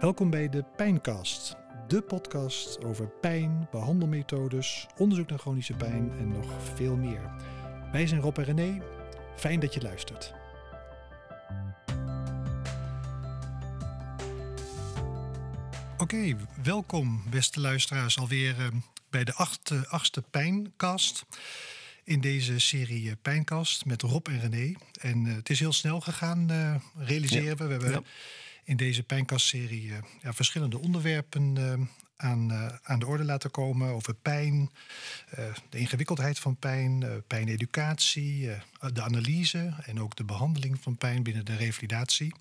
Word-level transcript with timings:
Welkom 0.00 0.30
bij 0.30 0.48
de 0.48 0.64
Pijncast, 0.76 1.56
de 1.88 2.02
podcast 2.02 2.84
over 2.84 3.08
pijn, 3.08 3.68
behandelmethodes, 3.70 4.86
onderzoek 4.96 5.28
naar 5.28 5.38
chronische 5.38 5.72
pijn 5.72 6.10
en 6.18 6.28
nog 6.28 6.74
veel 6.74 6.96
meer. 6.96 7.30
Wij 7.92 8.06
zijn 8.06 8.20
Rob 8.20 8.38
en 8.38 8.44
René. 8.44 8.82
Fijn 9.36 9.60
dat 9.60 9.74
je 9.74 9.80
luistert. 9.80 10.34
Oké, 15.98 16.36
welkom 16.62 17.22
beste 17.30 17.60
luisteraars 17.60 18.18
alweer 18.18 18.58
uh, 18.58 18.66
bij 19.10 19.24
de 19.24 19.34
achtste, 19.34 19.88
achtste 19.88 20.22
Pijncast. 20.30 21.24
In 22.04 22.20
deze 22.20 22.58
serie 22.58 23.04
uh, 23.04 23.12
Pijncast 23.22 23.84
met 23.84 24.02
Rob 24.02 24.28
en 24.28 24.40
René. 24.40 24.74
En 25.00 25.24
uh, 25.24 25.34
het 25.34 25.50
is 25.50 25.60
heel 25.60 25.72
snel 25.72 26.00
gegaan, 26.00 26.50
realiseren 26.96 27.56
we. 27.56 27.64
We 27.64 27.70
hebben... 27.70 27.90
Ja 27.90 28.02
in 28.64 28.76
deze 28.76 29.02
pijnkastserie 29.02 29.86
uh, 29.86 29.96
ja, 30.22 30.32
verschillende 30.32 30.78
onderwerpen 30.78 31.56
uh, 31.56 31.72
aan, 32.16 32.52
uh, 32.52 32.66
aan 32.82 32.98
de 32.98 33.06
orde 33.06 33.24
laten 33.24 33.50
komen. 33.50 33.90
Over 33.90 34.14
pijn, 34.14 34.70
de 35.68 35.78
ingewikkeldheid 35.78 36.38
van 36.38 36.56
pijn, 36.56 37.22
pijneducatie, 37.26 38.50
de 38.92 39.02
analyse 39.02 39.74
en 39.86 40.00
ook 40.00 40.16
de 40.16 40.24
behandeling 40.24 40.80
van 40.80 40.96
pijn 40.96 41.22
binnen 41.22 41.44
de 41.44 41.56
revalidatie. 41.56 42.34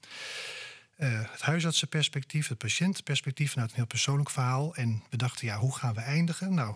het 0.95 1.41
huisartsenperspectief, 1.41 2.47
het 2.47 2.57
patiëntperspectief 2.57 3.51
vanuit 3.51 3.69
een 3.69 3.75
heel 3.75 3.85
persoonlijk 3.85 4.29
verhaal. 4.29 4.75
En 4.75 5.03
we 5.09 5.17
dachten, 5.17 5.47
ja, 5.47 5.57
hoe 5.57 5.75
gaan 5.75 5.93
we 5.93 6.01
eindigen? 6.01 6.53
Nou, 6.53 6.75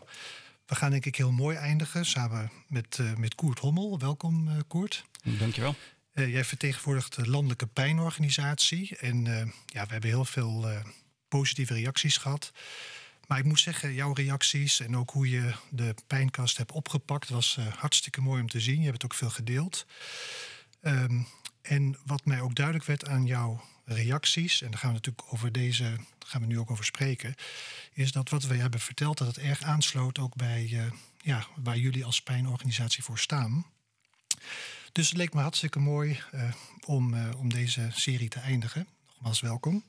we 0.65 0.75
gaan 0.75 0.91
denk 0.91 1.05
ik 1.05 1.15
heel 1.15 1.31
mooi 1.31 1.57
eindigen 1.57 2.05
samen 2.05 2.51
met, 2.67 2.99
met 3.17 3.35
Koert 3.35 3.59
Hommel. 3.59 3.99
Welkom, 3.99 4.63
Koert. 4.67 5.05
Dankjewel. 5.23 5.75
Uh, 6.13 6.31
jij 6.31 6.45
vertegenwoordigt 6.45 7.15
de 7.15 7.29
Landelijke 7.29 7.67
Pijnorganisatie. 7.67 8.97
En 8.97 9.25
uh, 9.25 9.37
ja, 9.65 9.85
we 9.85 9.91
hebben 9.91 10.09
heel 10.09 10.25
veel 10.25 10.71
uh, 10.71 10.79
positieve 11.27 11.73
reacties 11.73 12.17
gehad. 12.17 12.51
Maar 13.27 13.37
ik 13.37 13.45
moet 13.45 13.59
zeggen, 13.59 13.93
jouw 13.93 14.13
reacties 14.13 14.79
en 14.79 14.97
ook 14.97 15.09
hoe 15.09 15.29
je 15.29 15.53
de 15.69 15.95
pijnkast 16.07 16.57
hebt 16.57 16.71
opgepakt, 16.71 17.29
was 17.29 17.57
hartstikke 17.75 18.21
mooi 18.21 18.41
om 18.41 18.49
te 18.49 18.59
zien. 18.59 18.77
Je 18.77 18.83
hebt 18.83 19.01
het 19.01 19.11
ook 19.11 19.17
veel 19.17 19.29
gedeeld. 19.29 19.85
Um, 20.81 21.27
en 21.61 21.97
wat 22.05 22.25
mij 22.25 22.41
ook 22.41 22.55
duidelijk 22.55 22.85
werd 22.85 23.07
aan 23.07 23.25
jouw 23.25 23.63
reacties, 23.85 24.61
en 24.61 24.71
daar 24.71 24.79
gaan 24.79 24.89
we 24.89 24.95
natuurlijk 24.95 25.33
over 25.33 25.51
deze, 25.51 25.97
gaan 26.25 26.41
we 26.41 26.47
nu 26.47 26.59
ook 26.59 26.71
over 26.71 26.85
spreken, 26.85 27.35
is 27.93 28.11
dat 28.11 28.29
wat 28.29 28.43
we 28.43 28.55
hebben 28.55 28.79
verteld, 28.79 29.17
dat 29.17 29.27
het 29.27 29.37
erg 29.37 29.61
aansloot 29.61 30.19
ook 30.19 30.35
bij 30.35 30.91
ja, 31.21 31.47
waar 31.55 31.77
jullie 31.77 32.05
als 32.05 32.21
pijnorganisatie 32.21 33.03
voor 33.03 33.19
staan. 33.19 33.65
Dus 34.93 35.09
het 35.09 35.17
leek 35.17 35.33
me 35.33 35.41
hartstikke 35.41 35.79
mooi 35.79 36.19
uh, 36.33 36.43
om, 36.85 37.13
uh, 37.13 37.29
om 37.37 37.49
deze 37.49 37.89
serie 37.91 38.29
te 38.29 38.39
eindigen. 38.39 38.87
Nogmaals 39.07 39.41
welkom. 39.41 39.83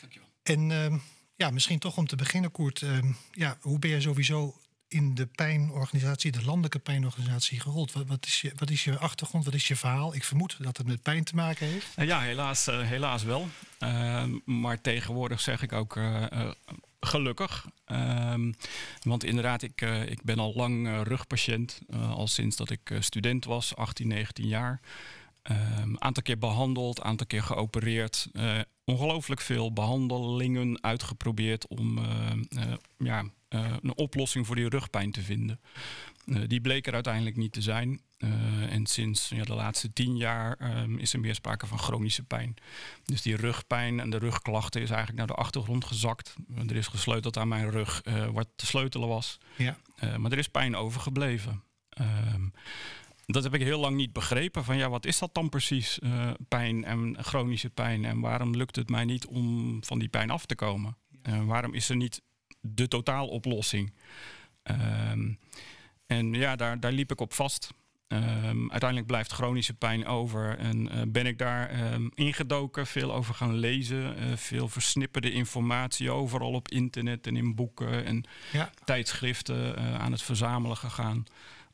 Dankjewel. 0.00 0.28
En 0.42 0.70
uh, 0.70 1.00
ja, 1.36 1.50
misschien 1.50 1.78
toch 1.78 1.96
om 1.96 2.06
te 2.06 2.16
beginnen, 2.16 2.50
Koert. 2.50 2.84
ja, 3.32 3.56
hoe 3.60 3.78
ben 3.78 3.90
je 3.90 4.00
sowieso 4.00 4.56
in 4.88 5.14
de 5.14 5.26
pijnorganisatie, 5.26 6.32
de 6.32 6.44
landelijke 6.44 6.78
pijnorganisatie, 6.78 7.60
gerold? 7.60 7.92
Wat, 7.92 8.06
wat, 8.06 8.26
is 8.26 8.40
je, 8.40 8.52
wat 8.56 8.70
is 8.70 8.84
je 8.84 8.98
achtergrond, 8.98 9.44
wat 9.44 9.54
is 9.54 9.68
je 9.68 9.76
verhaal? 9.76 10.14
Ik 10.14 10.24
vermoed 10.24 10.56
dat 10.58 10.76
het 10.76 10.86
met 10.86 11.02
pijn 11.02 11.24
te 11.24 11.34
maken 11.34 11.66
heeft. 11.66 11.86
Ja, 11.96 12.20
helaas, 12.20 12.66
helaas 12.66 13.22
wel. 13.22 13.48
Ehm, 13.78 14.38
maar 14.44 14.80
tegenwoordig 14.80 15.40
zeg 15.40 15.62
ik 15.62 15.72
ook 15.72 15.96
gelukkig. 17.06 17.66
Um, 17.86 18.54
want 19.02 19.24
inderdaad, 19.24 19.62
ik, 19.62 19.80
uh, 19.80 20.06
ik 20.10 20.22
ben 20.22 20.38
al 20.38 20.52
lang 20.54 20.86
uh, 20.86 21.00
rugpatiënt. 21.00 21.80
Uh, 21.88 22.12
al 22.12 22.26
sinds 22.26 22.56
dat 22.56 22.70
ik 22.70 22.96
student 22.98 23.44
was, 23.44 23.76
18, 23.76 24.08
19 24.08 24.46
jaar. 24.46 24.80
Um, 25.82 25.96
aantal 25.98 26.22
keer 26.22 26.38
behandeld, 26.38 27.02
aantal 27.02 27.26
keer 27.26 27.42
geopereerd. 27.42 28.28
ongelooflijk 28.84 29.40
veel 29.40 29.72
behandelingen 29.72 30.82
uitgeprobeerd 30.82 31.66
om 31.68 32.00
ja, 32.96 33.24
een 33.52 33.96
oplossing 33.96 34.46
voor 34.46 34.56
die 34.56 34.68
rugpijn 34.68 35.10
te 35.10 35.22
vinden. 35.22 35.60
die 36.46 36.60
bleek 36.60 36.86
er 36.86 36.94
uiteindelijk 36.94 37.36
niet 37.36 37.52
te 37.52 37.62
zijn. 37.62 38.00
Uh, 38.24 38.72
en 38.72 38.86
sinds 38.86 39.28
ja, 39.28 39.44
de 39.44 39.54
laatste 39.54 39.92
tien 39.92 40.16
jaar 40.16 40.76
um, 40.82 40.98
is 40.98 41.12
er 41.12 41.20
meer 41.20 41.34
sprake 41.34 41.66
van 41.66 41.78
chronische 41.78 42.22
pijn. 42.22 42.54
Dus 43.04 43.22
die 43.22 43.36
rugpijn 43.36 44.00
en 44.00 44.10
de 44.10 44.18
rugklachten 44.18 44.80
is 44.80 44.90
eigenlijk 44.90 45.18
naar 45.18 45.36
de 45.36 45.42
achtergrond 45.42 45.84
gezakt. 45.84 46.34
Er 46.68 46.76
is 46.76 46.86
gesleuteld 46.86 47.36
aan 47.36 47.48
mijn 47.48 47.70
rug 47.70 48.02
wat 48.32 48.48
te 48.56 48.66
sleutelen 48.66 49.08
was. 49.08 49.38
Ja. 49.56 49.76
Maar 50.16 50.32
er 50.32 50.38
is 50.38 50.48
pijn 50.48 50.76
overgebleven. 50.76 51.62
Um, 52.34 52.52
dat 53.26 53.42
heb 53.42 53.54
ik 53.54 53.62
heel 53.62 53.80
lang 53.80 53.96
niet 53.96 54.12
begrepen. 54.12 54.64
Van 54.64 54.76
ja, 54.76 54.88
wat 54.88 55.06
is 55.06 55.18
dat 55.18 55.34
dan 55.34 55.48
precies? 55.48 55.98
pijn 56.48 56.84
en 56.84 57.16
chronische 57.20 57.70
pijn. 57.70 58.04
En 58.04 58.20
waarom 58.20 58.56
lukt 58.56 58.76
het 58.76 58.88
mij 58.88 59.04
niet 59.04 59.26
om 59.26 59.78
van 59.84 59.98
die 59.98 60.08
pijn 60.08 60.30
af 60.30 60.46
te 60.46 60.54
komen? 60.54 60.96
waarom 61.44 61.74
is 61.74 61.88
er 61.88 61.96
niet 61.96 62.22
de 62.62 62.88
totaaloplossing? 62.88 63.92
Um, 64.62 65.38
en 66.06 66.32
ja, 66.34 66.56
daar, 66.56 66.80
daar 66.80 66.92
liep 66.92 67.10
ik 67.10 67.20
op 67.20 67.32
vast. 67.32 67.72
Um, 68.08 68.70
uiteindelijk 68.70 69.06
blijft 69.06 69.32
chronische 69.32 69.74
pijn 69.74 70.06
over. 70.06 70.58
En 70.58 70.96
uh, 70.96 71.02
ben 71.08 71.26
ik 71.26 71.38
daar 71.38 71.92
um, 71.92 72.10
ingedoken, 72.14 72.86
veel 72.86 73.14
over 73.14 73.34
gaan 73.34 73.54
lezen. 73.54 74.22
Uh, 74.22 74.36
veel 74.36 74.68
versnipperde 74.68 75.32
informatie 75.32 76.10
overal 76.10 76.52
op 76.52 76.68
internet 76.68 77.26
en 77.26 77.36
in 77.36 77.54
boeken 77.54 78.04
en 78.04 78.24
ja. 78.52 78.70
tijdschriften 78.84 79.78
uh, 79.78 79.94
aan 79.94 80.12
het 80.12 80.22
verzamelen 80.22 80.76
gegaan. 80.76 81.24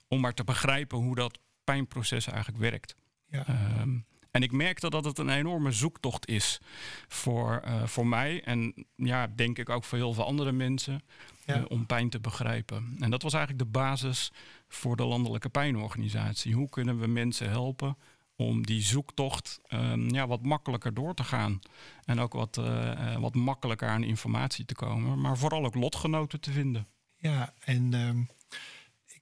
Om 0.08 0.20
maar 0.20 0.34
te 0.34 0.44
begrijpen 0.44 0.98
hoe 0.98 1.14
dat 1.14 1.38
pijnproces 1.64 2.26
eigenlijk 2.26 2.58
werkt. 2.58 2.94
Ja. 3.30 3.44
Um, 3.80 4.06
en 4.30 4.42
ik 4.42 4.52
merkte 4.52 4.90
dat 4.90 5.04
het 5.04 5.18
een 5.18 5.28
enorme 5.28 5.72
zoektocht 5.72 6.28
is 6.28 6.60
voor, 7.08 7.62
voor 7.84 8.06
mij. 8.06 8.42
En 8.44 8.86
ja, 8.94 9.26
denk 9.26 9.58
ik 9.58 9.68
ook 9.68 9.84
voor 9.84 9.98
heel 9.98 10.12
veel 10.12 10.24
andere 10.24 10.52
mensen 10.52 11.02
ja. 11.44 11.58
uh, 11.58 11.64
om 11.68 11.86
pijn 11.86 12.10
te 12.10 12.20
begrijpen. 12.20 12.96
En 12.98 13.10
dat 13.10 13.22
was 13.22 13.34
eigenlijk 13.34 13.64
de 13.64 13.78
basis 13.78 14.32
voor 14.68 14.96
de 14.96 15.04
Landelijke 15.04 15.48
Pijnorganisatie. 15.48 16.54
Hoe 16.54 16.68
kunnen 16.68 16.98
we 16.98 17.06
mensen 17.06 17.50
helpen 17.50 17.96
om 18.36 18.66
die 18.66 18.82
zoektocht 18.82 19.60
um, 19.68 20.10
ja, 20.10 20.26
wat 20.26 20.42
makkelijker 20.42 20.94
door 20.94 21.14
te 21.14 21.24
gaan. 21.24 21.60
En 22.04 22.20
ook 22.20 22.32
wat, 22.32 22.56
uh, 22.56 23.16
wat 23.16 23.34
makkelijker 23.34 23.88
aan 23.88 24.02
informatie 24.02 24.64
te 24.64 24.74
komen. 24.74 25.20
Maar 25.20 25.38
vooral 25.38 25.64
ook 25.64 25.74
lotgenoten 25.74 26.40
te 26.40 26.52
vinden. 26.52 26.86
Ja, 27.16 27.52
en 27.60 27.94
um, 27.94 28.20
ik 28.20 28.37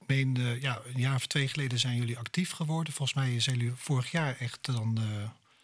meen, 0.07 0.39
uh, 0.39 0.61
ja, 0.61 0.81
een 0.93 0.99
jaar 0.99 1.15
of 1.15 1.27
twee 1.27 1.47
geleden 1.47 1.79
zijn 1.79 1.97
jullie 1.97 2.17
actief 2.17 2.51
geworden. 2.51 2.93
Volgens 2.93 3.17
mij 3.17 3.39
zijn 3.39 3.57
jullie 3.57 3.73
vorig 3.75 4.11
jaar 4.11 4.37
echt 4.37 4.65
dan 4.65 4.99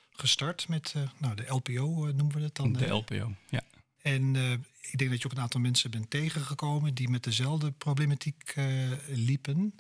gestart 0.09 0.67
met 0.67 0.95
nou, 1.17 1.35
de 1.35 1.45
LPO, 1.47 2.11
noemen 2.15 2.31
we 2.31 2.41
het 2.41 2.55
dan. 2.55 2.73
De 2.73 2.87
LPO, 2.87 3.35
ja. 3.49 3.61
En 4.01 4.35
ik 4.81 4.97
denk 4.97 5.09
dat 5.09 5.21
je 5.21 5.25
ook 5.25 5.31
een 5.31 5.41
aantal 5.41 5.59
mensen 5.59 5.91
bent 5.91 6.09
tegengekomen 6.09 6.93
die 6.93 7.09
met 7.09 7.23
dezelfde 7.23 7.71
problematiek 7.71 8.55
liepen. 9.07 9.75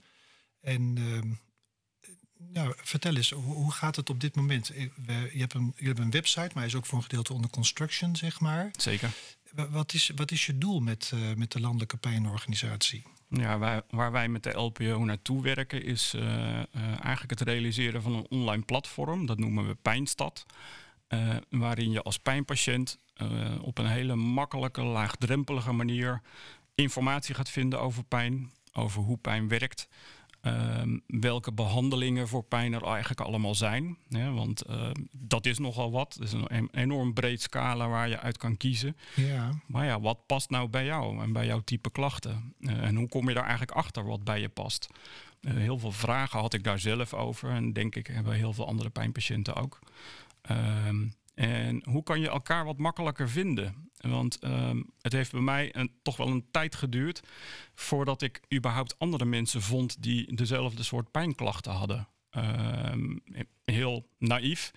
En 0.63 0.95
uh, 0.99 1.21
nou, 2.37 2.73
vertel 2.77 3.15
eens, 3.15 3.29
hoe, 3.29 3.53
hoe, 3.53 3.71
gaat 3.71 3.95
het 3.95 4.09
op 4.09 4.19
dit 4.19 4.35
moment? 4.35 4.67
Je 4.67 4.91
hebt, 5.31 5.53
een, 5.53 5.73
je 5.77 5.87
hebt 5.87 5.99
een 5.99 6.11
website, 6.11 6.39
maar 6.39 6.55
hij 6.55 6.65
is 6.65 6.75
ook 6.75 6.85
voor 6.85 6.97
een 6.97 7.03
gedeelte 7.03 7.33
onder 7.33 7.49
construction, 7.49 8.15
zeg 8.15 8.39
maar. 8.39 8.71
Zeker. 8.77 9.11
Wat 9.51 9.93
is, 9.93 10.11
wat 10.15 10.31
is 10.31 10.45
je 10.45 10.57
doel 10.57 10.79
met, 10.79 11.11
uh, 11.13 11.33
met 11.33 11.51
de 11.51 11.59
Landelijke 11.59 11.97
Pijnorganisatie? 11.97 13.03
Ja, 13.35 13.59
wij, 13.59 13.81
waar 13.89 14.11
wij 14.11 14.27
met 14.27 14.43
de 14.43 14.51
LPO 14.59 15.03
naartoe 15.03 15.41
werken 15.41 15.83
is 15.83 16.15
eigenlijk 16.73 17.29
het 17.29 17.41
realiseren 17.41 18.01
van 18.01 18.13
een 18.13 18.25
online 18.29 18.63
platform. 18.63 19.25
Dat 19.25 19.37
noemen 19.37 19.67
we 19.67 19.75
Pijnstad. 19.81 20.45
waarin 21.49 21.91
je 21.91 22.01
als 22.01 22.19
pijnpatiënt 22.19 22.99
op 23.61 23.77
een 23.77 23.87
hele 23.87 24.15
makkelijke, 24.15 24.81
laagdrempelige 24.81 25.71
manier 25.71 26.21
informatie 26.75 27.35
gaat 27.35 27.49
vinden 27.49 27.81
over 27.81 28.03
pijn, 28.03 28.51
over 28.73 29.01
hoe 29.01 29.17
pijn 29.17 29.47
werkt. 29.47 29.87
Uh, 30.45 30.81
welke 31.07 31.53
behandelingen 31.53 32.27
voor 32.27 32.43
pijn 32.43 32.73
er 32.73 32.83
eigenlijk 32.83 33.21
allemaal 33.21 33.55
zijn. 33.55 33.97
Want 34.09 34.69
uh, 34.69 34.89
dat 35.11 35.45
is 35.45 35.59
nogal 35.59 35.91
wat. 35.91 36.13
Het 36.13 36.23
is 36.23 36.31
een 36.31 36.69
enorm 36.71 37.13
breed 37.13 37.41
scala 37.41 37.87
waar 37.87 38.09
je 38.09 38.19
uit 38.19 38.37
kan 38.37 38.57
kiezen. 38.57 38.97
Ja. 39.15 39.51
Maar 39.67 39.85
ja, 39.85 39.99
wat 39.99 40.25
past 40.25 40.49
nou 40.49 40.67
bij 40.67 40.85
jou 40.85 41.21
en 41.21 41.33
bij 41.33 41.45
jouw 41.45 41.59
type 41.59 41.91
klachten? 41.91 42.53
Uh, 42.59 42.71
en 42.71 42.95
hoe 42.95 43.07
kom 43.07 43.27
je 43.27 43.33
daar 43.33 43.43
eigenlijk 43.43 43.71
achter 43.71 44.05
wat 44.05 44.23
bij 44.23 44.39
je 44.39 44.49
past? 44.49 44.87
heel 45.47 45.79
veel 45.79 45.91
vragen 45.91 46.39
had 46.39 46.53
ik 46.53 46.63
daar 46.63 46.79
zelf 46.79 47.13
over. 47.13 47.49
En 47.49 47.73
denk 47.73 47.95
ik 47.95 48.07
hebben 48.07 48.33
heel 48.33 48.53
veel 48.53 48.67
andere 48.67 48.89
pijnpatiënten 48.89 49.55
ook. 49.55 49.79
Ehm, 50.41 51.05
en 51.33 51.83
hoe 51.89 52.03
kan 52.03 52.19
je 52.19 52.29
elkaar 52.29 52.65
wat 52.65 52.77
makkelijker 52.77 53.29
vinden? 53.29 53.91
Want 53.97 54.39
ehm, 54.39 54.83
het 55.01 55.13
heeft 55.13 55.31
bij 55.31 55.41
mij 55.41 55.75
een, 55.75 55.91
toch 56.01 56.17
wel 56.17 56.27
een 56.27 56.45
tijd 56.51 56.75
geduurd 56.75 57.21
voordat 57.75 58.21
ik 58.21 58.41
überhaupt 58.53 58.99
andere 58.99 59.25
mensen 59.25 59.61
vond 59.61 60.03
die 60.03 60.35
dezelfde 60.35 60.83
soort 60.83 61.11
pijnklachten 61.11 61.71
hadden. 61.71 62.07
Ehm, 62.33 63.17
heel 63.65 64.07
naïef. 64.17 64.71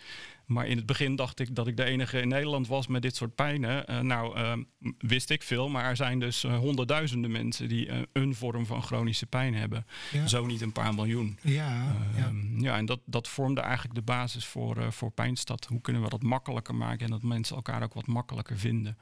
Maar 0.46 0.66
in 0.66 0.76
het 0.76 0.86
begin 0.86 1.16
dacht 1.16 1.40
ik 1.40 1.54
dat 1.54 1.66
ik 1.66 1.76
de 1.76 1.84
enige 1.84 2.20
in 2.20 2.28
Nederland 2.28 2.66
was 2.66 2.86
met 2.86 3.02
dit 3.02 3.16
soort 3.16 3.34
pijnen. 3.34 3.90
Uh, 3.90 4.00
nou, 4.00 4.38
uh, 4.38 4.52
wist 4.98 5.30
ik 5.30 5.42
veel, 5.42 5.68
maar 5.68 5.84
er 5.84 5.96
zijn 5.96 6.18
dus 6.18 6.44
uh, 6.44 6.58
honderdduizenden 6.58 7.30
mensen 7.30 7.68
die 7.68 7.86
uh, 7.86 7.98
een 8.12 8.34
vorm 8.34 8.66
van 8.66 8.82
chronische 8.82 9.26
pijn 9.26 9.54
hebben. 9.54 9.86
Ja. 10.12 10.26
Zo 10.26 10.46
niet 10.46 10.60
een 10.60 10.72
paar 10.72 10.94
miljoen. 10.94 11.38
Ja, 11.42 11.96
ja. 12.16 12.32
ja 12.56 12.76
en 12.76 12.86
dat, 12.86 13.00
dat 13.04 13.28
vormde 13.28 13.60
eigenlijk 13.60 13.94
de 13.94 14.02
basis 14.02 14.44
voor, 14.44 14.92
voor 14.92 15.10
Pijnstad. 15.10 15.66
Hoe 15.66 15.80
kunnen 15.80 16.02
we 16.02 16.08
dat 16.08 16.22
makkelijker 16.22 16.74
maken 16.74 17.04
en 17.04 17.10
dat 17.10 17.22
mensen 17.22 17.56
elkaar 17.56 17.82
ook 17.82 17.94
wat 17.94 18.06
makkelijker 18.06 18.58
vinden? 18.58 18.98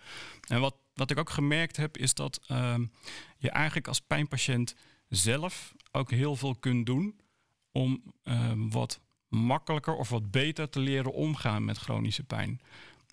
En 0.48 0.60
wat, 0.60 0.74
wat 0.94 1.10
ik 1.10 1.18
ook 1.18 1.30
gemerkt 1.30 1.76
heb, 1.76 1.96
is 1.96 2.14
dat 2.14 2.40
ehm, 2.46 2.84
je 3.38 3.50
eigenlijk 3.50 3.88
als 3.88 4.00
pijnpatiënt 4.00 4.74
zelf 5.08 5.74
ook 5.92 6.10
heel 6.10 6.36
veel 6.36 6.54
kunt 6.54 6.86
doen 6.86 7.14
om 7.75 8.03
ehm, 8.23 8.69
wat 8.69 9.00
makkelijker 9.29 9.94
of 9.94 10.09
wat 10.09 10.31
beter 10.31 10.69
te 10.69 10.81
leren 10.81 11.12
omgaan 11.12 11.65
met 11.65 11.79
chronische 11.79 12.25
pijn. 12.25 12.61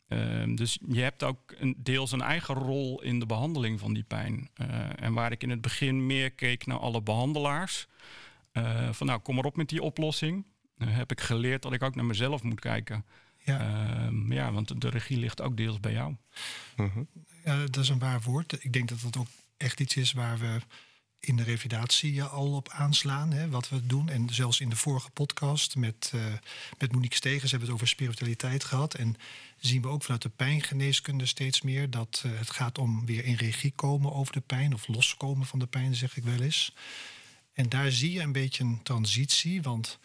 Uh, 0.08 0.56
dus 0.56 0.80
je 0.88 1.02
hebt 1.02 1.24
ook 1.24 1.54
een, 1.58 1.76
deels 1.78 2.12
een 2.12 2.22
eigen 2.22 2.56
rol 2.56 3.02
in 3.02 3.20
de 3.20 3.26
behandeling 3.26 3.80
van 3.80 3.94
die 3.94 4.04
pijn. 4.04 4.50
Uh, 4.62 5.04
en 5.04 5.14
waar 5.14 5.32
ik 5.32 5.44
in 5.44 5.50
het 5.50 5.62
begin 5.62 6.06
meer 6.06 6.32
keek 6.32 6.66
naar 6.66 6.80
alle 6.80 7.02
behandelaars. 7.02 7.88
Uh, 8.54 8.92
van 8.92 9.08
nou, 9.08 9.20
kom 9.20 9.36
maar 9.36 9.46
op 9.46 9.56
met 9.56 9.70
die 9.70 9.82
oplossing. 9.82 10.46
heb 10.78 11.12
ik 11.12 11.22
geleerd 11.22 11.62
dat 11.62 11.74
ik 11.74 11.84
ook 11.84 11.96
naar 11.96 12.06
mezelf 12.06 12.44
moet 12.44 12.60
kijken. 12.60 13.06
Ja, 13.38 13.60
ehm, 13.60 14.34
ja 14.34 14.52
want 14.52 14.82
de 14.82 14.90
regie 14.90 15.18
ligt 15.18 15.42
ook 15.42 15.58
deels 15.58 15.80
bij 15.80 15.92
jou. 15.92 16.16
-huh. 16.76 16.98
Ja, 17.44 17.60
dat 17.60 17.78
is 17.78 17.90
een 17.90 18.00
waar 18.00 18.22
woord. 18.22 18.64
Ik 18.64 18.74
denk 18.74 18.90
dat 18.90 19.02
dat 19.02 19.18
ook 19.18 19.28
echt 19.58 19.80
iets 19.80 19.96
is 19.96 20.12
waar 20.12 20.38
we 20.38 20.60
in 21.22 21.36
de 21.36 21.44
revalidatie 21.44 22.24
al 22.24 22.56
op 22.56 22.70
aanslaan, 22.70 23.32
hè, 23.32 23.50
wat 23.50 23.70
we 23.70 23.86
doen. 23.86 24.10
En 24.10 24.30
zelfs 24.30 24.60
in 24.60 24.70
de 24.70 24.76
vorige 24.76 25.10
podcast 25.10 25.76
met, 25.76 26.12
uh, 26.16 26.26
met 26.78 26.92
Monique 26.92 27.16
Stegens 27.16 27.52
hebben 27.52 27.60
we 27.60 27.74
het 27.74 27.74
over 27.74 27.88
spiritualiteit 27.88 28.64
gehad. 28.64 28.94
En 28.94 29.16
zien 29.58 29.82
we 29.82 29.88
ook 29.88 30.04
vanuit 30.04 30.22
de 30.22 30.30
pijngeneeskunde 30.30 31.26
steeds 31.26 31.62
meer 31.62 31.90
dat 31.90 32.24
uh, 32.26 32.38
het 32.38 32.50
gaat 32.50 32.78
om 32.78 33.06
weer 33.06 33.26
in 33.26 33.36
regie 33.36 33.72
komen 33.72 34.14
over 34.14 34.34
de 34.34 34.42
pijn 34.42 34.74
of 34.74 34.88
loskomen 34.88 35.46
van 35.46 35.60
de 35.60 35.68
pijn, 35.68 35.96
zeg 35.96 36.18
ik 36.18 36.24
wel 36.24 36.42
eens. 36.42 36.74
En 37.54 37.70
daar 37.70 37.92
zie 37.92 38.12
je 38.12 38.22
een 38.22 38.32
beetje 38.32 38.64
een 38.64 38.84
transitie, 38.84 39.62
want 39.62 40.00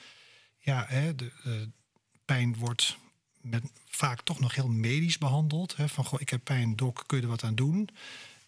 ja, 0.59 0.85
hè, 0.89 1.15
de 1.15 1.31
pijn 2.25 2.57
wordt 2.57 2.97
met, 3.41 3.63
vaak 3.87 4.23
toch 4.23 4.41
nog 4.41 4.55
heel 4.55 4.69
medisch 4.69 5.19
behandeld. 5.19 5.77
Hè, 5.77 5.89
van 5.89 6.05
goh, 6.05 6.21
ik 6.21 6.29
heb 6.29 6.45
pijn, 6.45 6.77
dok, 6.77 7.05
kun 7.07 7.17
je 7.17 7.23
er 7.23 7.29
wat 7.29 7.45
aan 7.45 7.55
doen? 7.55 7.89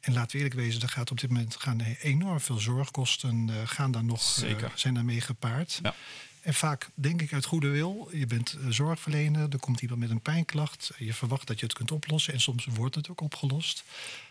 En 0.01 0.13
laten 0.13 0.31
we 0.31 0.37
eerlijk 0.37 0.61
wezen, 0.61 0.83
er 0.83 0.89
gaat 0.89 1.11
op 1.11 1.21
dit 1.21 1.31
moment 1.31 1.57
gaan 1.57 1.81
enorm 1.81 2.41
veel 2.41 2.59
zorgkosten 2.59 3.49
uh, 3.49 3.57
gaan 3.65 3.91
daar 3.91 4.05
nog, 4.05 4.43
uh, 4.45 4.57
zijn 4.75 4.95
daarmee 4.95 5.21
gepaard. 5.21 5.79
Ja. 5.83 5.95
En 6.41 6.55
vaak 6.55 6.89
denk 6.95 7.23
ik 7.23 7.33
uit 7.33 7.45
goede 7.45 7.69
wil, 7.69 8.09
je 8.13 8.27
bent 8.27 8.57
uh, 8.59 8.67
zorgverlener, 8.69 9.53
er 9.53 9.59
komt 9.59 9.81
iemand 9.81 10.01
met 10.01 10.11
een 10.11 10.21
pijnklacht, 10.21 10.91
je 10.99 11.15
verwacht 11.15 11.47
dat 11.47 11.61
je 11.61 11.67
het 11.67 11.75
kunt 11.75 11.91
oplossen 11.91 12.33
en 12.33 12.41
soms 12.41 12.65
wordt 12.65 12.95
het 12.95 13.09
ook 13.09 13.21
opgelost. 13.21 13.85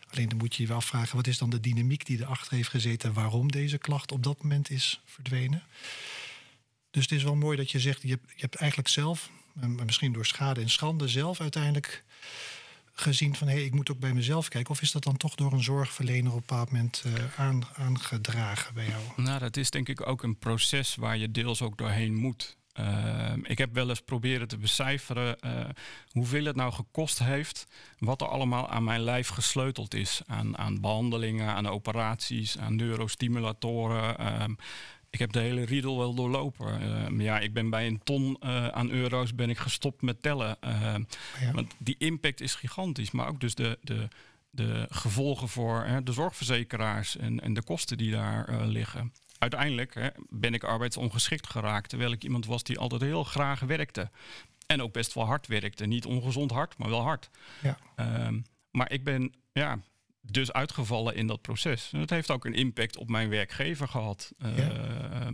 Alleen 0.10 0.30
dan 0.30 0.38
moet 0.38 0.56
je 0.56 0.62
je 0.62 0.68
wel 0.68 0.78
afvragen, 0.78 1.16
wat 1.16 1.28
is 1.28 1.38
dan 1.38 1.50
de 1.50 1.60
dynamiek 1.60 2.06
die 2.06 2.20
erachter 2.20 2.54
heeft 2.54 2.70
gezeten 2.70 3.10
en 3.10 3.16
waarom 3.16 3.52
deze 3.52 3.78
klacht 3.78 4.12
op 4.12 4.24
dat 4.24 4.42
moment 4.42 4.70
is 4.70 5.02
verdwenen. 5.06 5.64
Dus 6.92 7.04
het 7.04 7.12
is 7.12 7.24
wel 7.24 7.36
mooi 7.36 7.58
dat 7.58 7.72
je 7.72 7.80
zegt, 7.80 8.02
je 8.02 8.10
hebt, 8.10 8.30
je 8.36 8.42
hebt 8.42 8.56
eigenlijk 8.56 8.90
zelf, 8.90 9.30
misschien 9.86 10.14
door 10.14 10.26
schade 10.26 10.62
en 10.62 10.70
schande 10.70 11.08
zelf 11.08 11.42
uiteindelijk 11.42 12.04
gezien 13.02 13.36
van 13.36 13.48
hé, 13.48 13.54
hey, 13.54 13.64
ik 13.64 13.74
moet 13.74 13.92
ook 13.92 14.00
bij 14.00 14.14
mezelf 14.14 14.48
kijken? 14.48 14.72
Of 14.72 14.82
is 14.82 14.92
dat 14.92 15.04
dan 15.04 15.18
toch 15.18 15.36
door 15.36 15.54
een 15.54 15.64
zorgverlener 15.64 16.32
op 16.32 16.38
een 16.38 16.44
bepaald 16.48 16.72
moment 16.72 17.04
uh, 17.06 17.14
aan, 17.40 17.64
aangedragen 17.76 18.74
bij 18.74 18.86
jou? 18.86 19.02
Nou, 19.16 19.40
dat 19.40 19.58
is 19.58 19.70
denk 19.70 19.90
ik 19.90 20.08
ook 20.08 20.24
een 20.24 20.38
proces 20.38 20.96
waar 20.96 21.18
je 21.18 21.32
deels 21.32 21.62
ook 21.62 21.78
doorheen 21.78 22.16
moet. 22.16 22.58
Uh, 22.80 23.34
ik 23.44 23.58
heb 23.58 23.74
wel 23.74 23.90
eens 23.90 24.02
proberen 24.02 24.48
te 24.48 24.58
becijferen 24.58 25.38
uh, 25.46 25.66
hoeveel 26.10 26.46
het 26.46 26.56
nou 26.56 26.74
gekost 26.74 27.20
heeft, 27.20 27.68
wat 28.00 28.22
er 28.22 28.28
allemaal 28.28 28.70
aan 28.70 28.84
mijn 28.84 29.02
lijf 29.02 29.28
gesleuteld 29.28 29.94
is. 29.94 30.22
Aan, 30.28 30.58
aan 30.58 30.82
behandelingen, 30.82 31.54
aan 31.54 31.68
operaties, 31.68 32.58
aan 32.58 32.76
neurostimulatoren. 32.76 34.18
Ehm, 34.18 34.54
ik 35.10 35.20
heb 35.20 35.32
de 35.32 35.40
hele 35.40 35.66
riedel 35.66 35.98
wel 35.98 36.14
doorlopen. 36.14 36.82
Uh, 36.82 37.26
ja, 37.26 37.40
ik 37.40 37.54
ben 37.54 37.70
bij 37.70 37.88
een 37.88 38.02
ton 38.04 38.38
uh, 38.44 38.68
aan 38.68 38.90
euro's 38.90 39.36
ben 39.36 39.50
ik 39.50 39.58
gestopt 39.58 40.02
met 40.02 40.22
tellen. 40.22 40.58
Uh, 40.64 40.96
ja. 41.40 41.52
Want 41.52 41.74
die 41.78 41.96
impact 41.98 42.42
is 42.42 42.56
gigantisch. 42.56 43.12
Maar 43.12 43.28
ook 43.28 43.40
dus 43.40 43.56
de, 43.56 43.78
de, 43.82 44.08
de 44.50 44.86
gevolgen 44.90 45.50
voor 45.50 45.84
hè, 45.84 46.04
de 46.04 46.12
zorgverzekeraars 46.12 47.18
en, 47.18 47.40
en 47.40 47.54
de 47.54 47.64
kosten 47.64 47.98
die 47.98 48.12
daar 48.12 48.66
liggen. 48.66 49.14
Uiteindelijk 49.38 49.94
hè, 49.94 50.08
ben 50.30 50.54
ik 50.54 50.64
arbeidsongeschikt 50.64 51.48
geraakt. 51.48 51.90
Terwijl 51.90 52.12
ik 52.12 52.24
iemand 52.24 52.46
was 52.46 52.64
die 52.64 52.80
altijd 52.80 53.02
heel 53.02 53.24
graag 53.24 53.60
werkte. 53.60 54.10
En 54.66 54.82
ook 54.82 54.94
best 54.94 55.14
wel 55.14 55.26
hard 55.26 55.48
werkte. 55.48 55.86
Niet 55.86 56.06
ongezond 56.06 56.52
hard, 56.52 56.78
maar 56.78 56.90
wel 56.90 57.02
hard. 57.02 57.30
Ja. 57.62 57.78
Ehm, 57.96 58.40
maar 58.72 58.92
ik 58.92 59.04
ben 59.04 59.34
ja, 59.52 59.80
dus 60.32 60.52
uitgevallen 60.52 61.16
in 61.16 61.28
dat 61.28 61.42
proces. 61.42 61.90
En 61.94 62.00
dat 62.00 62.10
heeft 62.10 62.32
ook 62.32 62.46
een 62.46 62.54
impact 62.54 62.98
op 62.98 63.10
mijn 63.10 63.30
werkgever 63.30 63.88
gehad. 63.88 64.34
Ja. 64.38 64.50
Uh, 64.56 65.28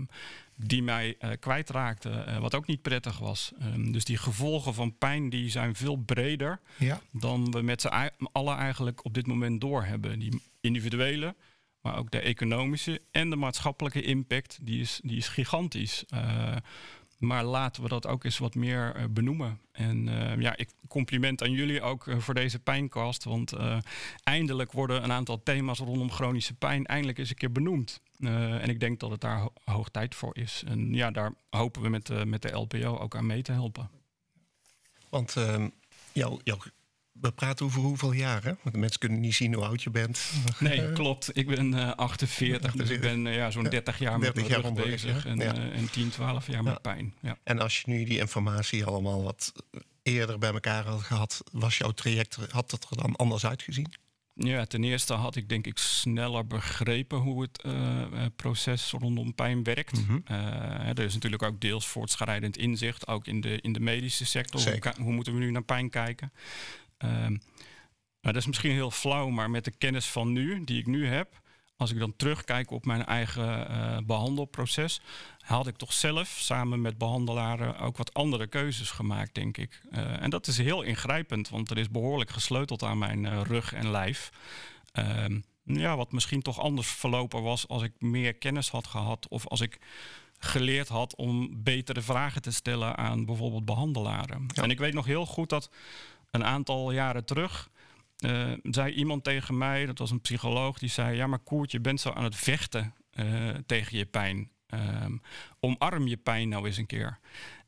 die 0.55 0.83
mij 0.83 1.15
uh, 1.19 1.29
kwijtraakte, 1.39 2.25
uh, 2.27 2.37
wat 2.37 2.55
ook 2.55 2.67
niet 2.67 2.81
prettig 2.81 3.19
was. 3.19 3.51
Um, 3.61 3.91
dus 3.91 4.05
die 4.05 4.17
gevolgen 4.17 4.73
van 4.73 4.97
pijn 4.97 5.29
die 5.29 5.49
zijn 5.49 5.75
veel 5.75 5.95
breder 5.95 6.59
ja. 6.77 7.01
dan 7.11 7.51
we 7.51 7.61
met 7.61 7.81
z'n 7.81 8.11
allen 8.31 8.57
eigenlijk 8.57 9.05
op 9.05 9.13
dit 9.13 9.27
moment 9.27 9.61
doorhebben. 9.61 10.19
Die 10.19 10.41
individuele, 10.61 11.35
maar 11.81 11.97
ook 11.97 12.11
de 12.11 12.19
economische 12.19 13.01
en 13.11 13.29
de 13.29 13.35
maatschappelijke 13.35 14.01
impact, 14.01 14.57
die 14.61 14.81
is, 14.81 14.99
die 15.03 15.17
is 15.17 15.27
gigantisch. 15.27 16.03
Maar 17.23 17.43
laten 17.43 17.83
we 17.83 17.89
dat 17.89 18.07
ook 18.07 18.23
eens 18.23 18.37
wat 18.37 18.55
meer 18.55 18.95
uh, 18.95 19.03
benoemen. 19.09 19.59
En 19.71 20.07
uh, 20.07 20.39
ja, 20.39 20.57
ik 20.57 20.69
compliment 20.87 21.41
aan 21.43 21.51
jullie 21.51 21.81
ook 21.81 22.05
uh, 22.05 22.19
voor 22.19 22.33
deze 22.33 22.59
pijncast. 22.59 23.23
Want 23.23 23.53
eindelijk 24.23 24.71
worden 24.71 25.03
een 25.03 25.11
aantal 25.11 25.43
thema's 25.43 25.79
rondom 25.79 26.11
chronische 26.11 26.53
pijn 26.53 26.85
eindelijk 26.85 27.17
eens 27.17 27.29
een 27.29 27.35
keer 27.35 27.51
benoemd. 27.51 28.01
en 28.19 28.69
ik 28.69 28.79
denk 28.79 28.99
dat 28.99 29.11
het 29.11 29.21
daar 29.21 29.39
ho 29.39 29.53
hoog 29.63 29.89
tijd 29.89 30.15
voor 30.15 30.37
is. 30.37 30.63
En 30.67 30.93
ja, 30.93 31.11
daar 31.11 31.33
hopen 31.49 31.81
we 31.81 31.89
met, 31.89 32.25
met 32.25 32.41
de 32.41 32.51
LPO 32.51 32.97
ook 32.97 33.15
aan 33.15 33.25
mee 33.25 33.41
te 33.41 33.51
helpen. 33.51 33.89
Want 35.09 35.35
ehm, 35.35 35.69
jouw, 36.11 36.39
jouw 36.43 36.57
we 37.13 37.31
praten 37.31 37.65
over 37.65 37.81
hoeveel 37.81 38.11
jaren? 38.11 38.57
Want 38.61 38.75
de 38.75 38.81
mensen 38.81 38.99
kunnen 38.99 39.19
niet 39.19 39.35
zien 39.35 39.53
hoe 39.53 39.65
oud 39.65 39.83
je 39.83 39.89
bent. 39.89 40.31
Nee, 40.59 40.91
klopt. 40.91 41.37
Ik 41.37 41.47
ben 41.47 41.73
uh, 41.73 41.91
48, 41.91 42.71
dus 42.71 42.89
ik 42.89 43.01
ben 43.01 43.25
uh, 43.25 43.35
ja, 43.35 43.51
zo'n 43.51 43.63
30 43.63 43.99
jaar 43.99 44.19
30 44.19 44.49
met 44.49 44.61
mijn 44.61 44.75
rug 44.75 44.85
bezig. 44.85 45.25
En, 45.25 45.37
ja. 45.37 45.55
uh, 45.55 45.77
en 45.77 45.89
10, 45.89 46.09
12 46.09 46.47
jaar 46.47 46.63
met 46.63 46.81
pijn. 46.81 47.13
Ja. 47.21 47.37
En 47.43 47.59
als 47.59 47.81
je 47.81 47.83
nu 47.85 48.03
die 48.03 48.19
informatie 48.19 48.85
allemaal 48.85 49.23
wat 49.23 49.53
eerder 50.03 50.37
bij 50.39 50.53
elkaar 50.53 50.85
had 50.85 51.01
gehad... 51.01 51.43
was 51.51 51.77
jouw 51.77 51.91
traject, 51.91 52.37
had 52.49 52.71
het 52.71 52.87
er 52.89 52.97
dan 52.97 53.15
anders 53.15 53.45
uitgezien? 53.45 53.93
Ja, 54.35 54.65
ten 54.65 54.83
eerste 54.83 55.13
had 55.13 55.35
ik 55.35 55.49
denk 55.49 55.67
ik 55.67 55.77
sneller 55.77 56.47
begrepen 56.47 57.17
hoe 57.17 57.41
het 57.41 57.63
uh, 57.65 58.05
proces 58.35 58.91
rondom 58.91 59.35
pijn 59.35 59.63
werkt. 59.63 59.99
Mm 59.99 60.05
-hmm. 60.05 60.23
uh, 60.31 60.87
er 60.87 60.99
is 60.99 61.13
natuurlijk 61.13 61.43
ook 61.43 61.61
deels 61.61 61.87
voortschrijdend 61.87 62.57
inzicht, 62.57 63.07
ook 63.07 63.27
in 63.27 63.41
de, 63.41 63.61
in 63.61 63.73
de 63.73 63.79
medische 63.79 64.25
sector. 64.25 64.61
Hoe, 64.61 64.93
hoe, 65.01 65.13
moeten 65.13 65.33
we 65.33 65.39
nu 65.39 65.51
naar 65.51 65.63
pijn 65.63 65.89
kijken? 65.89 66.31
Um, 67.03 67.41
nou, 68.21 68.35
dat 68.35 68.35
is 68.35 68.45
misschien 68.45 68.71
heel 68.71 68.91
flauw, 68.91 69.29
maar 69.29 69.49
met 69.49 69.65
de 69.65 69.71
kennis 69.71 70.05
van 70.05 70.31
nu, 70.31 70.63
die 70.63 70.79
ik 70.79 70.87
nu 70.87 71.07
heb, 71.07 71.41
als 71.75 71.91
ik 71.91 71.99
dan 71.99 72.15
terugkijk 72.15 72.71
op 72.71 72.85
mijn 72.85 73.05
eigen 73.05 73.71
uh, 73.71 73.97
behandelproces, 74.05 75.01
had 75.39 75.67
ik 75.67 75.75
toch 75.77 75.93
zelf 75.93 76.27
samen 76.27 76.81
met 76.81 76.97
behandelaren 76.97 77.77
ook 77.79 77.97
wat 77.97 78.13
andere 78.13 78.47
keuzes 78.47 78.91
gemaakt, 78.91 79.35
denk 79.35 79.57
ik. 79.57 79.81
Uh, 79.91 80.21
en 80.21 80.29
dat 80.29 80.47
is 80.47 80.57
heel 80.57 80.81
ingrijpend, 80.81 81.49
want 81.49 81.69
er 81.69 81.77
is 81.77 81.89
behoorlijk 81.89 82.29
gesleuteld 82.29 82.83
aan 82.83 82.97
mijn 82.97 83.23
uh, 83.23 83.41
rug 83.41 83.73
en 83.73 83.91
lijf. 83.91 84.31
Uh, 84.99 85.25
ja, 85.63 85.95
wat 85.95 86.11
misschien 86.11 86.41
toch 86.41 86.59
anders 86.59 86.87
verlopen 86.87 87.41
was 87.41 87.67
als 87.67 87.81
ik 87.81 87.91
meer 87.99 88.33
kennis 88.33 88.69
had 88.69 88.87
gehad 88.87 89.27
of 89.27 89.47
als 89.47 89.61
ik 89.61 89.79
geleerd 90.37 90.87
had 90.87 91.15
om 91.15 91.63
betere 91.63 92.01
vragen 92.01 92.41
te 92.41 92.51
stellen 92.51 92.97
aan 92.97 93.25
bijvoorbeeld 93.25 93.65
behandelaren. 93.65 94.45
Ja. 94.47 94.63
En 94.63 94.69
ik 94.69 94.79
weet 94.79 94.93
nog 94.93 95.05
heel 95.05 95.25
goed 95.25 95.49
dat 95.49 95.69
een 96.33 96.45
aantal 96.45 96.91
jaren 96.91 97.25
terug 97.25 97.71
uh, 98.25 98.51
zei 98.63 98.93
iemand 98.93 99.23
tegen 99.23 99.57
mij, 99.57 99.85
dat 99.85 99.97
was 99.97 100.11
een 100.11 100.21
psycholoog, 100.21 100.79
die 100.79 100.89
zei: 100.89 101.15
Ja, 101.15 101.27
maar 101.27 101.39
Koert, 101.39 101.71
je 101.71 101.79
bent 101.79 101.99
zo 101.99 102.09
aan 102.09 102.23
het 102.23 102.35
vechten 102.35 102.93
uh, 103.13 103.49
tegen 103.65 103.97
je 103.97 104.05
pijn. 104.05 104.51
Um, 105.03 105.21
omarm 105.59 106.07
je 106.07 106.17
pijn 106.17 106.49
nou 106.49 106.65
eens 106.65 106.77
een 106.77 106.85
keer. 106.85 107.19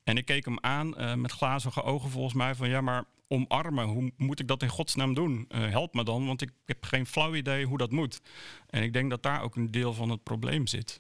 En 0.04 0.18
ik 0.18 0.26
keek 0.26 0.46
hem 0.46 0.58
aan 0.60 1.02
uh, 1.02 1.14
met 1.14 1.32
glazige 1.32 1.84
ogen 1.84 2.10
volgens 2.10 2.34
mij 2.34 2.56
van 2.56 2.70
ja, 2.70 2.82
maar 2.82 3.04
omarmen, 3.28 3.86
hoe 3.86 4.12
moet 4.18 4.40
ik 4.40 4.48
dat 4.48 4.62
in 4.62 4.70
godsnaam 4.70 5.14
doen? 5.14 5.46
help 5.50 5.94
me 5.94 6.04
dan, 6.04 6.26
want 6.26 6.42
ik 6.42 6.52
heb 6.66 6.84
geen 6.84 7.06
flauw 7.06 7.36
idee 7.36 7.66
hoe 7.66 7.78
dat 7.78 7.92
moet. 7.92 8.22
En 8.70 8.84
ik 8.84 8.94
denk 8.94 9.10
dat 9.10 9.24
daar 9.24 9.42
ook 9.42 9.56
een 9.56 9.72
deel 9.72 9.94
van 9.94 10.10
het 10.10 10.24
probleem 10.24 10.68
zit. 10.68 11.00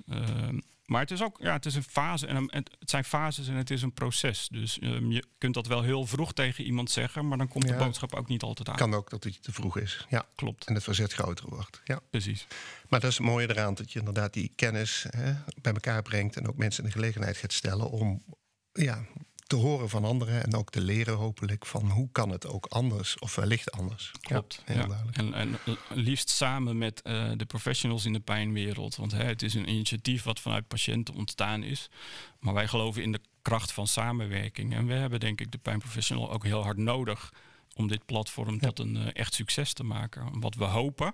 Ehm, 0.85 0.91
maar 0.93 1.01
het 1.01 1.11
is 1.11 1.21
ook 1.21 1.37
ja, 1.39 1.53
het 1.53 1.65
is 1.65 1.75
een 1.75 1.83
fase 1.83 2.27
en 2.27 2.35
een, 2.35 2.49
het 2.51 2.89
zijn 2.89 3.03
fases 3.03 3.47
en 3.47 3.55
het 3.55 3.69
is 3.69 3.81
een 3.81 3.93
proces. 3.93 4.47
Dus 4.51 4.81
um, 4.81 5.11
je 5.11 5.23
kunt 5.37 5.53
dat 5.53 5.67
wel 5.67 5.81
heel 5.81 6.05
vroeg 6.05 6.33
tegen 6.33 6.63
iemand 6.63 6.91
zeggen, 6.91 7.27
maar 7.27 7.37
dan 7.37 7.47
komt 7.47 7.67
ja, 7.67 7.77
de 7.77 7.83
boodschap 7.83 8.13
ook 8.13 8.27
niet 8.27 8.43
altijd 8.43 8.69
aan. 8.69 8.75
Kan 8.75 8.93
ook 8.93 9.09
dat 9.09 9.23
het 9.23 9.43
te 9.43 9.51
vroeg 9.51 9.77
is. 9.77 10.05
Ja, 10.09 10.25
klopt. 10.35 10.65
En 10.65 10.73
het 10.73 10.83
verzet 10.83 11.13
groter 11.13 11.49
wordt. 11.49 11.81
Ja, 11.83 11.99
precies. 12.09 12.47
Maar 12.89 12.99
dat 12.99 13.09
is 13.11 13.17
het 13.17 13.25
mooie 13.25 13.49
eraan 13.49 13.73
dat 13.73 13.91
je 13.91 13.99
inderdaad 13.99 14.33
die 14.33 14.51
kennis 14.55 15.05
hè, 15.09 15.33
bij 15.61 15.73
elkaar 15.73 16.01
brengt 16.01 16.35
en 16.35 16.47
ook 16.47 16.57
mensen 16.57 16.83
in 16.83 16.89
de 16.89 16.95
gelegenheid 16.95 17.37
gaat 17.37 17.53
stellen 17.53 17.89
om 17.89 18.23
ja, 18.71 19.05
te 19.47 19.55
horen 19.55 19.89
van 19.89 20.05
anderen 20.05 20.43
en 20.43 20.55
ook 20.55 20.69
te 20.69 20.81
leren 20.81 21.15
hopelijk 21.15 21.65
van 21.65 21.89
hoe 21.89 22.09
kan 22.11 22.29
het 22.29 22.47
ook 22.47 22.65
anders 22.65 23.19
of 23.19 23.35
wellicht 23.35 23.71
anders. 23.71 24.11
Klopt. 24.21 24.63
Ja, 24.65 25.03
En, 25.11 25.33
en, 25.33 25.57
liefst 25.89 26.29
samen 26.29 26.77
met 26.77 27.01
uh, 27.03 27.31
de 27.35 27.45
professionals 27.45 28.05
in 28.05 28.13
de 28.13 28.19
pijnwereld. 28.19 28.95
Want 28.95 29.11
hè, 29.11 29.23
het 29.23 29.41
is 29.41 29.53
een 29.53 29.69
initiatief 29.69 30.23
wat 30.23 30.39
vanuit 30.39 30.67
patiënten 30.67 31.13
ontstaan 31.13 31.63
is. 31.63 31.89
Maar 32.39 32.53
wij 32.53 32.67
geloven 32.67 33.03
in 33.03 33.11
de 33.11 33.21
kracht 33.41 33.71
van 33.71 33.87
samenwerking. 33.87 34.73
En 34.75 34.85
we 34.85 34.93
hebben 34.93 35.19
denk 35.19 35.41
ik 35.41 35.51
de 35.51 35.57
pijnprofessional 35.57 36.31
ook 36.31 36.43
heel 36.43 36.63
hard 36.63 36.77
nodig 36.77 37.33
om 37.75 37.87
dit 37.87 38.05
platform 38.05 38.59
tot 38.59 38.79
een 38.79 38.95
uh, 38.95 39.07
echt 39.13 39.33
succes 39.33 39.73
te 39.73 39.83
maken. 39.83 40.39
Wat 40.39 40.55
we 40.55 40.63
hopen 40.63 41.13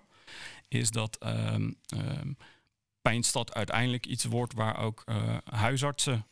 is 0.68 0.92
dat 0.92 1.18
um, 1.26 1.76
um, 1.96 2.38
Pijnstad 3.02 3.54
uiteindelijk 3.54 4.06
iets 4.06 4.24
wordt 4.24 4.54
waar 4.54 4.78
ook 4.78 5.04
uh, 5.06 5.38
huisartsen 5.44 6.26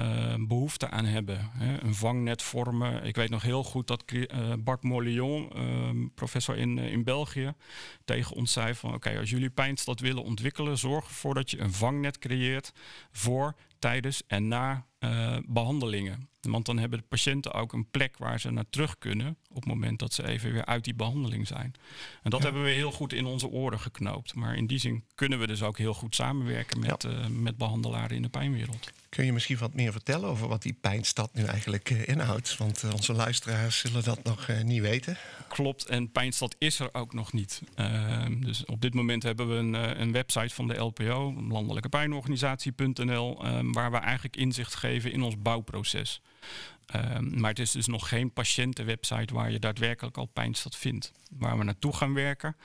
uh, 0.00 0.34
behoefte 0.38 0.90
aan 0.90 1.04
hebben. 1.04 1.50
Hè. 1.52 1.82
Een 1.82 1.94
vangnet 1.94 2.42
vormen. 2.42 3.04
Ik 3.04 3.16
weet 3.16 3.30
nog 3.30 3.42
heel 3.42 3.64
goed 3.64 3.86
dat 3.86 4.02
uh, 4.12 4.26
Bart 4.58 4.82
Morlion, 4.82 5.50
uh, 5.56 6.06
professor 6.14 6.56
in, 6.56 6.78
in 6.78 7.04
België, 7.04 7.52
tegen 8.04 8.36
ons 8.36 8.52
zei 8.52 8.74
van 8.74 8.94
oké, 8.94 9.18
als 9.18 9.30
jullie 9.30 9.50
pijnstad 9.50 10.00
willen 10.00 10.22
ontwikkelen, 10.22 10.78
zorg 10.78 11.04
ervoor 11.04 11.34
dat 11.34 11.50
je 11.50 11.58
een 11.58 11.72
vangnet 11.72 12.18
creëert 12.18 12.72
voor, 13.12 13.54
tijdens 13.78 14.22
en 14.26 14.48
na 14.48 14.86
behandelingen. 15.46 16.28
Want 16.40 16.66
dan 16.66 16.78
hebben 16.78 16.98
de 16.98 17.04
patiënten 17.08 17.52
ook 17.52 17.72
een 17.72 17.90
plek 17.90 18.18
waar 18.18 18.40
ze 18.40 18.50
naar 18.50 18.68
terug 18.70 18.98
kunnen 18.98 19.36
op 19.48 19.56
het 19.56 19.64
moment 19.64 19.98
dat 19.98 20.12
ze 20.12 20.26
even 20.26 20.52
weer 20.52 20.64
uit 20.64 20.84
die 20.84 20.94
behandeling 20.94 21.46
zijn. 21.46 21.74
En 22.22 22.30
dat 22.30 22.42
hebben 22.42 22.62
we 22.62 22.70
heel 22.70 22.92
goed 22.92 23.12
in 23.12 23.26
onze 23.26 23.48
oren 23.48 23.80
geknoopt. 23.80 24.34
Maar 24.34 24.56
in 24.56 24.66
die 24.66 24.78
zin 24.78 25.04
kunnen 25.14 25.38
we 25.38 25.46
dus 25.46 25.62
ook 25.62 25.78
heel 25.78 25.94
goed 25.94 26.14
samenwerken 26.14 26.80
met, 26.80 27.02
ja. 27.02 27.28
met 27.28 27.56
behandelaren 27.56 28.16
in 28.16 28.22
de 28.22 28.28
pijnwereld. 28.28 28.90
Kun 29.08 29.24
je 29.24 29.32
misschien 29.32 29.58
wat 29.58 29.74
meer 29.74 29.92
vertellen 29.92 30.28
over 30.28 30.48
wat 30.48 30.62
die 30.62 30.78
pijnstad 30.80 31.34
nu 31.34 31.44
eigenlijk 31.44 31.90
uh, 31.90 32.08
inhoudt? 32.08 32.56
Want 32.56 32.82
uh, 32.82 32.92
onze 32.92 33.12
luisteraars 33.12 33.78
zullen 33.78 34.04
dat 34.04 34.22
nog 34.22 34.48
niet 34.62 34.80
weten. 34.80 35.16
Klopt, 35.48 35.86
en 35.86 36.12
pijnstad 36.12 36.56
is 36.58 36.78
er 36.78 36.88
ook 36.94 37.14
nog 37.14 37.32
niet. 37.32 37.62
Ehm, 37.74 38.40
dus 38.40 38.64
op 38.64 38.80
dit 38.80 38.94
moment 38.94 39.22
hebben 39.22 39.48
we 39.48 39.54
een, 39.54 40.00
een 40.00 40.12
website 40.12 40.54
van 40.54 40.68
de 40.68 40.74
LPO, 40.74 41.34
landelijke 41.48 41.88
pijnorganisatie.nl, 41.88 43.44
ehm, 43.44 43.72
waar 43.72 43.90
we 43.90 43.96
eigenlijk 43.96 44.36
inzicht 44.36 44.74
geven 44.74 44.85
in 44.92 45.22
ons 45.22 45.42
bouwproces. 45.42 46.20
Um, 46.94 47.40
maar 47.40 47.50
het 47.50 47.58
is 47.58 47.70
dus 47.70 47.86
nog 47.86 48.08
geen 48.08 48.32
patiëntenwebsite 48.32 49.34
waar 49.34 49.50
je 49.50 49.58
daadwerkelijk 49.58 50.16
al 50.16 50.26
pijnstad 50.26 50.76
vindt. 50.76 51.12
Waar 51.30 51.58
we 51.58 51.64
naartoe 51.64 51.96
gaan 51.96 52.14
werken 52.14 52.56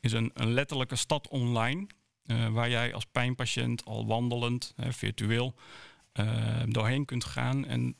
is 0.00 0.12
een, 0.12 0.30
een 0.34 0.52
letterlijke 0.52 0.96
stad 0.96 1.28
online. 1.28 1.86
waar 2.50 2.70
jij 2.70 2.94
als 2.94 3.04
pijnpatiënt 3.04 3.84
al 3.84 4.06
wandelend, 4.06 4.74
virtueel, 4.76 5.54
uh, 6.20 6.62
doorheen 6.66 7.04
kunt 7.04 7.24
gaan. 7.24 7.66
En 7.66 7.96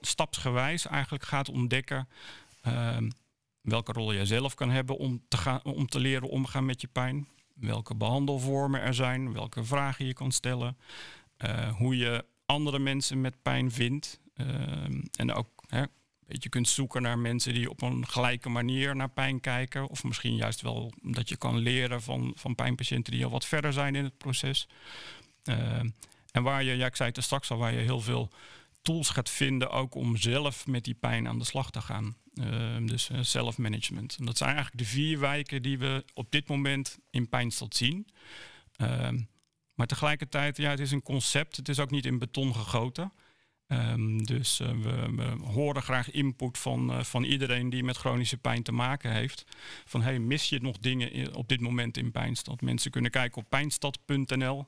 stapsgewijs 0.00 0.86
eigenlijk 0.86 1.24
gaat 1.24 1.48
ontdekken 1.48 2.08
uh, 2.66 2.96
welke 3.60 3.92
rol 3.92 4.14
jij 4.14 4.24
zelf 4.24 4.54
kan 4.54 4.70
hebben 4.70 4.96
om 4.96 5.22
te, 5.28 5.36
gaan, 5.36 5.64
om 5.64 5.86
te 5.86 5.98
leren 5.98 6.28
omgaan 6.28 6.64
met 6.64 6.80
je 6.80 6.86
pijn. 6.86 7.28
Welke 7.54 7.94
behandelvormen 7.94 8.80
er 8.80 8.94
zijn, 8.94 9.32
welke 9.32 9.64
vragen 9.64 10.06
je 10.06 10.12
kan 10.12 10.32
stellen. 10.32 10.76
Uh, 11.44 11.74
hoe 11.76 11.96
je 11.96 12.24
andere 12.46 12.78
mensen 12.78 13.20
met 13.20 13.42
pijn 13.42 13.70
vindt. 13.70 14.20
Ehm, 14.34 15.02
en 15.16 15.32
ook 15.32 15.48
hè, 15.68 15.84
je 16.26 16.48
kunt 16.48 16.68
zoeken 16.68 17.02
naar 17.02 17.18
mensen 17.18 17.54
die 17.54 17.70
op 17.70 17.82
een 17.82 18.06
gelijke 18.06 18.48
manier 18.48 18.96
naar 18.96 19.10
pijn 19.10 19.40
kijken. 19.40 19.88
Of 19.88 20.04
misschien 20.04 20.36
juist 20.36 20.60
wel 20.60 20.92
dat 21.02 21.28
je 21.28 21.36
kan 21.36 21.58
leren 21.58 22.02
van, 22.02 22.32
van 22.36 22.54
pijnpatiënten 22.54 23.12
die 23.12 23.24
al 23.24 23.30
wat 23.30 23.46
verder 23.46 23.72
zijn 23.72 23.94
in 23.94 24.04
het 24.04 24.18
proces. 24.18 24.68
Uh, 25.44 25.80
en 26.30 26.42
waar 26.42 26.62
je, 26.62 26.76
ja, 26.76 26.86
ik 26.86 26.96
zei 26.96 27.08
het 27.08 27.16
er 27.16 27.22
straks 27.22 27.50
al, 27.50 27.58
waar 27.58 27.72
je 27.72 27.78
heel 27.78 28.00
veel 28.00 28.30
tools 28.82 29.08
gaat 29.08 29.30
vinden 29.30 29.70
ook 29.70 29.94
om 29.94 30.16
zelf 30.16 30.66
met 30.66 30.84
die 30.84 30.94
pijn 30.94 31.28
aan 31.28 31.38
de 31.38 31.44
slag 31.44 31.70
te 31.70 31.80
gaan. 31.80 32.16
Uh, 32.34 32.76
dus 32.86 33.08
uh, 33.08 33.18
self-management. 33.22 34.26
Dat 34.26 34.36
zijn 34.36 34.54
eigenlijk 34.54 34.78
de 34.78 34.88
vier 34.90 35.18
wijken 35.18 35.62
die 35.62 35.78
we 35.78 36.04
op 36.14 36.30
dit 36.30 36.48
moment 36.48 36.98
in 37.10 37.28
Pijnstad 37.28 37.76
zien. 37.76 38.06
Maar 39.76 39.86
tegelijkertijd, 39.86 40.56
ja, 40.56 40.70
het 40.70 40.80
is 40.80 40.92
een 40.92 41.02
concept. 41.02 41.56
Het 41.56 41.68
is 41.68 41.80
ook 41.80 41.90
niet 41.90 42.06
in 42.06 42.18
beton 42.18 42.54
gegoten. 42.54 43.12
Um, 43.68 44.24
dus 44.24 44.60
uh, 44.60 44.68
we, 44.68 45.36
horen 45.44 45.82
graag 45.82 46.10
input 46.10 46.58
van, 46.58 46.90
uh, 46.90 47.02
van 47.02 47.24
iedereen 47.24 47.70
die 47.70 47.84
met 47.84 47.96
chronische 47.96 48.36
pijn 48.36 48.62
te 48.62 48.72
maken 48.72 49.12
heeft. 49.12 49.44
Van 49.84 50.02
hey, 50.02 50.18
mis 50.18 50.48
je 50.48 50.60
nog 50.60 50.78
dingen 50.78 51.12
in, 51.12 51.34
op 51.34 51.48
dit 51.48 51.60
moment 51.60 51.96
in 51.96 52.10
Pijnstad? 52.10 52.60
Mensen 52.60 52.90
kunnen 52.90 53.10
kijken 53.10 53.42
op 53.42 53.48
pijnstad.nl. 53.48 54.66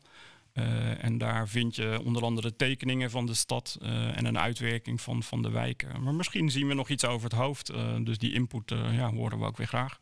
Uh, 0.54 1.04
en 1.04 1.18
daar 1.18 1.48
vind 1.48 1.76
je 1.76 2.00
onder 2.04 2.22
andere 2.22 2.56
tekeningen 2.56 3.10
van 3.10 3.26
de 3.26 3.34
stad 3.34 3.78
en 3.80 4.24
een 4.24 4.38
uitwerking 4.38 5.00
van, 5.00 5.22
van 5.22 5.42
de 5.42 5.50
wijken. 5.50 6.02
Maar 6.02 6.14
misschien 6.14 6.50
zien 6.50 6.68
we 6.68 6.74
nog 6.74 6.88
iets 6.88 7.04
over 7.04 7.30
het 7.30 7.38
hoofd. 7.38 7.72
Dus 8.04 8.18
die 8.18 8.32
input 8.32 8.70
ja, 8.70 9.12
horen 9.12 9.38
we 9.38 9.44
ook 9.44 9.56
weer 9.56 9.66
graag. 9.66 10.00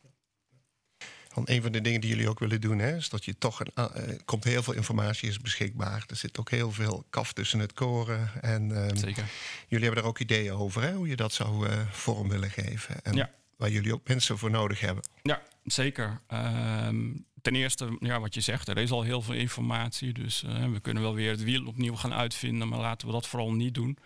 Een 1.44 1.62
van 1.62 1.72
de 1.72 1.80
dingen 1.80 2.00
die 2.00 2.10
jullie 2.10 2.28
ook 2.28 2.38
willen 2.38 2.60
doen, 2.60 2.78
hè, 2.78 2.96
is 2.96 3.08
dat 3.08 3.24
je 3.24 3.38
toch 3.38 3.60
een, 3.60 3.70
er 3.74 4.24
komt 4.24 4.44
heel 4.44 4.62
veel 4.62 4.74
informatie 4.74 5.28
is 5.28 5.40
beschikbaar. 5.40 6.04
Er 6.06 6.16
zit 6.16 6.38
ook 6.38 6.50
heel 6.50 6.72
veel 6.72 7.06
kaf 7.10 7.32
tussen 7.32 7.58
het 7.58 7.72
koren. 7.72 8.30
En 8.40 8.70
um, 8.70 8.96
Zeker. 8.96 9.24
jullie 9.68 9.84
hebben 9.84 10.02
daar 10.02 10.10
ook 10.10 10.18
ideeën 10.18 10.52
over, 10.52 10.82
hè, 10.82 10.92
hoe 10.92 11.08
je 11.08 11.16
dat 11.16 11.32
zou 11.32 11.68
vorm 11.90 12.28
willen 12.28 12.50
geven. 12.50 13.02
En 13.02 13.14
ja. 13.14 13.30
waar 13.56 13.70
jullie 13.70 13.94
ook 13.94 14.08
mensen 14.08 14.38
voor 14.38 14.50
nodig 14.50 14.80
hebben. 14.80 15.04
Ja, 15.22 15.42
zeker. 15.64 16.20
Um, 16.28 17.24
ten 17.42 17.54
eerste, 17.54 17.96
ja, 18.00 18.20
wat 18.20 18.34
je 18.34 18.40
zegt, 18.40 18.68
er 18.68 18.78
is 18.78 18.90
al 18.90 19.02
heel 19.02 19.22
veel 19.22 19.34
informatie. 19.34 20.12
Dus 20.12 20.42
uh, 20.42 20.72
we 20.72 20.80
kunnen 20.80 21.02
wel 21.02 21.14
weer 21.14 21.30
het 21.30 21.42
wiel 21.42 21.66
opnieuw 21.66 21.96
gaan 21.96 22.14
uitvinden, 22.14 22.68
maar 22.68 22.78
laten 22.78 23.06
we 23.06 23.12
dat 23.12 23.26
vooral 23.26 23.52
niet 23.52 23.74
doen. 23.74 23.98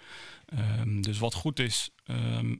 Um, 0.80 1.02
dus 1.02 1.18
wat 1.18 1.34
goed 1.34 1.58
is, 1.58 1.90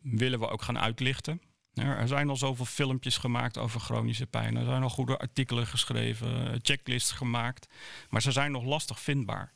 willen 0.03 0.39
we 0.39 0.49
ook 0.49 0.63
gaan 0.63 0.79
uitlichten. 0.79 1.41
Er 1.75 2.09
zijn 2.09 2.29
al 2.29 2.37
zoveel 2.37 2.65
filmpjes 2.65 3.17
gemaakt 3.17 3.59
over 3.59 3.81
chronische 3.81 4.27
pijn. 4.27 4.57
Er 4.57 4.65
zijn 4.65 4.83
al 4.83 4.91
goede 4.91 5.19
artikelen 5.19 5.67
geschreven, 5.67 6.59
checklists 6.63 7.13
gemaakt. 7.13 7.69
Maar 8.09 8.23
ze 8.23 8.33
zijn 8.33 8.53
nog 8.53 8.65
lastig 8.65 9.01
vindbaar. 9.01 9.53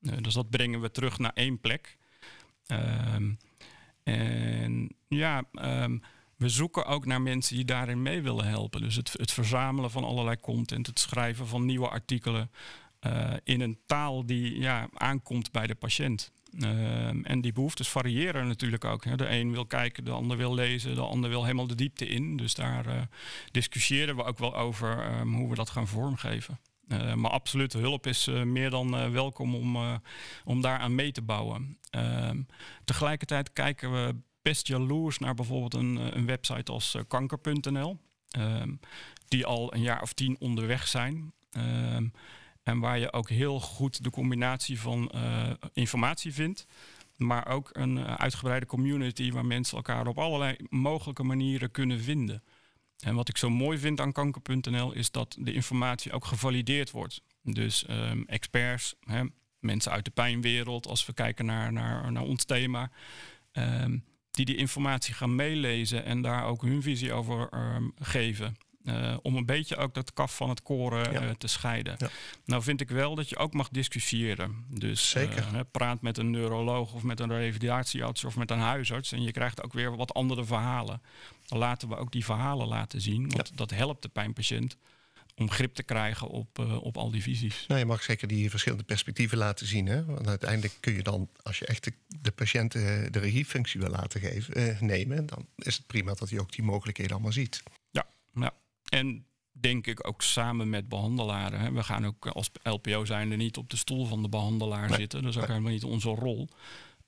Uh, 0.00 0.12
dus 0.20 0.34
dat 0.34 0.50
brengen 0.50 0.80
we 0.80 0.90
terug 0.90 1.18
naar 1.18 1.32
één 1.34 1.60
plek. 1.60 1.96
Um, 2.66 3.38
en 4.02 4.96
ja, 5.08 5.44
we 6.36 6.48
zoeken 6.48 6.86
ook 6.86 7.06
naar 7.06 7.22
mensen 7.22 7.56
die 7.56 7.64
daarin 7.64 8.02
mee 8.02 8.22
willen 8.22 8.46
helpen. 8.46 8.80
Dus 8.80 8.96
het, 8.96 9.12
het 9.12 9.32
verzamelen 9.32 9.90
van 9.90 10.04
allerlei 10.04 10.40
content, 10.40 10.86
het 10.86 10.98
schrijven 10.98 11.46
van 11.46 11.64
nieuwe 11.64 11.88
artikelen 11.88 12.50
uh, 13.00 13.32
in 13.44 13.60
een 13.60 13.78
taal 13.86 14.26
die 14.26 14.58
ja, 14.58 14.88
aankomt 14.94 15.52
bij 15.52 15.66
de 15.66 15.74
patiënt. 15.74 16.32
Uh, 16.58 17.30
en 17.30 17.40
die 17.40 17.52
behoeftes 17.52 17.88
variëren 17.88 18.46
natuurlijk 18.46 18.84
ook. 18.84 19.18
De 19.18 19.28
een 19.28 19.52
wil 19.52 19.66
kijken, 19.66 20.04
de 20.04 20.10
ander 20.10 20.36
wil 20.36 20.54
lezen, 20.54 20.94
de 20.94 21.00
ander 21.00 21.30
wil 21.30 21.42
helemaal 21.42 21.66
de 21.66 21.74
diepte 21.74 22.06
in. 22.06 22.36
Dus 22.36 22.54
daar 22.54 22.86
uh, 22.86 23.00
discussiëren 23.50 24.16
we 24.16 24.24
ook 24.24 24.38
wel 24.38 24.56
over 24.56 25.18
um, 25.18 25.34
hoe 25.34 25.48
we 25.48 25.54
dat 25.54 25.70
gaan 25.70 25.88
vormgeven. 25.88 26.58
Uh, 26.88 27.14
maar 27.14 27.30
absoluut, 27.30 27.72
hulp 27.72 28.06
is 28.06 28.26
uh, 28.26 28.42
meer 28.42 28.70
dan 28.70 29.12
welkom 29.12 29.54
om, 29.54 30.00
om 30.44 30.60
daaraan 30.60 30.94
mee 30.94 31.12
te 31.12 31.22
bouwen. 31.22 31.78
Ehm, 31.90 32.42
tegelijkertijd 32.84 33.52
kijken 33.52 33.92
we 33.92 34.14
best 34.46 34.66
jaloers 34.66 35.18
naar 35.18 35.34
bijvoorbeeld 35.34 35.74
een, 35.74 35.98
eh, 35.98 36.06
een 36.10 36.26
website 36.26 36.72
als 36.72 36.96
kanker.nl. 37.08 37.98
Die 39.28 39.46
al 39.46 39.74
een 39.74 39.82
jaar 39.82 40.02
of 40.02 40.12
tien 40.12 40.36
onderweg 40.38 40.88
zijn. 40.88 41.32
En 42.66 42.78
waar 42.78 42.98
je 42.98 43.12
ook 43.12 43.28
heel 43.28 43.60
goed 43.60 44.04
de 44.04 44.10
combinatie 44.10 44.80
van 44.80 45.12
uh, 45.14 45.50
informatie 45.72 46.32
vindt. 46.32 46.66
Maar 47.16 47.48
ook 47.48 47.70
een 47.72 48.06
uitgebreide 48.06 48.66
community 48.66 49.32
waar 49.32 49.46
mensen 49.46 49.76
elkaar 49.76 50.06
op 50.06 50.18
allerlei 50.18 50.56
mogelijke 50.68 51.22
manieren 51.22 51.70
kunnen 51.70 52.00
vinden. 52.00 52.42
En 52.98 53.14
wat 53.14 53.28
ik 53.28 53.36
zo 53.36 53.50
mooi 53.50 53.78
vind 53.78 54.00
aan 54.00 54.12
kanker.nl 54.12 54.92
is 54.92 55.10
dat 55.10 55.36
de 55.38 55.52
informatie 55.52 56.12
ook 56.12 56.24
gevalideerd 56.24 56.90
wordt. 56.90 57.22
Dus 57.42 57.84
um, 57.90 58.24
experts, 58.26 58.94
hè, 59.00 59.22
mensen 59.58 59.92
uit 59.92 60.04
de 60.04 60.10
pijnwereld, 60.10 60.86
als 60.86 61.06
we 61.06 61.12
kijken 61.12 61.46
naar, 61.46 61.72
naar, 61.72 62.12
naar 62.12 62.22
ons 62.22 62.44
thema. 62.44 62.90
Um, 63.52 64.04
die 64.30 64.44
die 64.44 64.56
informatie 64.56 65.14
gaan 65.14 65.34
meelezen 65.34 66.04
en 66.04 66.22
daar 66.22 66.44
ook 66.44 66.62
hun 66.62 66.82
visie 66.82 67.12
over 67.12 67.48
um, 67.54 67.92
geven. 67.98 68.56
Uh, 68.86 69.16
om 69.22 69.36
een 69.36 69.46
beetje 69.46 69.76
ook 69.76 69.94
dat 69.94 70.12
kaf 70.12 70.36
van 70.36 70.48
het 70.48 70.62
koren 70.62 71.12
ja. 71.12 71.22
uh, 71.22 71.30
te 71.30 71.46
scheiden. 71.46 71.94
Ja. 71.98 72.08
Nou 72.44 72.62
vind 72.62 72.80
ik 72.80 72.88
wel 72.88 73.14
dat 73.14 73.28
je 73.28 73.36
ook 73.36 73.52
mag 73.52 73.68
discussiëren. 73.68 74.64
Dus 74.68 75.10
Zeker. 75.10 75.46
Uh, 75.54 75.60
praat 75.70 76.02
met 76.02 76.18
een 76.18 76.30
neuroloog 76.30 76.92
of 76.92 77.02
met 77.02 77.20
een 77.20 77.32
revalidatiearts 77.32 78.24
of 78.24 78.36
met 78.36 78.50
een 78.50 78.58
huisarts. 78.58 79.12
En 79.12 79.22
je 79.22 79.32
krijgt 79.32 79.62
ook 79.62 79.72
weer 79.72 79.96
wat 79.96 80.14
andere 80.14 80.44
verhalen. 80.44 81.02
Dan 81.46 81.58
laten 81.58 81.88
we 81.88 81.96
ook 81.96 82.12
die 82.12 82.24
verhalen 82.24 82.66
laten 82.66 83.00
zien. 83.00 83.28
Want 83.30 83.48
ja. 83.48 83.56
dat 83.56 83.70
helpt 83.70 84.02
de 84.02 84.08
pijnpatiënt 84.08 84.76
om 85.36 85.50
grip 85.50 85.74
te 85.74 85.82
krijgen 85.82 86.28
op, 86.28 86.58
uh, 86.58 86.82
op 86.82 86.96
al 86.96 87.10
die 87.10 87.22
visies. 87.22 87.64
Nou, 87.68 87.80
je 87.80 87.86
mag 87.86 88.02
zeker 88.02 88.28
die 88.28 88.50
verschillende 88.50 88.84
perspectieven 88.84 89.38
laten 89.38 89.66
zien. 89.66 89.86
Hè? 89.86 90.04
Want 90.04 90.28
uiteindelijk 90.28 90.76
kun 90.80 90.94
je 90.94 91.02
dan, 91.02 91.28
als 91.42 91.58
je 91.58 91.66
echt 91.66 91.84
de, 91.84 91.92
de 92.20 92.30
patiënt 92.30 92.74
uh, 92.74 92.82
de 93.10 93.18
regiefunctie 93.18 93.80
wil 93.80 93.90
laten 93.90 94.20
geven, 94.20 94.60
uh, 94.60 94.80
nemen, 94.80 95.26
dan 95.26 95.46
is 95.56 95.76
het 95.76 95.86
prima 95.86 96.14
dat 96.14 96.30
hij 96.30 96.38
ook 96.38 96.52
die 96.52 96.64
mogelijkheden 96.64 97.12
allemaal 97.12 97.32
ziet. 97.32 97.62
Ja, 97.90 98.06
ja. 98.34 98.52
En 98.90 99.26
denk 99.60 99.86
ik 99.86 100.06
ook 100.08 100.22
samen 100.22 100.70
met 100.70 100.88
behandelaren. 100.88 101.60
Hè. 101.60 101.72
We 101.72 101.82
gaan 101.82 102.06
ook 102.06 102.26
als 102.26 102.50
LPO 102.62 103.04
zijnde 103.04 103.36
niet 103.36 103.56
op 103.56 103.70
de 103.70 103.76
stoel 103.76 104.06
van 104.06 104.22
de 104.22 104.28
behandelaar 104.28 104.88
nee, 104.88 104.98
zitten. 104.98 105.22
Dat 105.22 105.30
is 105.30 105.40
ook 105.40 105.46
helemaal 105.46 105.72
niet 105.72 105.84
onze 105.84 106.08
rol. 106.08 106.48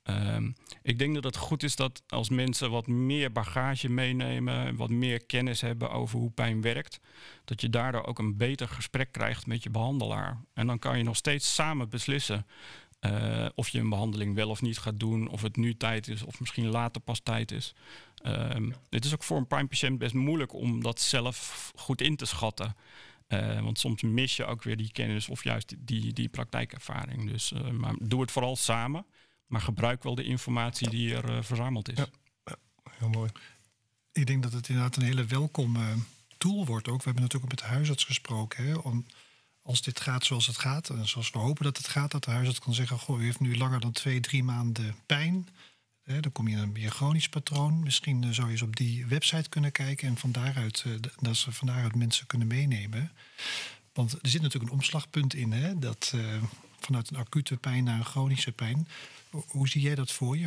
Ehm, 0.03 0.51
ik 0.83 0.99
denk 0.99 1.15
dat 1.15 1.25
het 1.25 1.37
goed 1.37 1.63
is 1.63 1.77
dat 1.77 2.03
als 2.09 2.29
mensen 2.29 2.71
wat 2.71 2.87
meer 2.87 3.33
bagage 3.33 3.89
meenemen, 3.89 4.77
wat 4.77 4.91
meer 4.91 5.27
kennis 5.27 5.61
hebben 5.61 5.91
over 5.91 6.19
hoe 6.19 6.31
pijn 6.31 6.61
werkt, 6.61 7.01
dat 7.45 7.61
je 7.61 7.71
daardoor 7.71 8.05
ook 8.05 8.19
een 8.19 8.37
beter 8.37 8.69
gesprek 8.69 9.13
krijgt 9.13 9.47
met 9.47 9.63
je 9.63 9.71
behandelaar. 9.71 10.43
En 10.55 10.67
dan 10.67 10.79
kan 10.79 10.99
je 10.99 11.05
nog 11.05 11.17
steeds 11.17 11.55
samen 11.55 11.89
beslissen 11.89 12.47
uh, 13.01 13.47
of 13.55 13.69
je 13.69 13.79
een 13.79 13.89
behandeling 13.89 14.35
wel 14.35 14.49
of 14.49 14.63
niet 14.63 14.79
gaat 14.79 15.01
doen, 15.01 15.29
of 15.29 15.43
het 15.43 15.57
nu 15.57 15.77
tijd 15.77 16.09
is 16.09 16.23
of 16.23 16.41
misschien 16.41 16.67
later 16.67 17.01
pas 17.01 17.21
tijd 17.21 17.53
is. 17.53 17.75
Um, 18.23 18.75
het 18.91 19.05
is 19.05 19.15
ook 19.15 19.23
voor 19.23 19.37
een 19.37 19.47
pijnpatiënt 19.47 19.99
best 19.99 20.15
moeilijk 20.15 20.53
om 20.53 20.83
dat 20.83 21.01
zelf 21.01 21.73
goed 21.77 22.01
in 22.01 22.17
te 22.17 22.27
schatten. 22.27 22.77
Uh, 23.29 23.61
want 23.61 23.79
soms 23.79 24.03
mis 24.03 24.37
je 24.37 24.45
ook 24.45 24.63
weer 24.63 24.77
die 24.77 24.93
kennis 24.93 25.29
of 25.29 25.45
juist 25.45 25.75
die, 25.79 26.13
die 26.13 26.29
praktijkervaring. 26.29 27.31
Dus 27.31 27.53
uh, 27.53 27.71
maar 27.71 27.95
doe 28.01 28.21
het 28.21 28.31
vooral 28.31 28.57
samen. 28.57 29.07
Maar 29.47 29.61
gebruik 29.61 30.03
wel 30.03 30.15
de 30.15 30.25
informatie 30.25 30.91
die 30.91 31.15
er 31.15 31.45
verzameld 31.45 31.91
is. 31.91 31.99
Ja. 32.45 32.57
heel 32.91 33.09
mooi. 33.09 33.31
Ik 34.13 34.27
denk 34.27 34.43
dat 34.43 34.53
het 34.53 34.69
inderdaad 34.69 34.97
een 34.97 35.03
hele 35.03 35.25
welkome 35.25 35.95
tool 36.39 36.67
wordt 36.67 36.89
ook. 36.89 36.99
We 36.99 37.05
hebben 37.05 37.23
natuurlijk 37.23 37.53
ook 37.53 37.61
met 37.61 37.71
huisarts 37.71 38.05
gesproken. 38.05 38.65
Hè, 38.65 38.75
om, 38.75 39.07
als 39.69 39.83
dit 39.83 40.01
gaat 40.01 40.25
zoals 40.25 40.47
het 40.47 40.59
gaat, 40.59 40.89
en 40.89 41.09
zoals 41.09 41.31
we 41.31 41.39
hopen 41.39 41.65
dat 41.65 41.77
het 41.77 41.89
gaat, 41.89 42.11
dat 42.11 42.25
de 42.25 42.31
huisarts 42.31 42.59
kan 42.59 42.75
zeggen: 42.75 42.99
Goh, 42.99 43.21
u 43.21 43.25
heeft 43.25 43.41
nu 43.41 43.57
langer 43.57 43.81
dan 43.81 43.93
twee, 43.93 44.21
drie 44.21 44.45
maanden 44.45 44.97
pijn. 45.07 45.49
Dan 46.05 46.33
kom 46.33 46.49
je 46.49 46.57
in 46.57 46.63
een 46.63 46.73
meer 46.73 46.91
chronisch 46.91 47.29
patroon. 47.29 47.83
Misschien 47.83 48.35
zou 48.35 48.47
je 48.47 48.53
eens 48.53 48.63
op 48.63 48.77
die 48.77 49.07
website 49.07 49.49
kunnen 49.49 49.73
kijken 49.73 50.09
en 50.09 50.17
van 50.17 50.33
daaruit, 50.33 50.85
dat 51.21 51.37
ze 51.37 51.53
van 51.53 51.67
daaruit 51.67 51.95
mensen 51.95 52.27
kunnen 52.27 52.49
meenemen. 52.49 53.13
Want 53.93 54.13
er 54.13 54.29
zit 54.29 54.43
natuurlijk 54.43 54.73
een 54.73 54.79
omslagpunt 54.79 55.35
in, 55.35 55.53
hè, 55.53 55.79
dat 55.79 56.13
uh, 56.15 56.43
vanuit 56.81 57.11
een 57.11 57.17
acute 57.17 57.57
pijn 57.57 57.85
naar 57.85 57.99
een 57.99 58.05
chronische 58.05 58.53
pijn. 58.53 58.89
Hoe 59.31 59.69
zie 59.69 59.83
jij 59.83 59.95
dat 59.95 60.13
voor 60.13 60.37
je? 60.37 60.47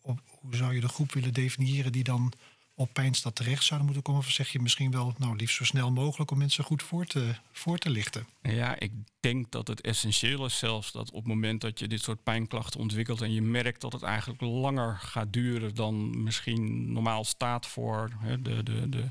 Hoe 0.00 0.18
zou 0.50 0.74
je 0.74 0.80
de 0.80 0.88
groep 0.88 1.12
willen 1.12 1.34
definiëren 1.34 1.92
die 1.92 2.04
dan 2.04 2.32
op 2.80 2.92
pijnstad 2.92 3.34
terecht 3.34 3.64
zouden 3.64 3.86
moeten 3.86 4.04
komen? 4.04 4.26
Of 4.26 4.30
zeg 4.30 4.48
je 4.52 4.60
misschien 4.60 4.90
wel, 4.90 5.14
nou 5.18 5.36
liefst 5.36 5.56
zo 5.56 5.64
snel 5.64 5.90
mogelijk 5.90 6.30
om 6.30 6.38
mensen 6.38 6.64
goed 6.64 6.82
voor 6.82 7.06
te, 7.06 7.34
voor 7.52 7.78
te 7.78 7.90
lichten? 7.90 8.26
Ja, 8.42 8.78
ik 8.78 8.92
denk 9.20 9.50
dat 9.50 9.68
het 9.68 9.80
essentieel 9.80 10.44
is 10.44 10.58
zelfs 10.58 10.92
dat 10.92 11.10
op 11.10 11.16
het 11.16 11.26
moment 11.26 11.60
dat 11.60 11.78
je 11.78 11.88
dit 11.88 12.02
soort 12.02 12.22
pijnklachten 12.22 12.80
ontwikkelt 12.80 13.20
en 13.20 13.32
je 13.32 13.42
merkt 13.42 13.80
dat 13.80 13.92
het 13.92 14.02
eigenlijk 14.02 14.40
langer 14.40 14.96
gaat 14.96 15.32
duren 15.32 15.74
dan 15.74 16.22
misschien 16.22 16.92
normaal 16.92 17.24
staat 17.24 17.66
voor 17.66 18.10
hè, 18.18 18.42
de, 18.42 18.62
de, 18.62 18.88
de, 18.88 19.10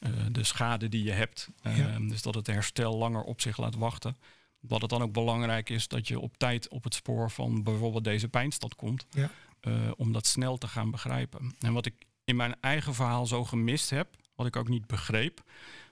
uh, 0.00 0.10
de 0.30 0.44
schade 0.44 0.88
die 0.88 1.04
je 1.04 1.12
hebt. 1.12 1.48
Ja. 1.62 1.70
Uh, 1.70 2.08
dus 2.08 2.22
dat 2.22 2.34
het 2.34 2.46
herstel 2.46 2.96
langer 2.96 3.22
op 3.22 3.40
zich 3.40 3.56
laat 3.56 3.74
wachten. 3.74 4.16
Wat 4.60 4.80
het 4.80 4.90
dan 4.90 5.02
ook 5.02 5.12
belangrijk 5.12 5.70
is 5.70 5.88
dat 5.88 6.08
je 6.08 6.20
op 6.20 6.36
tijd 6.36 6.68
op 6.68 6.84
het 6.84 6.94
spoor 6.94 7.30
van 7.30 7.62
bijvoorbeeld 7.62 8.04
deze 8.04 8.28
pijnstad 8.28 8.74
komt. 8.74 9.06
Ja. 9.10 9.30
Uh, 9.62 9.90
om 9.96 10.12
dat 10.12 10.26
snel 10.26 10.58
te 10.58 10.68
gaan 10.68 10.90
begrijpen. 10.90 11.54
En 11.58 11.72
wat 11.72 11.86
ik 11.86 11.94
in 12.30 12.36
mijn 12.36 12.56
eigen 12.60 12.94
verhaal 12.94 13.26
zo 13.26 13.44
gemist 13.44 13.90
heb, 13.90 14.16
wat 14.34 14.46
ik 14.46 14.56
ook 14.56 14.68
niet 14.68 14.86
begreep, 14.86 15.42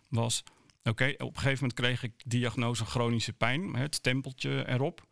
was: 0.09 0.43
oké, 0.79 0.89
okay, 0.89 1.13
op 1.13 1.35
een 1.35 1.41
gegeven 1.41 1.61
moment 1.61 1.81
kreeg 1.81 2.03
ik 2.03 2.13
diagnose 2.25 2.85
chronische 2.85 3.33
pijn, 3.33 3.75
het 3.75 3.95
stempeltje 3.95 4.69
erop. 4.69 5.07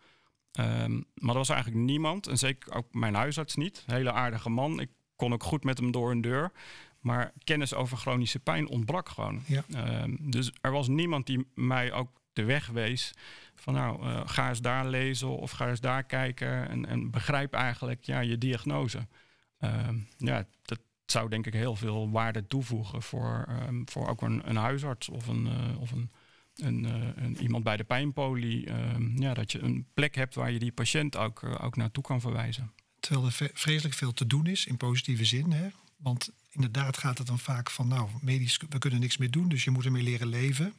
Um, 0.60 1.04
maar 1.14 1.30
er 1.30 1.38
was 1.38 1.48
eigenlijk 1.48 1.84
niemand, 1.84 2.26
en 2.26 2.38
zeker 2.38 2.74
ook 2.74 2.94
mijn 2.94 3.14
huisarts 3.14 3.54
niet. 3.54 3.82
Hele 3.86 4.12
aardige 4.12 4.50
man. 4.50 4.80
Ik 4.80 4.90
kon 5.16 5.32
ook 5.32 5.42
goed 5.42 5.64
met 5.64 5.78
hem 5.78 5.90
door 5.90 6.10
een 6.10 6.20
deur. 6.20 6.52
Maar 7.00 7.32
kennis 7.44 7.74
over 7.74 7.96
chronische 7.96 8.38
pijn 8.38 8.68
ontbrak 8.68 9.08
gewoon. 9.08 9.42
Ja. 9.46 9.64
Um, 10.02 10.30
dus 10.30 10.52
er 10.60 10.72
was 10.72 10.88
niemand 10.88 11.26
die 11.26 11.46
mij 11.54 11.92
ook 11.92 12.10
de 12.32 12.44
weg 12.44 12.66
wees. 12.66 13.12
Van 13.54 13.74
nou, 13.74 14.06
uh, 14.06 14.20
ga 14.24 14.48
eens 14.48 14.60
daar 14.60 14.86
lezen 14.86 15.28
of 15.28 15.50
ga 15.50 15.68
eens 15.68 15.80
daar 15.80 16.04
kijken. 16.04 16.68
En, 16.68 16.86
en 16.86 17.10
begrijp 17.10 17.54
eigenlijk 17.54 18.04
ja, 18.04 18.20
je 18.20 18.38
diagnose. 18.38 19.06
Uh, 19.60 19.88
ja, 20.16 20.46
dat 20.62 20.78
zou 21.06 21.28
denk 21.28 21.46
ik 21.46 21.52
heel 21.52 21.76
veel 21.76 22.10
waarde 22.10 22.46
toevoegen 22.46 23.02
voor, 23.02 23.48
um, 23.68 23.88
voor 23.88 24.08
ook 24.08 24.22
een, 24.22 24.48
een, 24.48 24.56
huisarts 24.56 25.08
of 25.08 25.26
een, 25.26 25.46
uh, 25.46 25.80
of 25.80 25.90
een, 25.90 26.10
een, 26.56 26.84
uh, 26.84 27.24
een, 27.24 27.42
iemand 27.42 27.64
bij 27.64 27.76
de 27.76 27.84
pijnpolie. 27.84 28.70
Um, 28.70 29.20
ja, 29.20 29.34
dat 29.34 29.52
je 29.52 29.58
een 29.58 29.86
plek 29.94 30.14
hebt 30.14 30.34
waar 30.34 30.50
je 30.50 30.58
die 30.58 30.72
patiënt 30.72 31.16
ook, 31.16 31.42
uh, 31.42 31.54
ook 31.60 31.76
naartoe 31.76 32.02
kan 32.02 32.20
verwijzen. 32.20 32.72
Terwijl 33.00 33.26
er 33.26 33.50
vreselijk 33.54 33.94
veel 33.94 34.12
te 34.12 34.26
doen 34.26 34.46
is 34.46 34.66
in 34.66 34.76
positieve 34.76 35.24
zin. 35.24 35.52
Hè? 35.52 35.68
Want 35.96 36.30
inderdaad 36.50 36.98
gaat 36.98 37.18
het 37.18 37.26
dan 37.26 37.38
vaak 37.38 37.70
van, 37.70 37.88
nou, 37.88 38.08
medisch, 38.20 38.60
we 38.68 38.78
kunnen 38.78 39.00
niks 39.00 39.16
meer 39.16 39.30
doen, 39.30 39.48
dus 39.48 39.64
je 39.64 39.70
moet 39.70 39.84
ermee 39.84 40.02
leren 40.02 40.28
leven. 40.28 40.74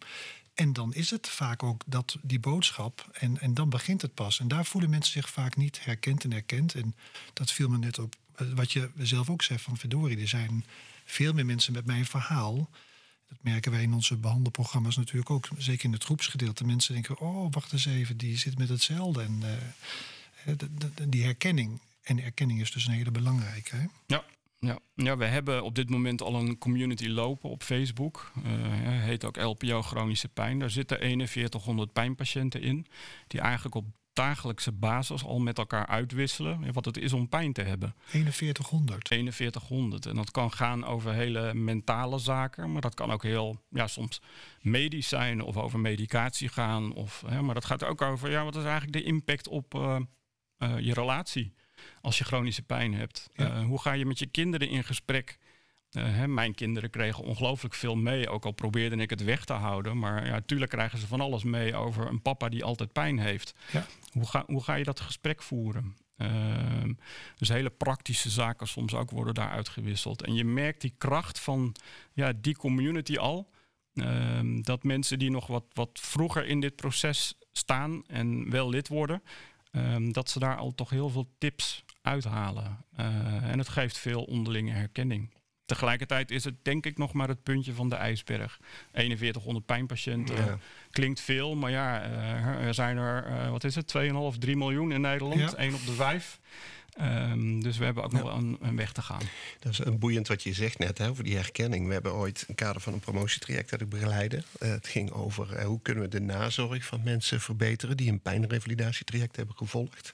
En 0.53 0.74
dan 0.74 0.93
is 0.93 1.10
het 1.10 1.29
vaak 1.29 1.63
ook 1.63 1.84
dat, 1.86 2.17
die 2.22 2.40
boodschap. 2.40 3.09
En, 3.13 3.40
en 3.40 3.53
dan 3.53 3.70
begint 3.70 4.01
het 4.01 4.13
pas. 4.13 4.40
En 4.40 4.48
daar 4.48 4.66
voelen 4.66 4.90
mensen 4.90 5.11
zich 5.11 5.29
vaak 5.29 5.55
niet 5.55 5.85
herkend 5.85 6.24
en 6.24 6.33
erkend. 6.33 6.74
En 6.74 6.96
dat 7.33 7.51
viel 7.51 7.70
me 7.70 7.77
net 7.77 8.00
op. 8.00 8.16
Wat 8.55 8.71
je 8.71 8.89
zelf 8.97 9.29
ook 9.29 9.43
zegt 9.43 9.61
van 9.61 9.77
verdorie, 9.77 10.19
er 10.19 10.27
zijn 10.27 10.65
veel 11.05 11.33
meer 11.33 11.45
mensen 11.45 11.73
met 11.73 11.85
mijn 11.85 12.05
verhaal. 12.05 12.69
Dat 13.29 13.37
merken 13.41 13.71
wij 13.71 13.81
in 13.81 13.93
onze 13.93 14.17
behandelprogramma's 14.17 14.97
natuurlijk 14.97 15.29
ook. 15.29 15.47
Zeker 15.57 15.85
in 15.85 15.93
het 15.93 16.03
groepsgedeelte. 16.03 16.65
Mensen 16.65 16.93
denken, 16.93 17.19
oh, 17.19 17.47
wacht 17.51 17.73
eens 17.73 17.85
even, 17.85 18.17
die 18.17 18.37
zit 18.37 18.57
met 18.57 18.69
hetzelfde. 18.69 19.21
En 19.21 19.43
uh, 20.47 20.53
die 21.07 21.23
herkenning. 21.23 21.81
En 22.01 22.23
erkenning 22.23 22.61
is 22.61 22.71
dus 22.71 22.87
een 22.87 22.93
hele 22.93 23.11
belangrijke. 23.11 23.89
Ja, 24.05 24.23
ja. 24.59 24.79
ja, 24.95 25.17
we 25.17 25.25
hebben 25.25 25.63
op 25.63 25.75
dit 25.75 25.89
moment 25.89 26.21
al 26.21 26.35
een 26.35 26.57
community 26.57 27.07
lopen 27.07 27.50
op 27.50 27.63
Facebook. 27.63 28.31
Uh, 28.37 28.43
heet 29.03 29.25
ook 29.25 29.37
LPO 29.37 29.81
Chronische 29.81 30.27
Pijn. 30.27 30.59
Daar 30.59 30.69
zitten 30.69 30.97
4100 30.97 31.93
pijnpatiënten 31.93 32.61
in. 32.61 32.87
Die 33.27 33.41
eigenlijk 33.41 33.75
op 33.75 33.85
dagelijkse 34.18 34.72
basis 34.72 35.24
al 35.24 35.40
met 35.40 35.58
elkaar 35.58 35.86
uitwisselen. 35.86 36.74
Wat 36.74 36.86
het 36.86 36.98
is 36.98 37.14
om 37.14 37.30
pijn 37.30 37.53
te 37.53 37.62
hebben. 37.62 37.96
4100. 38.06 39.08
4100. 39.08 40.06
En 40.06 40.16
dat 40.16 40.32
kan 40.32 40.51
gaan 40.51 40.86
over 40.86 41.14
hele 41.14 41.53
mentale 41.53 42.20
zaken. 42.20 42.72
Maar 42.72 42.82
dat 42.82 42.94
kan 42.94 43.12
ook 43.12 43.24
heel, 43.24 43.62
ja, 43.70 43.88
soms 43.88 44.22
medisch 44.62 45.08
zijn 45.08 45.42
of 45.42 45.58
over 45.58 45.80
medicatie 45.80 46.50
gaan. 46.50 46.94
Of, 46.94 47.24
hè, 47.27 47.42
maar 47.42 47.53
dat 47.53 47.66
gaat 47.66 47.84
ook 47.84 48.01
over, 48.01 48.30
ja, 48.30 48.44
wat 48.44 48.56
is 48.56 48.64
eigenlijk 48.64 48.94
de 48.94 49.03
impact 49.03 49.48
op 49.48 49.74
uh, 49.74 50.00
uh, 50.60 50.80
je 50.80 50.94
relatie? 50.94 51.53
als 52.01 52.18
je 52.18 52.24
chronische 52.24 52.62
pijn 52.62 52.94
hebt. 52.94 53.30
Ja. 53.34 53.58
Uh, 53.58 53.66
hoe 53.66 53.82
ga 53.82 53.92
je 53.92 54.06
met 54.06 54.20
je 54.20 54.25
kinderen 54.25 54.70
in 54.70 54.84
gesprek? 54.84 55.38
Hè, 55.89 56.27
mijn 56.27 56.55
kinderen 56.55 56.89
kregen 56.89 57.23
ongelooflijk 57.23 57.73
veel 57.73 57.95
mee, 57.95 58.29
ook 58.29 58.45
al 58.45 58.51
probeerde 58.51 58.95
ik 58.95 59.09
het 59.09 59.23
weg 59.23 59.45
te 59.45 59.53
houden. 59.53 60.00
Maar 60.00 60.25
ja, 60.25 60.41
tuurlijk 60.45 60.71
krijgen 60.71 61.00
ze 61.00 61.07
van 61.07 61.21
alles 61.21 61.43
mee 61.43 61.75
over 61.75 62.07
een 62.07 62.21
papa 62.21 62.50
die 62.50 62.63
altijd 62.63 62.91
pijn 62.91 63.19
heeft. 63.19 63.53
Ja. 63.71 63.85
Hoe, 64.11 64.27
ga, 64.27 64.43
hoe 64.47 64.63
ga 64.63 64.73
je 64.73 64.83
dat 64.83 65.00
gesprek 65.00 65.43
voeren? 65.43 65.95
Uh, 66.17 66.29
dus 67.35 67.50
hele 67.50 67.69
praktische 67.69 68.29
zaken 68.29 68.67
soms 68.67 68.93
ook 68.93 69.11
worden 69.11 69.33
daar 69.33 69.50
uitgewisseld. 69.50 70.23
En 70.23 70.33
je 70.33 70.45
merkt 70.45 70.81
die 70.81 70.93
kracht 70.97 71.39
van 71.39 71.75
ja, 72.13 72.33
die 72.41 72.55
community 72.55 73.17
al. 73.17 73.50
Uh, 73.93 74.39
dat 74.61 74.83
mensen 74.83 75.19
die 75.19 75.31
nog 75.31 75.47
wat, 75.47 75.65
wat 75.73 75.89
vroeger 75.93 76.45
in 76.45 76.59
dit 76.59 76.75
proces 76.75 77.37
staan 77.51 78.03
en 78.07 78.50
wel 78.50 78.69
lid 78.69 78.87
worden, 78.87 79.21
Um, 79.71 80.13
dat 80.13 80.29
ze 80.29 80.39
daar 80.39 80.57
al 80.57 80.75
toch 80.75 80.89
heel 80.89 81.09
veel 81.09 81.29
tips 81.37 81.83
uithalen. 82.01 82.85
Uh, 83.00 83.05
en 83.50 83.57
het 83.57 83.69
geeft 83.69 83.97
veel 83.97 84.23
onderlinge 84.23 84.71
herkenning. 84.71 85.33
Tegelijkertijd 85.68 86.32
is 86.32 86.44
het 86.44 86.56
denk 86.62 86.86
ik 86.86 86.98
nog 86.98 87.14
maar 87.14 87.27
het 87.27 87.44
puntje 87.44 87.74
van 87.74 87.90
de 87.90 87.96
ijsberg. 87.96 88.60
4100 88.94 89.66
pijnpatiënten 89.66 90.36
ja. 90.36 90.58
klinkt 90.92 91.20
veel, 91.20 91.56
maar 91.56 91.72
ja, 91.72 92.10
uh, 92.10 92.66
er 92.66 92.74
zijn 92.74 92.98
er, 92.98 93.27
uh, 93.27 93.50
wat 93.50 93.64
is 93.64 93.75
het, 93.75 93.94
2,5, 94.34 94.38
3 94.40 94.58
miljoen 94.58 94.92
in 94.92 95.01
Nederland. 95.01 95.40
Ja. 95.40 95.53
1 95.53 95.74
op 95.74 95.86
de 95.86 95.92
5. 95.92 96.40
Um, 97.01 97.64
dus 97.64 97.77
we 97.77 97.86
hebben 97.86 98.03
ook 98.03 98.12
ja. 98.12 98.18
nog 98.18 98.38
een, 98.38 98.58
een, 98.62 98.75
weg 98.75 98.92
te 98.92 99.01
gaan. 99.01 99.22
Dat 99.60 99.72
is 99.72 99.80
een 99.80 100.00
boeiend 100.00 100.27
wat 100.27 100.44
je 100.44 100.53
zegt 100.53 100.77
net 100.77 100.98
hè, 100.98 101.10
over 101.10 101.24
die 101.24 101.36
herkenning. 101.36 101.88
We 101.88 101.94
hebben 101.94 102.14
ooit 102.14 102.46
een 102.48 102.56
kader 102.56 102.82
van 102.82 102.94
een 102.94 103.00
promotietraject 103.00 103.70
dat 103.70 103.82
ik 103.82 103.90
begeleide. 103.90 104.38
Uh, 104.38 104.70
het 104.70 104.88
ging 104.88 105.12
over 105.12 105.53
uh, 105.53 105.66
hoe 105.66 105.82
kunnen 105.82 106.03
we 106.03 106.10
de 106.10 106.22
nazorg 106.22 106.86
van 106.86 107.01
mensen 107.03 107.42
verbeteren 107.42 107.98
die 107.98 108.12
een 108.12 108.22
pijnrevalidatietraject 108.22 109.36
hebben 109.36 109.56
gevolgd. 109.56 110.14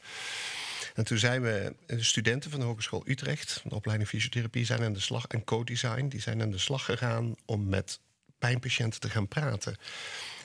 En 0.94 1.04
toen 1.04 1.18
zijn 1.18 1.42
we, 1.42 1.76
de 1.86 2.04
studenten 2.04 2.52
van 2.52 2.60
de 2.60 2.66
Hogeschool 2.66 3.04
Utrecht, 3.06 3.62
de 3.64 3.76
opleiding 3.76 4.10
fysiotherapie, 4.10 4.66
zijn 4.66 4.84
aan 4.84 4.94
de 4.94 5.00
slag, 5.00 5.28
en 5.28 5.44
co-design, 5.44 6.08
die 6.08 6.22
zijn 6.22 6.42
aan 6.42 6.52
de 6.52 6.58
slag 6.58 6.86
gegaan 6.86 7.36
om 7.46 7.70
met 7.70 8.00
pijnpatiënten 8.40 9.00
te 9.00 9.10
gaan 9.10 9.28
praten. 9.28 9.76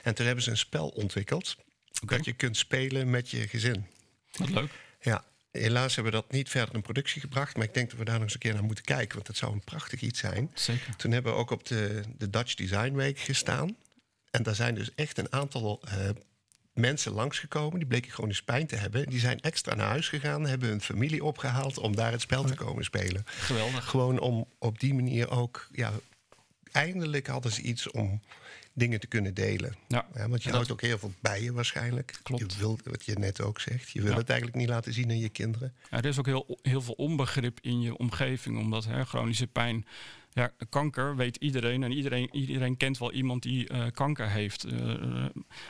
En 0.03 0.15
toen 0.15 0.25
hebben 0.25 0.43
ze 0.43 0.49
een 0.49 0.57
spel 0.57 0.87
ontwikkeld 0.87 1.57
okay. 2.01 2.17
dat 2.17 2.25
je 2.25 2.33
kunt 2.33 2.57
spelen 2.57 3.09
met 3.09 3.29
je 3.29 3.47
gezin. 3.47 3.85
Wat 4.37 4.49
leuk. 4.49 4.71
Ja, 5.01 5.23
Helaas 5.51 5.95
hebben 5.95 6.13
we 6.13 6.19
dat 6.19 6.31
niet 6.31 6.49
verder 6.49 6.75
in 6.75 6.81
productie 6.81 7.21
gebracht. 7.21 7.55
Maar 7.55 7.65
ik 7.65 7.73
denk 7.73 7.89
dat 7.89 7.99
we 7.99 8.05
daar 8.05 8.13
nog 8.13 8.23
eens 8.23 8.33
een 8.33 8.39
keer 8.39 8.53
naar 8.53 8.63
moeten 8.63 8.83
kijken. 8.83 9.13
Want 9.13 9.27
dat 9.27 9.35
zou 9.35 9.53
een 9.53 9.63
prachtig 9.63 10.01
iets 10.01 10.19
zijn. 10.19 10.51
Zeker. 10.53 10.95
Toen 10.95 11.11
hebben 11.11 11.33
we 11.33 11.37
ook 11.37 11.49
op 11.49 11.65
de, 11.65 12.01
de 12.17 12.29
Dutch 12.29 12.53
Design 12.53 12.93
Week 12.93 13.19
gestaan. 13.19 13.75
En 14.31 14.43
daar 14.43 14.55
zijn 14.55 14.75
dus 14.75 14.89
echt 14.95 15.17
een 15.17 15.31
aantal 15.31 15.81
uh, 15.85 16.09
mensen 16.79 17.11
langsgekomen. 17.11 17.79
Die 17.79 17.87
bleken 17.87 18.11
chronisch 18.11 18.43
pijn 18.43 18.67
te 18.67 18.75
hebben. 18.75 19.09
Die 19.09 19.19
zijn 19.19 19.39
extra 19.39 19.75
naar 19.75 19.87
huis 19.87 20.09
gegaan. 20.09 20.45
Hebben 20.45 20.69
hun 20.69 20.81
familie 20.81 21.23
opgehaald 21.23 21.77
om 21.77 21.95
daar 21.95 22.11
het 22.11 22.21
spel 22.21 22.43
te 22.43 22.55
komen 22.55 22.83
spelen. 22.83 23.23
Geweldig. 23.25 23.85
Gewoon 23.85 24.19
om 24.19 24.47
op 24.59 24.79
die 24.79 24.93
manier 24.93 25.29
ook 25.29 25.67
ja, 25.71 25.91
eindelijk 26.71 27.27
hadden 27.27 27.51
ze 27.51 27.61
iets 27.61 27.91
om 27.91 28.21
dingen 28.73 28.99
te 28.99 29.07
kunnen 29.07 29.33
delen. 29.33 29.75
Ja. 29.87 30.07
want 30.27 30.43
je 30.43 30.49
houdt 30.49 30.71
ook 30.71 30.81
heel 30.81 30.97
veel 30.97 31.13
bij 31.19 31.43
je 31.43 31.53
waarschijnlijk. 31.53 32.19
Klopt. 32.23 32.53
Je 32.53 32.59
wilt, 32.59 32.81
wat 32.83 33.05
je 33.05 33.19
net 33.19 33.41
ook 33.41 33.59
zegt, 33.59 33.89
je 33.89 34.01
wil 34.01 34.15
het 34.15 34.29
eigenlijk 34.29 34.59
niet 34.59 34.69
laten 34.69 34.93
zien 34.93 35.09
aan 35.09 35.19
je 35.19 35.29
kinderen. 35.29 35.73
Ja, 35.91 35.97
er 35.97 36.05
is 36.05 36.19
ook 36.19 36.25
heel, 36.25 36.59
heel 36.61 36.81
veel 36.81 36.93
onbegrip 36.93 37.59
in 37.61 37.81
je 37.81 37.97
omgeving, 37.97 38.57
omdat 38.57 38.85
hè, 38.85 39.05
chronische 39.05 39.47
pijn 39.47 39.85
ja, 40.29 40.51
kanker 40.69 41.15
weet 41.15 41.35
iedereen 41.35 41.83
en 41.83 41.91
iedereen, 41.91 42.29
iedereen 42.31 42.77
kent 42.77 42.97
wel 42.97 43.11
iemand 43.11 43.43
die 43.43 43.67
eh, 43.67 43.85
kanker 43.91 44.29
heeft. 44.29 44.65
Uh, 44.65 45.25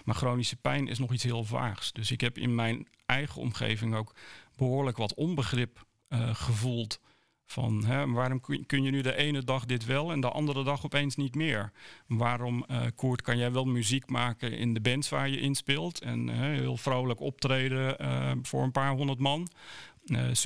maar 0.06 0.16
chronische 0.16 0.56
pijn 0.56 0.88
is 0.88 1.00
nog 1.00 1.14
iets 1.14 1.24
heel 1.24 1.44
vaags. 1.44 1.92
Dus 1.92 2.12
ik 2.12 2.22
heb 2.22 2.38
in 2.38 2.56
mijn 2.56 2.88
eigen 3.06 3.42
omgeving 3.42 3.96
ook 3.96 4.16
behoorlijk 4.56 4.98
wat 4.98 5.14
onbegrip 5.14 5.88
gevoeld. 6.34 7.00
Van 7.46 7.86
hè, 7.86 8.08
waarom 8.08 8.42
kun 8.66 8.84
je 8.84 8.92
nu 8.92 9.02
de 9.02 9.16
ene 9.16 9.44
dag 9.44 9.66
dit 9.66 9.86
wel 9.86 10.12
en 10.12 10.20
de 10.20 10.30
andere 10.30 10.64
dag 10.64 10.86
opeens 10.86 11.16
niet 11.16 11.36
meer? 11.36 11.72
Waarom, 12.08 12.66
Koert, 12.96 13.22
kan 13.22 13.38
jij 13.38 13.52
wel 13.52 13.66
muziek 13.66 14.10
maken 14.10 14.58
in 14.58 14.74
de 14.74 14.82
bands 14.82 15.10
waar 15.10 15.30
je 15.30 15.40
in 15.40 15.56
speelt 15.56 16.02
en 16.02 16.30
heel 16.30 16.78
vrolijk 16.78 17.20
optreden 17.20 17.98
voor 18.42 18.64
een 18.64 18.72
paar 18.72 18.92
honderd 18.92 19.20
man, 19.20 19.48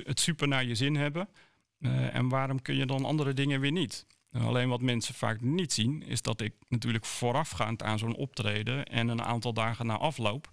het 0.04 0.20
super 0.20 0.48
naar 0.48 0.66
je 0.66 0.76
zin 0.76 0.96
hebben? 0.96 1.28
En 2.12 2.30
waarom 2.30 2.62
kun 2.62 2.76
je 2.76 2.86
dan 2.86 3.06
andere 3.06 3.34
dingen 3.34 3.60
weer 3.60 3.72
niet? 3.72 4.06
Alleen 4.34 4.70
wat 4.70 4.82
mensen 4.82 5.14
vaak 5.14 5.42
niet 5.42 5.74
zien, 5.74 6.04
is 6.04 6.22
dat 6.22 6.42
ik 6.42 6.54
natuurlijk 6.68 7.06
voorafgaand 7.06 7.84
aan 7.84 8.00
zo'n 8.00 8.16
optreden 8.16 8.86
en 8.86 9.08
een 9.08 9.24
aantal 9.24 9.54
dagen 9.54 9.86
na 9.86 9.98
afloop, 9.98 10.52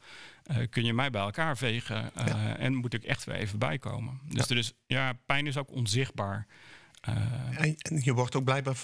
uh, 0.50 0.56
kun 0.70 0.84
je 0.84 0.92
mij 0.92 1.10
bij 1.10 1.20
elkaar 1.20 1.56
vegen 1.56 2.10
uh, 2.18 2.26
ja. 2.26 2.56
en 2.56 2.74
moet 2.74 2.94
ik 2.94 3.04
echt 3.04 3.24
weer 3.24 3.34
even 3.34 3.58
bijkomen. 3.58 4.20
Dus 4.28 4.48
ja. 4.48 4.54
er 4.54 4.56
is, 4.56 4.72
ja, 4.86 5.12
pijn 5.26 5.46
is 5.46 5.56
ook 5.56 5.70
onzichtbaar. 5.70 6.46
Uh, 7.08 7.16
en, 7.60 7.76
en, 7.78 8.00
je 8.02 8.14
wordt 8.14 8.36
ook 8.36 8.44
blijkbaar, 8.44 8.76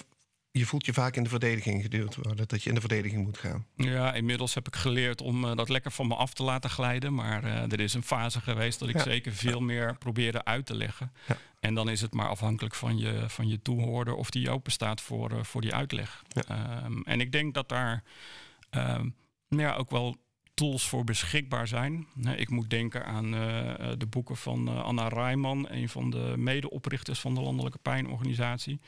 je 0.57 0.65
voelt 0.65 0.85
je 0.85 0.93
vaak 0.93 1.15
in 1.15 1.23
de 1.23 1.29
verdediging 1.29 1.81
geduwd 1.81 2.15
worden, 2.15 2.47
dat 2.47 2.63
je 2.63 2.69
in 2.69 2.75
de 2.75 2.81
verdediging 2.81 3.23
moet 3.23 3.37
gaan. 3.37 3.65
Ja, 3.75 4.13
inmiddels 4.13 4.53
heb 4.53 4.67
ik 4.67 4.75
geleerd 4.75 5.21
om 5.21 5.55
dat 5.55 5.69
lekker 5.69 5.91
van 5.91 6.07
me 6.07 6.15
af 6.15 6.33
te 6.33 6.43
laten 6.43 6.69
glijden, 6.69 7.13
maar 7.13 7.43
er 7.43 7.79
is 7.79 7.93
een 7.93 8.03
fase 8.03 8.41
geweest 8.41 8.79
dat 8.79 8.89
ik 8.89 8.95
ja. 8.95 9.03
zeker 9.03 9.33
veel 9.33 9.59
meer 9.59 9.97
probeerde 9.97 10.45
uit 10.45 10.65
te 10.65 10.75
leggen. 10.75 11.11
En 11.59 11.73
dan 11.73 11.89
is 11.89 12.01
het 12.01 12.13
maar 12.13 12.29
afhankelijk 12.29 12.75
van 12.75 12.97
je, 12.97 13.23
van 13.27 13.47
je 13.47 13.61
toehoorder 13.61 14.13
of 14.13 14.29
die 14.29 14.49
open 14.49 14.71
staat 14.71 15.01
voor, 15.01 15.31
uh, 15.31 15.43
voor 15.43 15.61
die 15.61 15.73
uitleg. 15.73 16.23
Ja. 16.27 16.83
Um, 16.85 17.03
en 17.03 17.21
ik 17.21 17.31
denk 17.31 17.53
dat 17.53 17.69
daar 17.69 18.03
um, 18.71 19.15
ja, 19.47 19.73
ook 19.75 19.89
wel 19.89 20.17
tools 20.57 20.87
voor 20.87 21.03
beschikbaar 21.03 21.67
zijn. 21.67 22.07
Ik 22.35 22.49
moet 22.49 22.69
denken 22.69 23.05
aan 23.05 23.33
uh, 23.33 23.39
de 23.97 24.05
boeken 24.09 24.37
van 24.37 24.69
uh, 24.69 24.83
Anna 24.83 25.07
Rijman, 25.07 25.69
een 25.69 25.89
van 25.89 26.09
de 26.09 26.33
medeoprichters 26.37 27.19
van 27.19 27.35
de 27.35 27.41
Landelijke 27.41 27.77
Pijnorganisatie. 27.77 28.79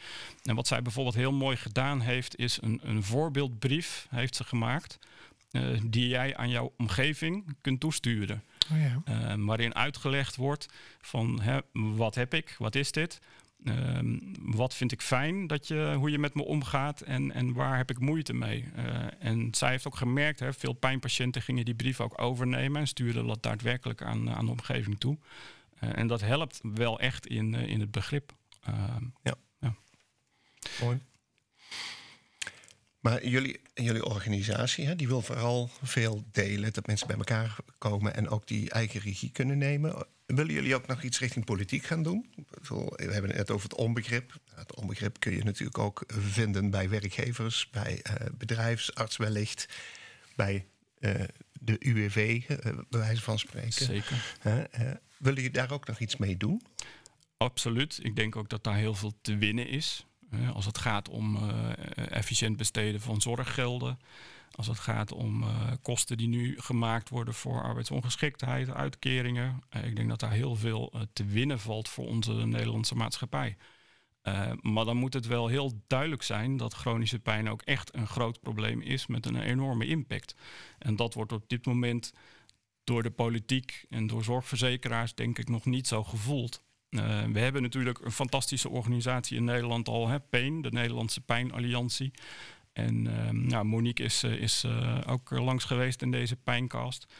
En 0.43 0.55
wat 0.55 0.67
zij 0.67 0.81
bijvoorbeeld 0.81 1.15
heel 1.15 1.31
mooi 1.31 1.57
gedaan 1.57 2.01
heeft, 2.01 2.37
is 2.37 2.61
een, 2.61 2.79
een 2.83 3.03
voorbeeldbrief 3.03 4.07
heeft 4.09 4.35
ze 4.35 4.43
gemaakt. 4.43 4.99
Uh, 5.51 5.79
die 5.85 6.07
jij 6.07 6.37
aan 6.37 6.49
jouw 6.49 6.73
omgeving 6.77 7.55
kunt 7.61 7.79
toesturen. 7.79 8.43
Oh 8.71 8.79
ja. 8.79 9.01
uh, 9.37 9.45
waarin 9.45 9.75
uitgelegd 9.75 10.35
wordt 10.35 10.67
van 11.01 11.41
hè, 11.41 11.59
wat 11.71 12.15
heb 12.15 12.33
ik, 12.33 12.55
wat 12.57 12.75
is 12.75 12.91
dit, 12.91 13.19
uh, 13.63 13.99
wat 14.39 14.75
vind 14.75 14.91
ik 14.91 15.01
fijn 15.01 15.47
dat 15.47 15.67
je, 15.67 15.93
hoe 15.97 16.11
je 16.11 16.19
met 16.19 16.33
me 16.33 16.43
omgaat 16.43 17.01
en, 17.01 17.31
en 17.31 17.53
waar 17.53 17.77
heb 17.77 17.89
ik 17.89 17.99
moeite 17.99 18.33
mee. 18.33 18.65
Uh, 18.77 19.05
en 19.19 19.47
zij 19.51 19.69
heeft 19.69 19.87
ook 19.87 19.95
gemerkt, 19.95 20.39
hè, 20.39 20.53
veel 20.53 20.73
pijnpatiënten 20.73 21.41
gingen 21.41 21.65
die 21.65 21.75
brief 21.75 22.01
ook 22.01 22.21
overnemen 22.21 22.81
en 22.81 22.87
stuurden 22.87 23.27
dat 23.27 23.43
daadwerkelijk 23.43 24.01
aan, 24.01 24.29
aan 24.29 24.45
de 24.45 24.51
omgeving 24.51 24.99
toe. 24.99 25.17
en 25.79 26.07
dat 26.07 26.21
helpt 26.21 26.59
wel 26.63 26.99
echt 26.99 27.27
in, 27.27 27.53
in 27.53 27.79
het 27.79 27.91
begrip. 27.91 28.33
Ehm, 28.63 29.03
ja. 29.23 29.35
ja. 29.59 29.75
Mooi. 30.81 30.99
Maar 32.99 33.27
jullie, 33.27 33.59
jullie 33.73 34.05
organisatie, 34.05 34.85
hè, 34.85 34.95
die 34.95 35.07
wil 35.07 35.21
vooral 35.21 35.69
veel 35.81 36.23
delen, 36.31 36.73
dat 36.73 36.87
mensen 36.87 37.07
bij 37.07 37.17
elkaar 37.17 37.55
komen 37.77 38.15
en 38.15 38.29
ook 38.29 38.47
die 38.47 38.69
eigen 38.69 38.99
regie 38.99 39.31
kunnen 39.31 39.57
nemen. 39.57 40.05
Willen 40.35 40.53
jullie 40.53 40.75
ook 40.75 40.87
nog 40.87 41.03
iets 41.03 41.19
richting 41.19 41.45
politiek 41.45 41.83
gaan 41.83 42.03
doen? 42.03 42.29
We 42.67 43.11
hebben 43.11 43.29
het 43.29 43.37
net 43.37 43.51
over 43.51 43.69
het 43.69 43.77
onbegrip. 43.77 44.39
Het 44.53 44.75
onbegrip 44.75 45.19
kun 45.19 45.35
je 45.35 45.43
natuurlijk 45.43 45.77
ook 45.77 46.03
vinden 46.07 46.69
bij 46.69 46.89
werkgevers, 46.89 47.69
bij 47.69 48.01
uh, 48.07 48.13
bedrijfsarts 48.37 49.17
wellicht, 49.17 49.67
bij 50.35 50.65
uh, 50.99 51.13
de 51.59 51.75
UWV, 51.79 52.41
uh, 52.47 52.57
bij 52.89 52.99
wijze 52.99 53.21
van 53.21 53.39
spreken. 53.39 53.71
Zeker. 53.71 54.21
willen 55.17 55.41
jullie 55.41 55.51
daar 55.51 55.71
ook 55.71 55.87
nog 55.87 55.99
iets 55.99 56.17
mee 56.17 56.37
doen? 56.37 56.61
Absoluut. 57.37 57.99
Ik 58.01 58.15
denk 58.15 58.35
ook 58.35 58.49
dat 58.49 58.63
daar 58.63 58.77
heel 58.77 58.95
veel 58.95 59.13
te 59.21 59.37
winnen 59.37 59.67
is. 59.67 60.05
Als 60.53 60.65
het 60.65 60.77
gaat 60.77 61.09
om 61.09 61.51
efficiënt 61.95 62.57
besteden 62.57 63.01
van 63.01 63.21
zorggelden. 63.21 63.99
Als 64.51 64.67
het 64.67 64.79
gaat 64.79 65.11
om 65.11 65.43
uh, 65.43 65.71
kosten 65.81 66.17
die 66.17 66.27
nu 66.27 66.59
gemaakt 66.59 67.09
worden 67.09 67.33
voor 67.33 67.63
arbeidsongeschiktheid, 67.63 68.69
uitkeringen. 68.69 69.63
Uh, 69.75 69.85
ik 69.85 69.95
denk 69.95 70.09
dat 70.09 70.19
daar 70.19 70.31
heel 70.31 70.55
veel 70.55 70.93
te 71.13 71.25
winnen 71.25 71.59
valt 71.59 71.89
voor 71.89 72.07
onze 72.07 72.33
Nederlandse 72.33 72.95
maatschappij. 72.95 73.57
maar 74.61 74.85
dan 74.85 74.97
moet 74.97 75.13
het 75.13 75.27
wel 75.27 75.47
heel 75.47 75.83
duidelijk 75.87 76.23
zijn 76.23 76.57
dat 76.57 76.73
chronische 76.73 77.19
pijn 77.19 77.49
ook 77.49 77.61
echt 77.61 77.95
een 77.95 78.07
groot 78.07 78.39
probleem 78.39 78.81
is 78.81 79.07
met 79.07 79.25
een 79.25 79.41
enorme 79.41 79.85
impact. 79.85 80.35
En 80.79 80.95
dat 80.95 81.13
wordt 81.13 81.31
op 81.31 81.43
dit 81.47 81.65
moment 81.65 82.13
door 82.83 83.03
de 83.03 83.11
politiek 83.11 83.85
en 83.89 84.07
door 84.07 84.23
zorgverzekeraars 84.23 85.15
denk 85.15 85.37
ik 85.37 85.49
nog 85.49 85.65
niet 85.65 85.87
zo 85.87 86.03
gevoeld. 86.03 86.63
We 87.31 87.39
hebben 87.39 87.61
natuurlijk 87.61 87.99
een 87.99 88.11
fantastische 88.11 88.69
organisatie 88.69 89.37
in 89.37 89.43
Nederland 89.43 89.87
al, 89.87 90.07
hè, 90.07 90.19
de 90.29 90.69
Nederlandse 90.71 91.21
Pijnalliantie. 91.21 92.11
En 92.73 93.05
uh, 93.05 93.29
nou, 93.29 93.65
Monique 93.65 94.03
is, 94.03 94.23
uh, 94.23 94.31
is 94.31 94.65
ook 95.05 95.29
langs 95.29 95.63
geweest 95.63 96.01
in 96.01 96.11
deze 96.11 96.35
pijncast. 96.35 97.13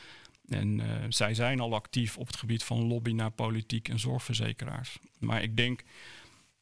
En 0.47 0.81
zij 1.09 1.33
zijn 1.33 1.59
al 1.59 1.73
actief 1.73 2.17
op 2.17 2.27
het 2.27 2.35
gebied 2.35 2.63
van 2.63 2.87
lobby 2.87 3.11
naar 3.11 3.31
politiek 3.31 3.89
en 3.89 3.99
zorgverzekeraars. 3.99 4.99
Maar 5.19 5.43
ik 5.43 5.57
denk, 5.57 5.83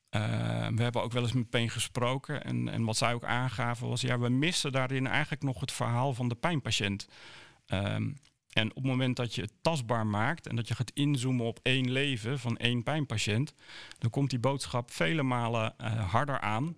we 0.10 0.82
hebben 0.82 1.04
ook 1.04 1.12
wel 1.12 1.24
eens 1.24 1.34
met 1.34 1.50
Pain 1.50 1.70
gesproken. 1.70 2.44
En, 2.44 2.70
en 2.70 2.84
wat 2.84 2.98
zij 2.98 3.14
ook 3.14 3.24
aangaven 3.24 3.88
was, 3.88 4.02
ja, 4.02 4.20
we 4.20 4.30
missen 4.30 4.72
daarin 4.72 5.08
eigenlijk 5.08 5.44
nog 5.44 5.60
het 5.60 5.72
verhaal 5.72 6.14
van 6.14 6.28
de 6.30 6.36
pijnpatiënt. 6.36 7.08
Ehm, 7.66 8.10
en 8.54 8.70
op 8.70 8.76
het 8.76 8.86
moment 8.86 9.16
dat 9.16 9.36
je 9.36 9.42
het 9.42 9.54
tastbaar 9.62 10.08
maakt 10.08 10.48
en 10.48 10.56
dat 10.56 10.68
je 10.68 10.76
gaat 10.76 10.92
inzoomen 10.94 11.46
op 11.46 11.60
één 11.64 11.92
leven 11.92 12.40
van 12.40 12.58
één 12.58 12.84
pijnpatiënt, 12.84 13.54
dan 13.98 14.10
komt 14.10 14.30
die 14.30 14.40
boodschap 14.40 14.92
vele 14.92 15.24
malen 15.24 15.74
harder 16.08 16.40
aan 16.40 16.76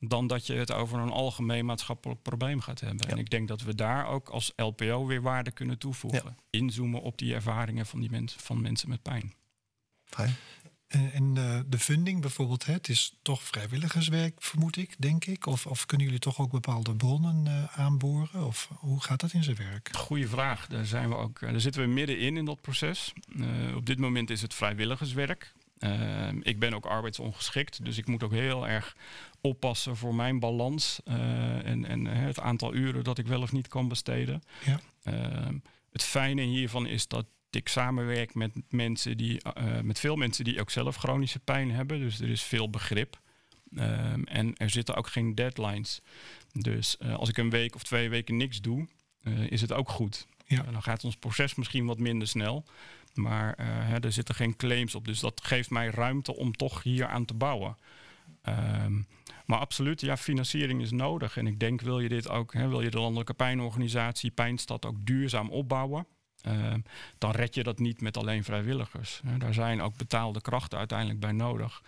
dan 0.00 0.26
dat 0.26 0.46
je 0.46 0.54
het 0.54 0.72
over 0.72 0.98
een 0.98 1.10
algemeen 1.10 1.66
maatschappelijk 1.66 2.22
probleem 2.22 2.60
gaat 2.60 2.80
hebben. 2.80 3.06
Ja. 3.06 3.12
En 3.12 3.18
ik 3.18 3.30
denk 3.30 3.48
dat 3.48 3.62
we 3.62 3.74
daar 3.74 4.06
ook 4.06 4.28
als 4.28 4.52
LPO 4.56 5.06
weer 5.06 5.22
waarde 5.22 5.50
kunnen 5.50 5.78
toevoegen. 5.78 6.22
Ja. 6.24 6.34
Inzoomen 6.50 7.02
op 7.02 7.18
die 7.18 7.34
ervaringen 7.34 7.86
van, 7.86 8.00
die 8.00 8.10
mensen, 8.10 8.40
van 8.40 8.60
mensen 8.60 8.88
met 8.88 9.02
pijn. 9.02 9.34
Fijn. 10.04 10.36
En, 10.88 11.12
en 11.12 11.36
uh, 11.36 11.60
de 11.66 11.78
funding 11.78 12.20
bijvoorbeeld, 12.20 12.66
hè, 12.66 12.72
het 12.72 12.88
is 12.88 13.18
toch 13.22 13.42
vrijwilligerswerk, 13.42 14.42
vermoed 14.42 14.76
ik, 14.76 14.94
denk 14.98 15.24
ik. 15.24 15.46
Of, 15.46 15.66
of 15.66 15.86
kunnen 15.86 16.06
jullie 16.06 16.20
toch 16.20 16.40
ook 16.40 16.50
bepaalde 16.50 16.94
bronnen 16.94 17.44
uh, 17.46 17.78
aanboren? 17.78 18.46
Of 18.46 18.70
hoe 18.74 19.02
gaat 19.02 19.20
dat 19.20 19.32
in 19.32 19.44
zijn 19.44 19.56
werk? 19.56 19.90
Goeie 19.92 20.28
vraag. 20.28 20.66
Daar, 20.66 20.84
zijn 20.84 21.08
we 21.08 21.14
ook, 21.14 21.40
daar 21.40 21.60
zitten 21.60 21.82
we 21.82 21.88
middenin 21.88 22.36
in 22.36 22.44
dat 22.44 22.60
proces. 22.60 23.12
Uh, 23.28 23.76
op 23.76 23.86
dit 23.86 23.98
moment 23.98 24.30
is 24.30 24.42
het 24.42 24.54
vrijwilligerswerk. 24.54 25.52
Ik 26.42 26.58
ben 26.58 26.74
ook 26.74 26.86
arbeidsongeschikt, 26.86 27.84
dus 27.84 27.98
ik 27.98 28.06
moet 28.06 28.22
ook 28.22 28.32
heel 28.32 28.68
erg 28.68 28.96
oppassen 29.40 29.96
voor 29.96 30.14
mijn 30.14 30.38
balans 30.38 31.00
en, 31.04 31.84
en 31.84 32.06
het 32.06 32.40
aantal 32.40 32.74
uren 32.74 33.04
dat 33.04 33.18
ik 33.18 33.26
wel 33.26 33.42
of 33.42 33.52
niet 33.52 33.68
kan 33.68 33.88
besteden. 33.88 34.42
Ja. 34.64 34.80
het 35.90 36.02
fijne 36.02 36.42
hiervan 36.42 36.86
is 36.86 37.08
dat 37.08 37.26
ik 37.50 37.68
samenwerk 37.68 38.34
met 38.34 38.52
mensen 38.68 39.16
die, 39.16 39.40
uh, 39.58 39.80
met 39.80 39.98
veel 39.98 40.16
mensen 40.16 40.44
die 40.44 40.60
ook 40.60 40.70
zelf 40.70 40.96
chronische 40.96 41.38
pijn 41.38 41.70
hebben. 41.70 42.00
Dus 42.00 42.20
er 42.20 42.28
is 42.28 42.42
veel 42.42 42.70
begrip. 42.70 43.20
Um, 43.74 44.24
en 44.24 44.56
er 44.56 44.70
zitten 44.70 44.94
ook 44.94 45.08
geen 45.08 45.34
deadlines. 45.34 46.00
Dus 46.52 46.96
uh, 47.00 47.14
als 47.14 47.28
ik 47.28 47.36
een 47.36 47.50
week 47.50 47.74
of 47.74 47.82
twee 47.82 48.08
weken 48.08 48.36
niks 48.36 48.60
doe, 48.60 48.86
is 49.48 49.60
het 49.60 49.72
ook 49.72 49.88
goed. 49.88 50.26
Ja. 50.46 50.62
dan 50.62 50.82
gaat 50.82 51.04
ons 51.04 51.16
proces 51.16 51.54
misschien 51.54 51.86
wat 51.86 51.98
minder 51.98 52.28
snel. 52.28 52.64
Maar 53.14 53.54
hè, 53.62 53.98
er 53.98 54.12
zitten 54.12 54.34
geen 54.34 54.56
claims 54.56 54.94
op. 54.94 55.04
Dus 55.04 55.20
dat 55.20 55.40
geeft 55.44 55.70
mij 55.70 55.88
ruimte 55.88 56.36
om 56.36 56.52
toch 56.52 56.82
hier 56.82 57.06
aan 57.06 57.24
te 57.24 57.34
bouwen. 57.34 57.76
Um, 58.48 59.06
maar 59.48 59.58
absoluut, 59.58 60.00
ja, 60.00 60.16
financiering 60.16 60.82
is 60.82 60.90
nodig. 60.90 61.36
En 61.36 61.46
ik 61.46 61.60
denk, 61.60 61.80
wil 61.80 62.00
je 62.00 62.08
dit 62.08 62.28
ook, 62.28 62.52
hè, 62.52 62.68
wil 62.68 62.80
je 62.80 62.90
de 62.90 63.00
landelijke 63.00 63.34
pijnorganisatie, 63.34 64.30
Pijnstad 64.30 64.86
ook 64.86 65.06
duurzaam 65.06 65.50
opbouwen? 65.50 66.06
Uh, 66.46 66.74
dan 67.18 67.30
red 67.30 67.54
je 67.54 67.62
dat 67.62 67.78
niet 67.78 68.00
met 68.00 68.16
alleen 68.16 68.44
vrijwilligers. 68.44 69.20
Uh, 69.24 69.32
daar 69.38 69.54
zijn 69.54 69.80
ook 69.80 69.96
betaalde 69.96 70.40
krachten 70.40 70.78
uiteindelijk 70.78 71.20
bij 71.20 71.32
nodig. 71.32 71.82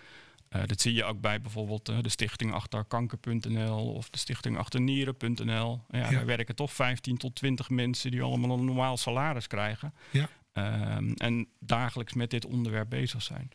Uh, 0.57 0.63
dat 0.67 0.81
zie 0.81 0.95
je 0.95 1.05
ook 1.05 1.21
bij 1.21 1.41
bijvoorbeeld 1.41 1.87
de 1.87 2.09
stichting 2.09 2.53
achter 2.53 2.85
kanker.nl 2.85 3.93
of 3.93 4.11
de 4.11 4.19
stichting 4.19 4.59
achter 4.59 4.81
nieren.nl. 4.81 5.81
Ja, 5.89 5.99
ja. 5.99 6.11
Daar 6.11 6.27
werken 6.27 6.55
toch 6.55 6.73
15 6.73 7.17
tot 7.17 7.35
20 7.35 7.71
mensen 7.71 8.11
die 8.11 8.23
allemaal 8.23 8.59
een 8.59 8.65
normaal 8.65 8.97
salaris 8.97 9.47
krijgen. 9.47 9.95
Ja. 10.11 10.29
Ehm, 10.53 11.13
en 11.13 11.49
dagelijks 11.59 12.13
met 12.13 12.31
dit 12.31 12.45
onderwerp 12.45 12.91
bezig 12.91 13.23
zijn. 13.23 13.51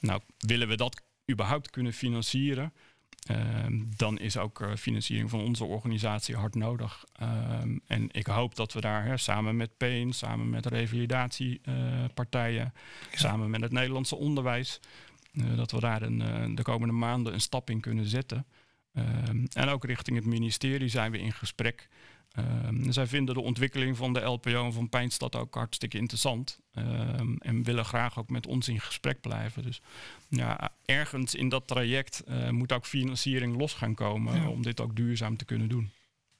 Nou, 0.00 0.20
willen 0.38 0.68
we 0.68 0.76
dat 0.76 1.02
überhaupt 1.30 1.70
kunnen 1.70 1.92
financieren? 1.92 2.72
Ehm, 3.26 3.82
dan 3.96 4.18
is 4.18 4.36
ook 4.36 4.60
uh, 4.60 4.74
financiering 4.74 5.30
van 5.30 5.40
onze 5.40 5.64
organisatie 5.64 6.36
hard 6.36 6.54
nodig. 6.54 7.04
Ehm, 7.12 7.78
en 7.86 8.08
ik 8.10 8.26
hoop 8.26 8.54
dat 8.54 8.72
we 8.72 8.80
daar 8.80 9.04
hè, 9.04 9.16
samen 9.16 9.56
met 9.56 9.76
PAIN, 9.76 10.12
samen 10.12 10.50
met 10.50 10.66
revalidatiepartijen, 10.66 12.72
samen 13.12 13.50
met 13.50 13.60
het 13.60 13.72
Nederlandse 13.72 14.16
onderwijs, 14.16 14.80
uh, 15.32 15.56
dat 15.56 15.70
we 15.70 15.80
daar 15.80 16.02
een, 16.02 16.54
de 16.54 16.62
komende 16.62 16.94
maanden 16.94 17.32
een 17.32 17.40
stap 17.40 17.70
in 17.70 17.80
kunnen 17.80 18.06
zetten. 18.06 18.46
En 19.52 19.68
ook 19.68 19.84
richting 19.84 20.16
het 20.16 20.26
ministerie 20.26 20.88
zijn 20.88 21.10
we 21.10 21.18
in 21.18 21.32
gesprek. 21.32 21.88
Um, 22.38 22.92
zij 22.92 23.06
vinden 23.06 23.34
de 23.34 23.40
ontwikkeling 23.40 23.96
van 23.96 24.12
de 24.12 24.20
LPO 24.20 24.64
en 24.64 24.72
van 24.72 24.88
Pijnstad 24.88 25.36
ook 25.36 25.54
hartstikke 25.54 25.98
interessant. 25.98 26.60
Um, 26.74 27.36
en 27.38 27.62
willen 27.62 27.84
graag 27.84 28.18
ook 28.18 28.30
met 28.30 28.46
ons 28.46 28.68
in 28.68 28.80
gesprek 28.80 29.20
blijven. 29.20 29.62
Dus 29.62 29.80
ja, 30.28 30.72
ergens 30.84 31.34
in 31.34 31.48
dat 31.48 31.66
traject 31.66 32.22
uh, 32.28 32.50
moet 32.50 32.72
ook 32.72 32.86
financiering 32.86 33.56
los 33.56 33.72
gaan 33.72 33.94
komen 33.94 34.34
ja. 34.34 34.48
om 34.48 34.62
dit 34.62 34.80
ook 34.80 34.96
duurzaam 34.96 35.36
te 35.36 35.44
kunnen 35.44 35.68
doen. 35.68 35.90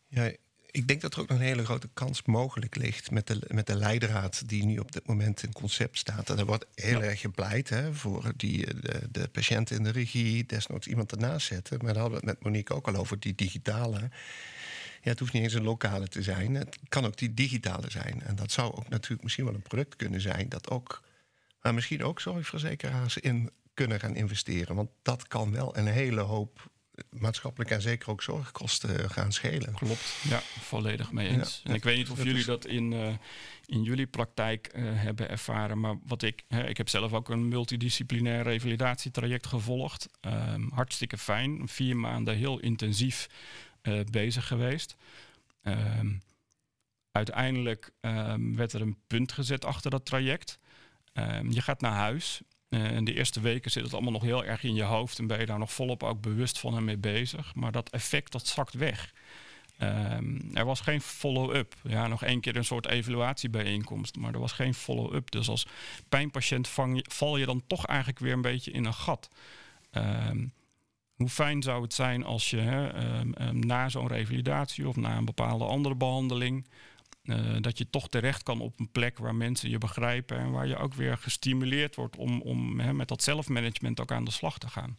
Ja, 0.09 0.31
ik 0.77 0.89
denk 0.89 1.01
dat 1.01 1.15
er 1.15 1.21
ook 1.21 1.29
nog 1.29 1.39
een 1.39 1.45
hele 1.45 1.65
grote 1.65 1.89
kans 1.95 2.23
mogelijk 2.23 2.77
ligt 2.77 3.11
met 3.11 3.27
de, 3.27 3.43
met 3.49 3.67
de 3.67 3.77
leidraad 3.77 4.49
die 4.49 4.65
nu 4.65 4.79
op 4.79 4.93
dit 4.93 5.07
moment 5.07 5.43
in 5.43 5.53
concept 5.53 5.99
staat. 5.99 6.31
En 6.31 6.39
er 6.39 6.47
wordt 6.47 6.67
heel 6.75 7.03
ja. 7.03 7.09
erg 7.09 7.21
gepleit 7.21 7.69
hè, 7.69 7.95
voor 7.95 8.33
die, 8.37 8.81
de, 8.81 9.09
de 9.11 9.29
patiënt 9.29 9.71
in 9.71 9.83
de 9.83 9.91
regie, 9.91 10.47
desnoods 10.47 10.87
iemand 10.87 11.13
ernaast 11.13 11.47
zetten. 11.47 11.79
Maar 11.83 11.93
daar 11.93 12.03
hadden 12.03 12.21
we 12.21 12.27
het 12.27 12.35
met 12.35 12.45
Monique 12.45 12.75
ook 12.75 12.87
al 12.87 12.97
over, 12.97 13.21
die 13.21 13.35
digitale. 13.35 14.11
Ja, 15.07 15.13
het 15.13 15.21
hoeft 15.21 15.33
niet 15.33 15.43
eens 15.43 15.55
een 15.55 15.63
lokale 15.63 16.09
te 16.09 16.23
zijn. 16.23 16.55
Het 16.55 16.79
kan 16.89 17.05
ook 17.05 17.17
die 17.17 17.35
digitale 17.35 17.91
zijn. 17.91 18.23
En 18.23 18.37
dat 18.37 18.53
zou 18.53 18.75
ook 18.75 18.89
natuurlijk 18.89 19.23
misschien 19.23 19.45
wel 19.45 19.55
een 19.55 19.63
product 19.63 19.97
kunnen 19.97 20.21
zijn 20.21 20.49
dat 20.49 20.71
ook, 20.71 21.03
maar 21.63 21.75
misschien 21.75 22.05
ook 22.05 22.21
zorgverzekeraars 22.21 23.17
in 23.17 23.51
kunnen 23.75 24.01
gaan 24.01 24.17
investeren. 24.17 24.77
Want 24.77 24.91
dat 25.03 25.29
kan 25.29 25.53
wel 25.53 25.77
een 25.77 25.87
hele 25.87 26.21
hoop 26.21 26.71
maatschappelijk 27.11 27.71
en 27.71 27.83
zeker 27.83 28.11
ook 28.11 28.23
zorgkosten 28.23 29.11
gaan 29.11 29.33
schelen. 29.33 29.75
Klopt, 29.75 30.17
ja, 30.29 30.41
volledig 30.61 31.13
mee 31.13 31.29
eens. 31.29 31.61
Ja, 31.65 31.71
en 31.71 31.77
ik 31.77 31.85
weet 31.85 31.97
niet 31.97 32.11
of 32.11 32.23
jullie 32.23 32.45
dat 32.45 32.67
in, 32.67 32.93
uh, 32.93 33.09
in 33.67 33.83
jullie 33.83 34.07
praktijk 34.07 34.71
uh, 34.75 34.83
hebben 34.87 35.29
ervaren, 35.29 35.81
maar 35.81 35.97
wat 36.07 36.23
ik, 36.23 36.43
hè, 36.49 36.69
ik 36.69 36.77
heb 36.77 36.89
zelf 36.89 37.13
ook 37.13 37.29
een 37.29 37.49
multidisciplinair 37.49 38.43
revalidatietraject 38.43 39.47
gevolgd. 39.47 40.09
Um, 40.21 40.71
hartstikke 40.75 41.19
fijn, 41.19 41.69
vier 41.69 41.97
maanden 41.97 42.37
heel 42.37 42.59
intensief 42.59 43.27
uh, 43.87 44.01
bezig 44.11 44.47
geweest. 44.47 44.97
Um, 45.63 46.23
uiteindelijk 47.13 47.93
um, 48.01 48.57
werd 48.57 48.73
er 48.73 48.81
een 48.81 48.97
punt 49.07 49.33
gezet 49.33 49.65
achter 49.65 49.91
dat 49.91 50.07
traject. 50.07 50.59
je 51.49 51.61
gaat 51.61 51.81
naar 51.81 51.93
huis 51.93 52.43
uh, 52.69 52.91
in 52.91 53.05
de 53.05 53.15
eerste 53.15 53.41
weken 53.41 53.71
zit 53.71 53.83
het 53.83 53.93
allemaal 53.93 54.13
nog 54.13 54.23
heel 54.23 54.45
erg 54.45 54.63
in 54.63 54.75
je 54.75 54.83
hoofd 54.83 55.19
en 55.19 55.27
ben 55.27 55.41
je 55.41 55.47
daar 55.47 55.59
nog 55.59 55.73
volop 55.73 56.03
ook 56.03 56.21
bewust 56.21 56.59
van 56.59 56.77
en 56.77 56.85
mee 56.85 56.99
bezig. 56.99 57.55
Maar 57.55 57.73
dat 57.73 57.91
effect 57.91 58.33
dat 58.33 58.47
zakt 58.47 58.75
weg. 58.75 59.13
Er 60.53 60.65
was 60.65 60.81
geen 60.81 61.01
follow-up. 61.01 61.75
Ja, 61.83 62.07
nog 62.07 62.25
één 62.25 62.41
keer 62.41 62.57
een 62.57 62.65
soort 62.65 62.87
evaluatiebijeenkomst, 62.87 64.17
maar 64.17 64.33
er 64.33 64.41
was 64.41 64.53
geen 64.53 64.75
follow-up. 64.75 65.31
Dus 65.31 65.49
als 65.49 65.67
pijnpatiënt 66.09 66.69
val 67.03 67.37
je 67.37 67.47
dan 67.47 67.63
toch 67.67 67.87
eigenlijk 67.87 68.19
weer 68.19 68.33
een 68.33 68.41
beetje 68.41 68.71
in 68.71 68.85
een 68.85 68.95
gat. 68.95 69.29
Hoe 71.17 71.29
fijn 71.29 71.63
zou 71.63 71.83
het 71.83 71.95
zijn 71.95 72.25
als 72.25 72.51
je 72.51 72.93
um, 73.39 73.67
na 73.67 73.89
zo'n 73.89 74.09
revalidatie 74.09 74.89
of 74.89 74.97
na 74.97 75.17
een 75.17 75.25
bepaalde 75.25 75.65
andere 75.65 75.95
behandeling 75.95 76.67
uh, 77.23 77.57
dat 77.61 77.79
je 77.79 77.91
toch 77.91 78.09
terecht 78.09 78.43
kan 78.43 78.61
op 78.61 78.81
een 78.81 78.91
plek 78.91 79.19
waar 79.19 79.35
mensen 79.35 79.71
je 79.71 79.79
begrijpen 79.79 80.39
en 80.39 80.51
waar 80.51 80.67
je 80.67 80.77
ook 80.77 80.95
weer 80.95 81.17
gestimuleerd 81.17 81.95
wordt 81.95 82.17
om, 82.17 82.41
om 82.41 82.81
hè, 82.81 82.93
met 82.93 83.09
dat 83.09 83.23
zelfmanagement 83.23 84.01
ook 84.01 84.13
aan 84.13 84.25
de 84.25 84.31
slag 84.31 84.59
te 84.59 84.69
gaan. 84.69 84.97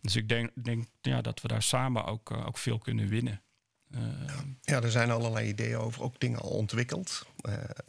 Dus 0.00 0.16
ik 0.16 0.28
denk, 0.28 0.50
denk 0.54 0.86
ja, 1.00 1.20
dat 1.20 1.40
we 1.40 1.48
daar 1.48 1.62
samen 1.62 2.04
ook, 2.04 2.30
uh, 2.30 2.46
ook 2.46 2.58
veel 2.58 2.78
kunnen 2.78 3.08
winnen. 3.08 3.42
Uh, 3.94 4.00
ja, 4.62 4.82
er 4.82 4.90
zijn 4.90 5.10
allerlei 5.10 5.48
ideeën 5.48 5.76
over, 5.76 6.02
ook 6.02 6.20
dingen 6.20 6.40
al 6.40 6.50
ontwikkeld. 6.50 7.26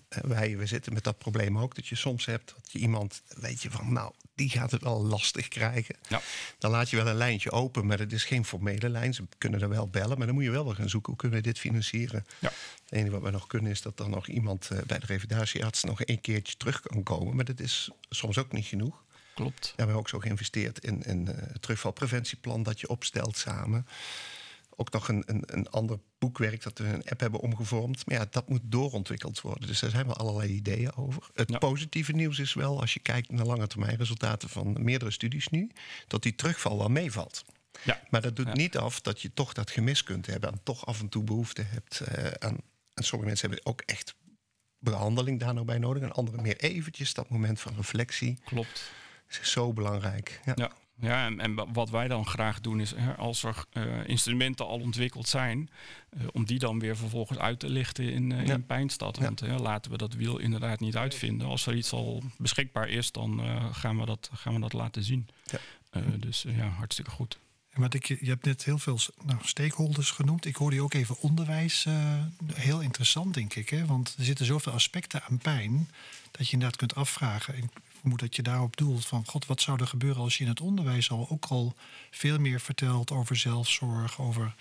wij 0.09 0.57
we 0.57 0.65
zitten 0.65 0.93
met 0.93 1.03
dat 1.03 1.17
probleem 1.17 1.57
ook, 1.57 1.75
dat 1.75 1.87
je 1.87 1.95
soms 1.95 2.25
hebt 2.25 2.53
dat 2.55 2.71
je 2.71 2.79
iemand, 2.79 3.21
weet 3.27 3.61
je 3.61 3.71
van, 3.71 3.93
nou, 3.93 4.11
die 4.35 4.49
gaat 4.49 4.71
het 4.71 4.83
wel 4.83 5.03
lastig 5.03 5.47
krijgen. 5.47 5.95
Ja. 6.07 6.21
Dan 6.57 6.71
laat 6.71 6.89
je 6.89 6.95
wel 6.95 7.07
een 7.07 7.15
lijntje 7.15 7.51
open, 7.51 7.85
maar 7.85 7.99
het 7.99 8.13
is 8.13 8.23
geen 8.23 8.45
formele 8.45 8.89
lijn. 8.89 9.13
Ze 9.13 9.27
kunnen 9.37 9.61
er 9.61 9.69
wel 9.69 9.87
bellen, 9.87 10.17
maar 10.17 10.25
dan 10.25 10.35
moet 10.35 10.43
je 10.43 10.51
wel 10.51 10.65
wel 10.65 10.73
gaan 10.73 10.89
zoeken 10.89 11.11
hoe 11.11 11.21
kunnen 11.21 11.37
we 11.37 11.43
dit 11.43 11.59
financieren. 11.59 12.25
Ja. 12.39 12.51
Het 12.83 12.91
enige 12.91 13.11
wat 13.11 13.21
we 13.21 13.29
nog 13.29 13.47
kunnen 13.47 13.71
is 13.71 13.81
dat 13.81 13.99
er 13.99 14.09
nog 14.09 14.27
iemand 14.27 14.69
uh, 14.71 14.79
bij 14.81 14.99
de 14.99 15.05
revalidatiearts 15.05 15.83
nog 15.83 16.05
een 16.05 16.21
keertje 16.21 16.57
terug 16.57 16.81
kan 16.81 17.03
komen. 17.03 17.35
Maar 17.35 17.45
dat 17.45 17.59
is 17.59 17.89
soms 18.09 18.37
ook 18.37 18.51
niet 18.51 18.65
genoeg. 18.65 19.03
Klopt. 19.33 19.65
Ja, 19.65 19.71
we 19.71 19.81
hebben 19.81 19.95
ook 19.95 20.09
zo 20.09 20.19
geïnvesteerd 20.19 20.79
in, 20.79 21.03
in 21.03 21.21
uh, 21.21 21.35
het 21.35 21.61
terugvalpreventieplan 21.61 22.63
dat 22.63 22.79
je 22.79 22.89
opstelt 22.89 23.37
samen 23.37 23.87
ook 24.75 24.91
nog 24.91 25.07
een, 25.07 25.23
een, 25.25 25.43
een 25.45 25.69
ander 25.69 25.99
boekwerk 26.17 26.63
dat 26.63 26.77
we 26.77 26.83
een 26.85 27.09
app 27.09 27.19
hebben 27.19 27.39
omgevormd. 27.39 28.05
Maar 28.05 28.15
ja, 28.15 28.27
dat 28.29 28.49
moet 28.49 28.61
doorontwikkeld 28.63 29.41
worden. 29.41 29.67
Dus 29.67 29.79
daar 29.79 29.89
zijn 29.89 30.05
wel 30.05 30.15
allerlei 30.15 30.51
ideeën 30.51 30.95
over. 30.95 31.29
Het 31.33 31.49
ja. 31.49 31.57
positieve 31.57 32.11
nieuws 32.11 32.39
is 32.39 32.53
wel, 32.53 32.81
als 32.81 32.93
je 32.93 32.99
kijkt 32.99 33.31
naar 33.31 33.45
lange 33.45 33.67
termijn 33.67 33.97
resultaten 33.97 34.49
van 34.49 34.83
meerdere 34.83 35.11
studies 35.11 35.47
nu, 35.47 35.71
dat 36.07 36.23
die 36.23 36.35
terugval 36.35 36.77
wel 36.77 36.89
meevalt. 36.89 37.43
Ja. 37.83 38.01
Maar 38.09 38.21
dat 38.21 38.35
doet 38.35 38.47
ja. 38.47 38.53
niet 38.53 38.77
af 38.77 39.01
dat 39.01 39.21
je 39.21 39.33
toch 39.33 39.53
dat 39.53 39.71
gemis 39.71 40.03
kunt 40.03 40.25
hebben 40.25 40.51
en 40.51 40.59
toch 40.63 40.85
af 40.85 40.99
en 40.99 41.09
toe 41.09 41.23
behoefte 41.23 41.61
hebt 41.61 42.01
uh, 42.01 42.25
aan. 42.39 42.57
En 42.93 43.03
sommige 43.03 43.29
mensen 43.29 43.49
hebben 43.49 43.65
ook 43.65 43.81
echt 43.81 44.15
behandeling 44.79 45.39
daar 45.39 45.53
nog 45.53 45.65
bij 45.65 45.77
nodig. 45.77 46.03
En 46.03 46.11
anderen 46.11 46.41
meer 46.41 46.57
eventjes 46.57 47.13
dat 47.13 47.29
moment 47.29 47.59
van 47.59 47.75
reflectie. 47.75 48.39
Klopt. 48.45 48.91
Is 49.27 49.51
zo 49.51 49.73
belangrijk. 49.73 50.41
ja. 50.55 50.71
Ja. 50.99 51.25
En, 51.25 51.39
en, 51.39 51.73
wat 51.73 51.89
wij 51.89 52.07
dan 52.07 52.25
graag 52.25 52.61
doen 52.61 52.79
is, 52.79 52.93
hè, 52.95 53.15
als 53.15 53.43
er 53.43 53.65
uh, 53.73 54.07
instrumenten 54.07 54.65
al 54.65 54.79
ontwikkeld 54.79 55.27
zijn, 55.27 55.69
uh, 56.17 56.27
om 56.31 56.45
die 56.45 56.59
dan 56.59 56.79
weer 56.79 56.97
vervolgens 56.97 57.39
uit 57.39 57.59
te 57.59 57.69
lichten 57.69 58.11
in, 58.11 58.29
uh, 58.29 58.45
ja. 58.45 58.53
in 58.53 58.65
Pijnstad. 58.65 59.17
Want 59.17 59.39
ja. 59.39 59.57
laten 59.57 59.91
we 59.91 59.97
dat 59.97 60.13
wiel 60.13 60.37
inderdaad 60.37 60.79
niet 60.79 60.95
uitvinden. 60.95 61.47
Als 61.47 61.65
er 61.65 61.75
iets 61.75 61.91
al 61.91 62.23
beschikbaar 62.37 62.89
is, 62.89 63.11
dan 63.11 63.41
gaan, 63.71 63.99
we 63.99 64.05
dat, 64.05 64.29
gaan 64.33 64.53
we 64.53 64.59
dat 64.59 64.73
laten 64.73 65.03
zien. 65.03 65.27
Ja. 65.43 65.59
dus 66.17 66.45
ja, 66.47 66.67
hartstikke 66.67 67.11
goed. 67.11 67.37
Maar 67.73 67.95
ik, 67.95 68.05
je 68.07 68.25
hebt 68.25 68.45
net 68.45 68.63
heel 68.63 68.77
veel 68.77 68.99
nou, 69.23 69.39
stakeholders 69.43 70.11
genoemd. 70.11 70.45
Ik 70.45 70.55
hoorde 70.55 70.75
je 70.75 70.81
ook 70.81 70.93
even 70.93 71.19
onderwijs. 71.19 71.85
heel 72.53 72.81
interessant, 72.81 73.33
denk 73.33 73.55
ik. 73.55 73.69
Hè? 73.69 73.85
Want 73.85 74.15
er 74.17 74.23
zitten 74.23 74.45
zoveel 74.45 74.71
aspecten 74.71 75.23
aan 75.23 75.37
pijn. 75.37 75.89
dat 76.31 76.47
je 76.47 76.53
inderdaad 76.53 76.77
kunt 76.77 76.95
afvragen. 76.95 77.57
Ik 77.57 77.69
vermoed 78.05 78.23
dat 78.23 78.35
je 78.35 78.51
daarop 78.51 78.77
doelt 78.77 79.05
van... 79.05 79.25
god, 79.25 79.45
wat 79.45 79.61
zou 79.61 79.79
er 79.79 79.87
gebeuren 79.87 80.21
als 80.21 80.37
je 80.37 80.43
in 80.43 80.49
het 80.49 80.61
onderwijs 80.61 81.11
al 81.11 81.27
ook 81.29 81.45
al 81.45 81.75
veel 82.11 82.39
meer 82.39 82.59
vertelt... 82.59 83.11
over 83.11 83.35
zelfzorg, 83.35 84.19
over 84.19 84.55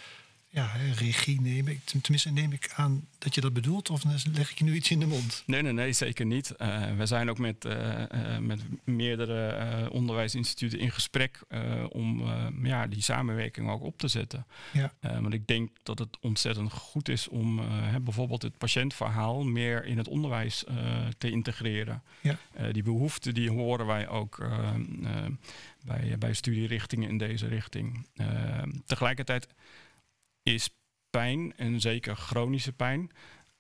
ja, 0.55 0.71
regie 0.99 1.41
nemen. 1.41 1.81
Tenminste, 1.85 2.31
neem 2.31 2.53
ik 2.53 2.73
aan 2.75 3.07
dat 3.19 3.35
je 3.35 3.41
dat 3.41 3.53
bedoelt, 3.53 3.91
of 3.91 4.05
leg 4.33 4.51
ik 4.51 4.59
je 4.59 4.65
nu 4.65 4.75
iets 4.75 4.91
in 4.91 5.01
de 5.01 5.07
mond? 5.07 5.43
Nee, 5.47 5.63
nee, 5.63 5.73
nee, 5.73 5.93
zeker 5.93 6.27
niet. 6.27 6.55
Uh, 6.59 6.97
we 6.97 7.07
zijn 7.07 7.31
ook 7.31 7.39
met, 7.39 7.65
uh, 7.65 7.99
uh, 8.15 8.39
met 8.39 8.61
meerdere 8.85 9.91
onderwijsinstituten 9.91 10.79
in 10.79 10.91
gesprek 10.91 11.41
om 11.89 12.23
ja, 12.63 12.87
die 12.87 13.03
samenwerking 13.03 13.71
ook 13.71 13.83
op 13.83 13.99
te 13.99 14.09
zetten. 14.09 14.47
Ja. 14.73 14.93
want 15.01 15.35
ik 15.35 15.47
denk 15.47 15.71
dat 15.83 15.99
het 15.99 16.19
ontzettend 16.21 16.73
goed 16.73 17.09
is 17.09 17.29
om 17.29 17.61
bijvoorbeeld 18.03 18.43
het 18.43 18.59
patiëntverhaal 18.59 19.45
meer 19.45 19.85
in 19.85 19.99
het 19.99 20.09
onderwijs 20.09 20.65
te 21.19 21.31
integreren. 21.31 22.03
Ja. 22.21 22.39
die 22.73 22.83
behoeften 22.83 23.35
die 23.35 23.51
horen 23.51 23.87
wij 23.87 24.09
ook 24.09 24.49
bij, 25.85 26.19
bij 26.19 26.33
studierichtingen 26.33 27.09
in 27.09 27.19
deze 27.19 27.47
richting. 27.47 28.07
tegelijkertijd 28.87 29.47
is 30.45 30.71
pijn, 31.11 31.57
en 31.57 31.81
zeker 31.81 32.17
chronische 32.17 32.73
pijn, 32.73 33.11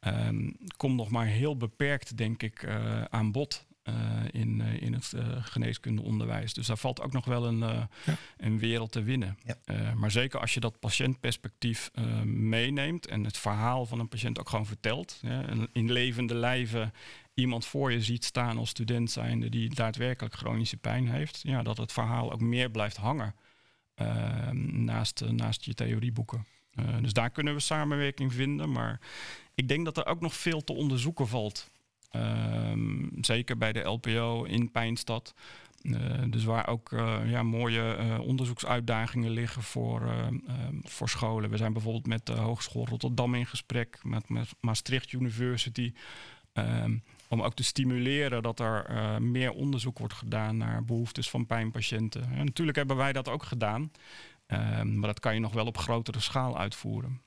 um, 0.00 0.56
komt 0.76 0.96
nog 0.96 1.10
maar 1.10 1.26
heel 1.26 1.56
beperkt, 1.56 2.16
denk 2.16 2.42
ik, 2.42 2.62
uh, 2.62 3.02
aan 3.02 3.32
bod. 3.32 3.66
Uh, 3.88 3.94
in, 4.30 4.60
uh, 4.60 4.82
in 4.82 4.92
het 4.92 5.12
geneeskundeonderwijs. 5.40 6.54
Dus 6.54 6.66
daar 6.66 6.76
valt 6.76 7.00
ook 7.00 7.12
nog 7.12 7.24
wel 7.24 7.46
een, 7.46 7.58
ja. 7.58 7.88
een 8.36 8.58
wereld 8.58 8.92
te 8.92 9.02
winnen. 9.02 9.38
Ja. 9.42 9.94
maar 9.94 10.10
zeker 10.10 10.40
als 10.40 10.54
je 10.54 10.60
dat 10.60 10.78
patiëntperspectief 10.78 11.90
meeneemt 12.24 13.06
en 13.06 13.24
het 13.24 13.36
verhaal 13.36 13.86
van 13.86 13.98
een 13.98 14.08
patiënt 14.08 14.38
ook 14.38 14.48
gewoon 14.48 14.66
vertelt. 14.66 15.20
in 15.72 15.92
levende 15.92 16.34
lijven 16.34 16.92
iemand 17.34 17.66
voor 17.66 17.92
je 17.92 18.02
ziet 18.02 18.24
staan 18.24 18.58
als 18.58 18.70
student 18.70 19.10
zijnde 19.10 19.48
die 19.48 19.74
daadwerkelijk 19.74 20.34
chronische 20.34 20.76
pijn 20.76 21.08
heeft. 21.08 21.40
Ja, 21.42 21.62
dat 21.62 21.76
het 21.76 21.92
verhaal 21.92 22.32
ook 22.32 22.40
meer 22.40 22.70
blijft 22.70 22.96
hangen 22.96 23.34
ehm, 23.94 24.84
naast, 24.84 25.24
naast 25.30 25.64
je 25.64 25.74
theorieboeken. 25.74 26.46
Uh, 26.80 26.86
dus 27.00 27.12
daar 27.12 27.30
kunnen 27.30 27.54
we 27.54 27.60
samenwerking 27.60 28.32
vinden. 28.32 28.72
Maar 28.72 29.00
ik 29.54 29.68
denk 29.68 29.84
dat 29.84 29.96
er 29.96 30.06
ook 30.06 30.20
nog 30.20 30.34
veel 30.34 30.64
te 30.64 30.72
onderzoeken 30.72 31.28
valt. 31.28 31.70
Uh, 32.16 32.72
zeker 33.20 33.56
bij 33.56 33.72
de 33.72 33.80
LPO 33.80 34.44
in 34.44 34.70
Pijnstad. 34.70 35.34
Uh, 35.82 36.22
dus 36.26 36.44
waar 36.44 36.68
ook 36.68 36.90
uh, 36.92 37.18
ja, 37.26 37.42
mooie 37.42 37.96
onderzoeksuitdagingen 38.20 39.30
liggen 39.30 39.62
voor, 39.62 40.02
ehm, 40.02 40.36
voor 40.82 41.08
scholen. 41.08 41.50
We 41.50 41.56
zijn 41.56 41.72
bijvoorbeeld 41.72 42.06
met 42.06 42.26
de 42.26 42.32
Hogeschool 42.32 42.86
Rotterdam 42.86 43.34
in 43.34 43.46
gesprek, 43.46 43.98
met, 44.02 44.24
Maastricht 44.60 45.12
University. 45.12 45.92
Ehm, 46.52 46.96
om 47.28 47.42
ook 47.42 47.54
te 47.54 47.64
stimuleren 47.64 48.42
dat 48.42 48.60
er 48.60 49.22
meer 49.22 49.52
onderzoek 49.52 49.98
wordt 49.98 50.14
gedaan 50.14 50.56
naar 50.56 50.84
behoeftes 50.84 51.30
van 51.30 51.46
pijnpatiënten. 51.46 52.22
En 52.32 52.44
natuurlijk 52.44 52.76
hebben 52.76 52.96
wij 52.96 53.12
dat 53.12 53.28
ook 53.28 53.42
gedaan. 53.42 53.90
Ehm, 54.46 54.98
maar 54.98 55.08
dat 55.08 55.20
kan 55.20 55.34
je 55.34 55.40
nog 55.40 55.52
wel 55.52 55.66
op 55.66 55.78
grotere 55.78 56.20
schaal 56.20 56.58
uitvoeren. 56.58 57.22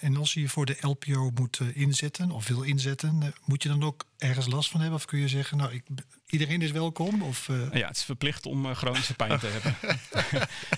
En 0.00 0.16
als 0.16 0.34
je 0.34 0.40
je 0.40 0.48
voor 0.48 0.66
de 0.66 0.76
LPO 0.80 1.30
moet 1.34 1.58
eh, 1.60 1.76
inzetten 1.76 2.30
of 2.30 2.48
wil 2.48 2.62
inzetten, 2.62 3.22
eh, 3.22 3.28
moet 3.44 3.62
je 3.62 3.68
dan 3.68 3.82
ook 3.82 4.04
ergens 4.18 4.46
last 4.46 4.70
van 4.70 4.80
hebben? 4.80 4.98
Of 4.98 5.04
kun 5.04 5.18
je 5.18 5.28
zeggen, 5.28 5.56
nou, 5.56 5.72
ik, 5.72 5.82
iedereen 6.26 6.62
is 6.62 6.70
welkom? 6.70 7.22
Of, 7.22 7.48
uh... 7.48 7.72
Ja, 7.72 7.86
het 7.86 7.96
is 7.96 8.04
verplicht 8.04 8.46
om 8.46 8.74
chronische 8.74 9.14
pijn 9.14 9.38
te 9.38 9.46
hebben. 9.46 9.76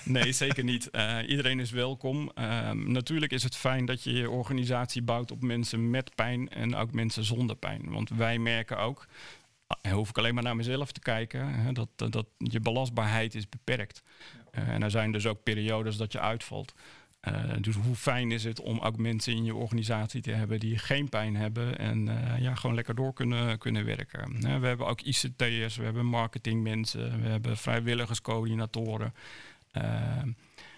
nee, 0.22 0.32
zeker 0.32 0.64
niet. 0.64 0.90
iedereen 1.26 1.60
is 1.60 1.70
welkom. 1.70 2.30
Ehm, 2.34 2.92
natuurlijk 2.92 3.32
is 3.32 3.42
het 3.42 3.56
fijn 3.56 3.84
dat 3.84 4.02
je 4.02 4.12
je 4.12 4.30
organisatie 4.30 5.02
bouwt 5.02 5.30
op 5.30 5.42
mensen 5.42 5.90
met 5.90 6.14
pijn 6.14 6.48
en 6.48 6.74
ook 6.74 6.92
mensen 6.92 7.24
zonder 7.24 7.56
pijn. 7.56 7.90
Want 7.90 8.08
wij 8.08 8.38
merken 8.38 8.78
ook, 8.78 9.06
en 9.80 9.92
hoef 9.92 10.08
ik 10.08 10.18
alleen 10.18 10.34
maar 10.34 10.42
naar 10.42 10.56
mezelf 10.56 10.92
te 10.92 11.00
kijken, 11.00 11.48
hè, 11.48 11.72
dat, 11.72 11.88
dat 11.96 12.26
je 12.38 12.60
belastbaarheid 12.60 13.34
is 13.34 13.48
beperkt. 13.48 14.02
En 14.54 14.82
er 14.82 14.90
zijn 14.90 15.12
dus 15.12 15.26
ook 15.26 15.42
periodes 15.42 15.96
dat 15.96 16.12
je 16.12 16.20
uitvalt. 16.20 16.74
Uh, 17.28 17.52
dus 17.60 17.76
hoe 17.76 17.94
fijn 17.94 18.30
is 18.30 18.44
het 18.44 18.60
om 18.60 18.78
ook 18.78 18.96
mensen 18.96 19.32
in 19.32 19.44
je 19.44 19.54
organisatie 19.54 20.20
te 20.20 20.30
hebben 20.30 20.60
die 20.60 20.78
geen 20.78 21.08
pijn 21.08 21.36
hebben 21.36 21.78
en 21.78 22.06
uh, 22.06 22.38
ja, 22.38 22.54
gewoon 22.54 22.74
lekker 22.76 22.94
door 22.94 23.12
kunnen, 23.12 23.58
kunnen 23.58 23.84
werken. 23.84 24.36
Uh, 24.36 24.58
we 24.58 24.66
hebben 24.66 24.86
ook 24.86 25.00
ICT'ers, 25.00 25.76
we 25.76 25.84
hebben 25.84 26.06
marketingmensen, 26.06 27.22
we 27.22 27.28
hebben 27.28 27.56
vrijwilligerscoördinatoren. 27.56 29.14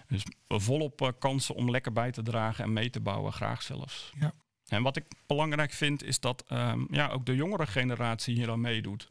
dus 0.07 0.23
volop 0.47 1.15
kansen 1.19 1.55
om 1.55 1.71
lekker 1.71 1.93
bij 1.93 2.11
te 2.11 2.21
dragen 2.21 2.63
en 2.63 2.73
mee 2.73 2.89
te 2.89 2.99
bouwen, 2.99 3.33
graag 3.33 3.61
zelfs. 3.61 4.11
Ja. 4.19 4.33
En 4.67 4.83
wat 4.83 4.97
ik 4.97 5.05
belangrijk 5.25 5.71
vind 5.71 6.03
is 6.03 6.19
dat 6.19 6.43
um, 6.51 6.87
ja, 6.91 7.07
ook 7.07 7.25
de 7.25 7.35
jongere 7.35 7.67
generatie 7.67 8.35
hier 8.35 8.51
aan 8.51 8.61
meedoet. 8.61 9.09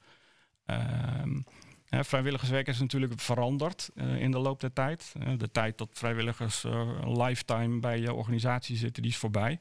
Vrijwilligerswerk 1.91 2.69
is 2.69 2.79
natuurlijk 2.79 3.21
veranderd 3.21 3.91
uh, 3.95 4.21
in 4.21 4.31
de 4.31 4.39
loop 4.39 4.61
der 4.61 4.73
tijd. 4.73 5.13
Uh, 5.19 5.39
de 5.39 5.51
tijd 5.51 5.79
dat 5.79 5.89
vrijwilligers 5.93 6.65
uh, 6.65 6.99
lifetime 7.05 7.81
bij 7.81 8.01
je 8.01 8.13
organisatie 8.13 8.77
zitten, 8.77 9.03
die 9.03 9.11
is 9.11 9.19
voorbij. 9.19 9.61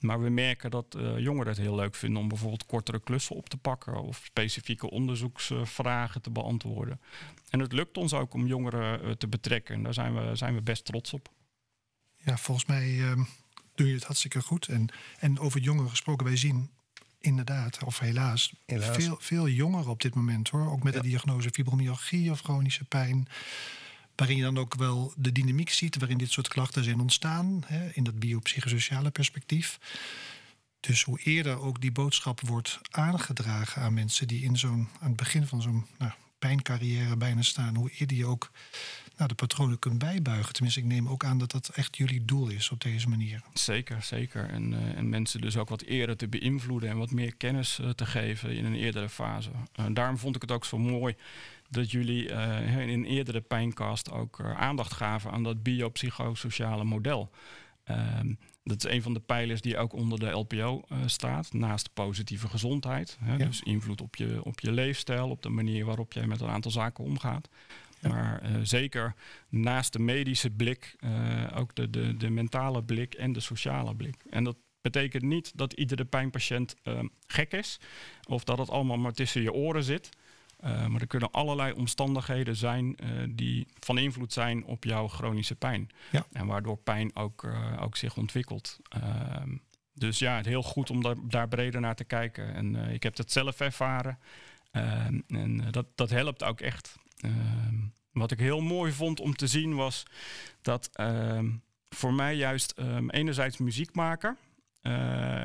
Maar 0.00 0.20
we 0.22 0.28
merken 0.28 0.70
dat 0.70 0.96
jongeren 1.16 1.52
het 1.52 1.60
heel 1.60 1.74
leuk 1.74 1.94
vinden 1.94 2.22
om 2.22 2.28
bijvoorbeeld 2.28 2.66
kortere 2.66 3.00
klussen 3.00 3.36
op 3.36 3.48
te 3.48 3.56
pakken 3.56 4.02
of 4.02 4.20
specifieke 4.24 4.90
onderzoeksvragen 4.90 6.22
te 6.22 6.30
beantwoorden. 6.30 7.00
En 7.50 7.60
het 7.60 7.72
lukt 7.72 7.96
ons 7.96 8.14
ook 8.14 8.34
om 8.34 8.46
jongeren 8.46 9.18
te 9.18 9.28
betrekken. 9.28 9.74
En 9.74 9.82
daar 9.82 9.94
zijn 9.94 10.14
we, 10.14 10.36
zijn 10.36 10.54
we 10.54 10.62
best 10.62 10.84
trots 10.84 11.12
op. 11.12 11.28
Ja, 12.24 12.36
volgens 12.36 12.66
mij 12.66 13.00
ehm, 13.00 13.22
doe 13.74 13.88
je 13.88 13.94
het 13.94 14.04
hartstikke 14.04 14.40
goed. 14.40 14.68
En, 14.68 14.88
en 15.18 15.38
over 15.38 15.60
jongeren 15.60 15.90
gesproken, 15.90 16.26
wij 16.26 16.36
zien 16.36 16.70
inderdaad, 17.22 17.84
of 17.84 17.98
helaas, 17.98 18.52
Veel, 18.66 19.16
veel 19.20 19.48
jongeren 19.48 19.90
op 19.90 20.00
dit 20.00 20.14
moment 20.14 20.48
hoor. 20.48 20.70
Ook 20.70 20.82
met 20.82 20.92
de 20.92 21.02
diagnose 21.02 21.50
fibromyalgie 21.50 22.30
of 22.30 22.40
chronische 22.40 22.84
pijn. 22.84 23.28
Waarin 24.16 24.36
je 24.36 24.42
dan 24.42 24.58
ook 24.58 24.74
wel 24.74 25.12
de 25.16 25.32
dynamiek 25.32 25.70
ziet 25.70 25.96
waarin 25.96 26.18
dit 26.18 26.30
soort 26.30 26.48
klachten 26.48 26.84
zijn 26.84 27.00
ontstaan. 27.00 27.62
Hè, 27.66 27.90
in 27.92 28.04
dat 28.04 28.18
biopsychosociale 28.18 29.10
perspectief. 29.10 29.78
Dus 30.80 31.02
hoe 31.02 31.18
eerder 31.18 31.60
ook 31.60 31.80
die 31.80 31.92
boodschap 31.92 32.40
wordt 32.40 32.80
aangedragen 32.90 33.82
aan 33.82 33.94
mensen 33.94 34.26
die 34.26 34.42
in 34.42 34.58
zo'n 34.58 34.88
aan 35.00 35.08
het 35.08 35.16
begin 35.16 35.46
van 35.46 35.62
zo'n 35.62 35.86
nou, 35.98 36.12
pijncarrière 36.38 37.16
bijna 37.16 37.42
staan, 37.42 37.74
hoe 37.74 37.90
eerder 37.90 38.16
je 38.16 38.26
ook 38.26 38.50
nou, 39.16 39.28
de 39.28 39.34
patronen 39.34 39.78
kunt 39.78 39.98
bijbuigen. 39.98 40.52
Tenminste, 40.52 40.80
ik 40.80 40.86
neem 40.86 41.08
ook 41.08 41.24
aan 41.24 41.38
dat 41.38 41.50
dat 41.50 41.68
echt 41.68 41.96
jullie 41.96 42.24
doel 42.24 42.48
is 42.48 42.70
op 42.70 42.80
deze 42.80 43.08
manier. 43.08 43.42
Zeker, 43.54 44.02
zeker. 44.02 44.48
En, 44.48 44.72
uh, 44.72 44.96
en 44.96 45.08
mensen 45.08 45.40
dus 45.40 45.56
ook 45.56 45.68
wat 45.68 45.82
eerder 45.82 46.16
te 46.16 46.28
beïnvloeden 46.28 46.88
en 46.88 46.98
wat 46.98 47.10
meer 47.10 47.34
kennis 47.36 47.78
uh, 47.78 47.90
te 47.90 48.06
geven 48.06 48.56
in 48.56 48.64
een 48.64 48.74
eerdere 48.74 49.08
fase. 49.08 49.50
Uh, 49.80 49.86
daarom 49.92 50.18
vond 50.18 50.36
ik 50.36 50.42
het 50.42 50.50
ook 50.50 50.64
zo 50.64 50.78
mooi 50.78 51.16
dat 51.70 51.90
jullie 51.90 52.28
in 52.28 52.88
een 52.88 53.04
eerdere 53.04 53.40
pijncast 53.40 54.10
ook 54.10 54.40
aandacht 54.40 54.92
gaven 54.92 55.30
aan 55.30 55.42
dat 55.42 55.62
biopsychosociale 55.62 56.84
model. 56.84 57.30
Ehm, 57.84 58.34
dat 58.64 58.84
is 58.84 58.90
een 58.90 59.02
van 59.02 59.14
de 59.14 59.20
pijlers 59.20 59.60
die 59.60 59.78
ook 59.78 59.92
onder 59.92 60.18
de 60.18 60.30
LPO 60.30 60.82
staat, 61.06 61.52
naast 61.52 61.92
positieve 61.94 62.48
gezondheid. 62.48 63.18
Hè, 63.20 63.36
Dus 63.36 63.60
invloed 63.62 64.00
op 64.00 64.16
je, 64.16 64.44
op 64.44 64.60
je 64.60 64.72
leefstijl, 64.72 65.30
op 65.30 65.42
de 65.42 65.48
manier 65.48 65.84
waarop 65.84 66.12
jij 66.12 66.26
met 66.26 66.40
een 66.40 66.48
aantal 66.48 66.70
zaken 66.70 67.04
omgaat. 67.04 67.48
Maar 68.08 68.42
uh, 68.42 68.56
zeker 68.62 69.14
naast 69.48 69.92
de 69.92 69.98
medische 69.98 70.50
blik 70.50 70.96
uh, 71.00 71.56
ook 71.56 71.74
de, 71.74 71.90
de, 71.90 72.16
de 72.16 72.30
mentale 72.30 72.82
blik 72.82 73.14
en 73.14 73.32
de 73.32 73.40
sociale 73.40 73.94
blik. 73.94 74.16
En 74.30 74.44
dat 74.44 74.56
betekent 74.80 75.22
niet 75.22 75.52
dat 75.54 75.72
iedere 75.72 76.04
pijnpatiënt 76.04 76.76
uh, 76.84 77.00
gek 77.26 77.52
is 77.52 77.80
of 78.28 78.44
dat 78.44 78.58
het 78.58 78.70
allemaal 78.70 78.96
maar 78.96 79.12
tussen 79.12 79.42
je 79.42 79.52
oren 79.52 79.84
zit. 79.84 80.08
maar 80.60 81.00
er 81.00 81.06
kunnen 81.06 81.30
allerlei 81.30 81.72
omstandigheden 81.72 82.56
zijn 82.56 82.96
die 83.28 83.66
van 83.78 83.98
invloed 83.98 84.32
zijn 84.32 84.64
op 84.64 84.84
jouw 84.84 85.08
chronische 85.08 85.54
pijn. 85.54 85.88
Ja. 86.10 86.26
En 86.32 86.46
waardoor 86.46 86.76
pijn 86.76 87.16
ook, 87.16 87.46
ook 87.80 87.96
zich 87.96 88.16
ontwikkelt. 88.16 88.78
Ehm, 88.88 89.56
dus 89.94 90.18
ja, 90.18 90.36
het 90.36 90.46
heel 90.46 90.62
goed 90.62 90.90
om 90.90 91.02
daar, 91.02 91.16
daar 91.28 91.48
breder 91.48 91.80
naar 91.80 91.94
te 91.94 92.04
kijken. 92.04 92.54
En 92.54 92.74
ik 92.76 93.02
heb 93.02 93.16
het 93.16 93.32
zelf 93.32 93.60
ervaren. 93.60 94.18
Ehm, 94.72 95.20
en 95.28 95.70
dat, 95.70 95.86
dat 95.94 96.10
helpt 96.10 96.42
ook 96.42 96.60
echt. 96.60 96.96
Ehm, 97.22 97.74
wat 98.12 98.30
ik 98.30 98.38
heel 98.38 98.60
mooi 98.60 98.92
vond 98.92 99.20
om 99.20 99.34
te 99.34 99.46
zien 99.46 99.74
was 99.74 100.02
dat 100.62 100.90
ehm, 100.92 101.50
voor 101.88 102.14
mij 102.14 102.34
juist 102.34 102.74
um, 102.78 103.10
enerzijds 103.10 103.56
muziek 103.56 103.94
maken 103.94 104.36
uh, 104.82 105.44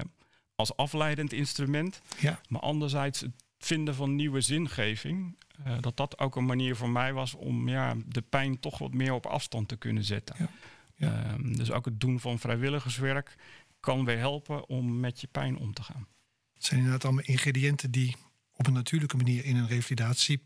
als 0.55 0.75
afleidend 0.75 1.33
instrument, 1.33 2.01
ja. 2.19 2.39
maar 2.49 2.61
anderzijds 2.61 3.19
het 3.19 3.31
vinden 3.57 3.95
van 3.95 4.15
nieuwe 4.15 4.41
zingeving, 4.41 5.37
uh, 5.67 5.77
dat 5.79 5.97
dat 5.97 6.19
ook 6.19 6.35
een 6.35 6.45
manier 6.45 6.75
voor 6.75 6.89
mij 6.89 7.13
was 7.13 7.33
om 7.33 7.69
ja, 7.69 7.95
de 8.05 8.21
pijn 8.21 8.59
toch 8.59 8.77
wat 8.77 8.93
meer 8.93 9.13
op 9.13 9.25
afstand 9.25 9.67
te 9.67 9.75
kunnen 9.75 10.03
zetten. 10.03 10.35
Ja. 10.39 10.49
Ja. 10.95 11.35
dus 11.37 11.71
ook 11.71 11.85
het 11.85 11.99
doen 11.99 12.19
van 12.19 12.39
vrijwilligerswerk 12.39 13.35
kan 13.79 14.05
weer 14.05 14.17
helpen 14.17 14.69
om 14.69 14.99
met 14.99 15.21
je 15.21 15.27
pijn 15.27 15.57
om 15.57 15.73
te 15.73 15.83
gaan. 15.83 16.07
Het 16.53 16.65
zijn 16.65 16.79
inderdaad 16.79 17.05
allemaal 17.05 17.23
ingrediënten 17.23 17.91
die 17.91 18.15
op 18.53 18.67
een 18.67 18.73
natuurlijke 18.73 19.17
manier 19.17 19.45
in 19.45 19.55
een 19.55 19.67
revalidatie 19.67 20.41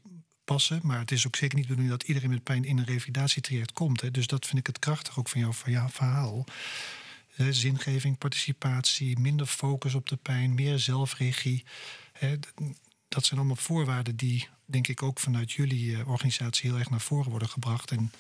passen. 0.46 0.80
Maar 0.84 1.00
het 1.00 1.12
is 1.12 1.28
ook 1.28 1.36
zeker 1.36 1.58
niet 1.58 1.68
de 1.68 1.74
bedoeling 1.74 2.00
dat 2.00 2.08
iedereen 2.08 2.30
met 2.30 2.44
pijn 2.44 2.64
in 2.64 2.78
een 2.78 2.86
revalidatietraject 2.86 3.72
komt. 3.72 4.02
Hè. 4.02 4.12
Dus 4.12 4.28
dat 4.28 4.46
vind 4.46 4.60
ik 4.60 4.68
het 4.68 4.80
krachtig 4.80 5.20
ook 5.20 5.30
van 5.30 5.42
jouw, 5.42 5.52
van 5.54 5.72
jouw 5.72 5.90
verhaal. 5.90 6.46
Zingeving, 7.50 8.18
participatie, 8.18 9.20
minder 9.20 9.46
focus 9.46 9.94
op 9.94 10.10
de 10.10 10.16
pijn, 10.16 10.54
meer 10.54 10.80
zelfregie. 10.80 11.64
Hè, 12.14 12.36
dat 13.08 13.26
zijn 13.26 13.40
allemaal 13.40 13.56
voorwaarden 13.56 14.16
die, 14.16 14.48
denk 14.66 14.88
ik, 14.88 15.04
ook 15.04 15.20
vanuit 15.20 15.52
jullie 15.52 15.96
eh, 15.96 16.08
organisatie 16.08 16.70
heel 16.70 16.80
erg 16.80 16.90
naar 16.90 17.02
voren 17.02 17.30
worden 17.30 17.50
gebracht. 17.50 17.92
En 17.92 18.12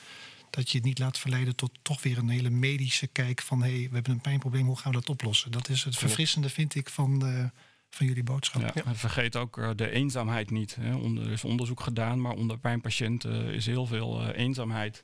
dat 0.49 0.69
je 0.69 0.77
het 0.77 0.85
niet 0.85 0.99
laat 0.99 1.19
verleiden 1.19 1.55
tot 1.55 1.71
toch 1.81 2.01
weer 2.01 2.17
een 2.17 2.29
hele 2.29 2.49
medische 2.49 3.07
kijk 3.07 3.41
van 3.41 3.63
hé, 3.63 3.69
hey, 3.69 3.87
we 3.87 3.95
hebben 3.95 4.11
een 4.11 4.21
pijnprobleem, 4.21 4.65
hoe 4.65 4.77
gaan 4.77 4.91
we 4.91 4.97
dat 4.97 5.09
oplossen? 5.09 5.51
Dat 5.51 5.69
is 5.69 5.83
het 5.83 5.97
verfrissende, 5.97 6.49
vind 6.49 6.75
ik, 6.75 6.89
van 6.89 7.19
de, 7.19 7.51
van 7.95 8.05
jullie 8.05 8.23
boodschap. 8.23 8.75
Ja, 8.75 8.95
Vergeet 8.95 9.35
ook 9.35 9.57
uh, 9.57 9.69
de 9.75 9.89
eenzaamheid 9.89 10.49
niet. 10.49 10.75
Hè. 10.75 10.95
Onder, 10.95 11.25
er 11.25 11.31
is 11.31 11.43
onderzoek 11.43 11.79
gedaan, 11.79 12.21
maar 12.21 12.33
onder 12.33 12.57
pijnpatiënten 12.57 13.47
uh, 13.47 13.53
is 13.53 13.65
heel 13.65 13.85
veel 13.85 14.21
uh, 14.21 14.37
eenzaamheid. 14.37 15.03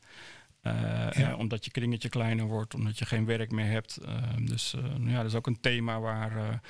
Omdat 1.37 1.65
je 1.65 1.71
kringetje 1.71 2.09
kleiner 2.09 2.45
wordt, 2.45 2.73
omdat 2.73 2.99
je 2.99 3.05
geen 3.05 3.25
werk 3.25 3.51
meer 3.51 3.65
hebt. 3.65 3.99
dus 4.41 4.75
ja, 4.99 5.17
dat 5.17 5.25
is 5.25 5.35
ook 5.35 5.47
een 5.47 5.59
thema 5.59 5.99
waar, 5.99 6.61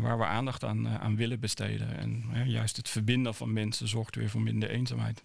waar 0.00 0.18
we 0.18 0.24
aandacht 0.24 0.64
aan, 0.64 0.88
aan 0.88 1.16
willen 1.16 1.40
besteden. 1.40 1.96
En 1.96 2.32
juist 2.46 2.76
het 2.76 2.88
verbinden 2.88 3.34
van 3.34 3.52
mensen 3.52 3.88
zorgt 3.88 4.16
weer 4.16 4.30
voor 4.30 4.40
minder 4.40 4.70
eenzaamheid. 4.70 5.22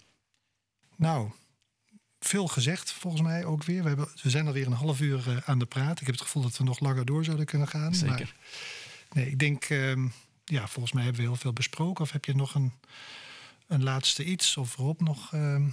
Nou, 0.95 1.31
veel 2.19 2.47
gezegd 2.47 2.91
volgens 2.91 3.21
mij 3.21 3.45
ook 3.45 3.63
weer. 3.63 3.81
We, 3.81 3.87
hebben, 3.87 4.07
we 4.21 4.29
zijn 4.29 4.47
alweer 4.47 4.65
een 4.65 4.71
half 4.73 5.01
uur 5.01 5.43
aan 5.45 5.59
de 5.59 5.65
praat. 5.65 5.99
Ik 5.99 6.05
heb 6.05 6.15
het 6.15 6.23
gevoel 6.23 6.43
dat 6.43 6.57
we 6.57 6.63
nog 6.63 6.79
langer 6.79 7.05
door 7.05 7.23
zouden 7.23 7.45
kunnen 7.45 7.67
gaan. 7.67 7.95
Zeker. 7.95 8.17
Maar 8.17 8.33
Nee, 9.11 9.29
ik 9.29 9.39
denk, 9.39 9.69
uh, 9.69 10.05
ja, 10.45 10.67
volgens 10.67 10.93
mij 10.93 11.03
hebben 11.03 11.21
we 11.21 11.27
heel 11.27 11.37
veel 11.37 11.53
besproken. 11.53 12.03
Of 12.03 12.11
heb 12.11 12.25
je 12.25 12.35
nog 12.35 12.55
een, 12.55 12.71
een 13.67 13.83
laatste 13.83 14.23
iets? 14.23 14.57
Of 14.57 14.75
Rob 14.75 15.01
nog? 15.01 15.31
Uh, 15.33 15.65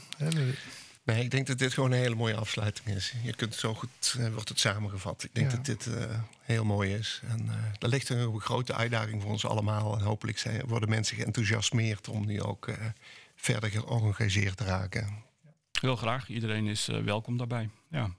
Nee, 1.05 1.25
ik 1.25 1.31
denk 1.31 1.47
dat 1.47 1.59
dit 1.59 1.75
gewoon 1.75 1.93
een 1.93 1.99
hele 1.99 2.15
mooie 2.15 2.37
afsluiting 2.37 2.89
is. 2.89 3.15
Je 3.23 3.35
kunt 3.35 3.55
zo 3.55 3.75
goed, 3.75 4.15
uh, 4.19 4.29
wordt 4.29 4.49
het 4.49 4.61
samengevat. 4.61 5.25
Ik 5.25 5.35
denk 5.35 5.51
dat 5.51 5.65
dit 5.65 5.87
uh, 5.87 5.95
heel 6.41 6.65
mooi 6.65 6.95
is. 6.95 7.21
En 7.29 7.45
uh, 7.47 7.55
er 7.79 7.89
ligt 7.89 8.09
een 8.09 8.41
grote 8.41 8.75
uitdaging 8.75 9.23
voor 9.23 9.31
ons 9.31 9.47
allemaal. 9.47 9.99
En 9.99 10.05
hopelijk 10.05 10.39
zijn, 10.39 10.67
worden 10.67 10.89
mensen 10.89 11.17
geenthousiasmeerd 11.17 12.09
om 12.09 12.27
nu 12.27 12.43
ook 12.43 12.71
verder 13.37 13.71
georganiseerd 13.71 14.57
te 14.57 14.65
raken. 14.65 15.25
Heel 15.81 15.97
graag. 15.97 16.29
Iedereen 16.29 16.67
is 16.67 16.87
welkom 16.87 17.37
daarbij. 17.37 17.71
Ja. 17.91 18.11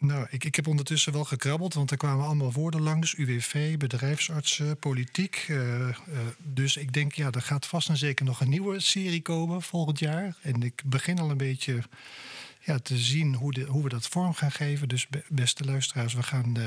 Nou, 0.00 0.26
ik, 0.30 0.44
ik 0.44 0.54
heb 0.54 0.66
ondertussen 0.66 1.12
wel 1.12 1.24
gekrabbeld, 1.24 1.74
want 1.74 1.90
er 1.90 1.96
kwamen 1.96 2.24
allemaal 2.24 2.52
woorden 2.52 2.80
langs. 2.80 3.14
UWV, 3.14 3.76
bedrijfsartsen, 3.76 4.78
politiek. 4.78 5.46
Uh, 5.48 5.58
uh, 5.58 5.94
dus 6.38 6.76
ik 6.76 6.92
denk, 6.92 7.12
ja, 7.12 7.30
er 7.30 7.42
gaat 7.42 7.66
vast 7.66 7.88
en 7.88 7.96
zeker 7.96 8.24
nog 8.24 8.40
een 8.40 8.48
nieuwe 8.48 8.80
serie 8.80 9.22
komen 9.22 9.62
volgend 9.62 9.98
jaar. 9.98 10.36
En 10.42 10.62
ik 10.62 10.82
begin 10.84 11.18
al 11.18 11.30
een 11.30 11.36
beetje 11.36 11.82
ja, 12.60 12.78
te 12.78 12.98
zien 12.98 13.34
hoe, 13.34 13.52
de, 13.52 13.62
hoe 13.64 13.82
we 13.82 13.88
dat 13.88 14.06
vorm 14.06 14.34
gaan 14.34 14.52
geven. 14.52 14.88
Dus 14.88 15.06
beste 15.28 15.64
luisteraars, 15.64 16.14
we 16.14 16.22
gaan 16.22 16.58
uh, 16.58 16.64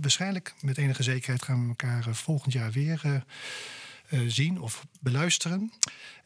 waarschijnlijk 0.00 0.54
met 0.60 0.78
enige 0.78 1.02
zekerheid 1.02 1.42
gaan 1.42 1.62
we 1.62 1.68
elkaar 1.68 2.14
volgend 2.14 2.52
jaar 2.52 2.72
weer 2.72 3.00
eh, 3.04 3.14
zien 4.26 4.60
of 4.60 4.86
beluisteren. 5.00 5.72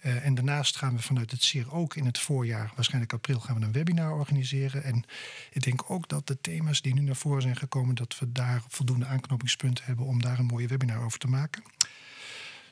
Eh, 0.05 0.25
en 0.25 0.35
daarnaast 0.35 0.77
gaan 0.77 0.97
we 0.97 1.03
vanuit 1.03 1.31
het 1.31 1.43
CIR 1.43 1.75
ook 1.75 1.97
in 1.97 2.07
het 2.07 2.19
voorjaar, 2.19 2.73
waarschijnlijk 2.75 3.13
april, 3.13 3.41
gaan 3.41 3.59
we 3.59 3.65
een 3.65 3.73
webinar 3.73 4.13
organiseren. 4.13 4.85
En 4.85 5.05
ik 5.51 5.63
denk 5.63 5.91
ook 5.91 6.09
dat 6.09 6.27
de 6.27 6.41
thema's 6.41 6.83
die 6.83 6.95
nu 6.95 7.01
naar 7.01 7.17
voren 7.17 7.43
zijn 7.43 7.57
gekomen, 7.57 7.95
dat 7.95 8.19
we 8.19 8.33
daar 8.33 8.63
voldoende 8.69 9.07
aanknopingspunten 9.07 9.85
hebben 9.85 10.07
om 10.07 10.23
daar 10.23 10.39
een 10.39 10.47
mooie 10.47 10.67
webinar 10.67 11.05
over 11.05 11.19
te 11.19 11.27
maken. 11.27 11.63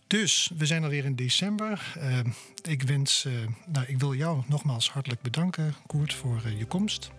Dus 0.06 0.50
we 0.56 0.66
zijn 0.66 0.82
alweer 0.82 1.04
in 1.04 1.16
december. 1.16 1.94
Uh, 1.98 2.18
ik, 2.62 2.82
wens, 2.82 3.26
nou, 3.66 3.86
ik 3.86 3.98
wil 3.98 4.14
jou 4.14 4.42
nogmaals 4.46 4.90
hartelijk 4.90 5.22
bedanken, 5.22 5.74
Koert, 5.86 6.14
voor 6.14 6.50
je 6.56 6.66
komst. 6.66 7.10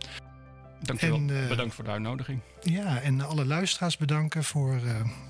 Dankjewel. 0.83 1.15
En, 1.17 1.47
Bedankt 1.47 1.75
voor 1.75 1.83
de 1.83 1.89
uitnodiging. 1.89 2.39
Ja, 2.61 3.01
en 3.01 3.21
alle 3.21 3.45
luisteraars 3.45 3.97
bedanken 3.97 4.43
voor 4.43 4.81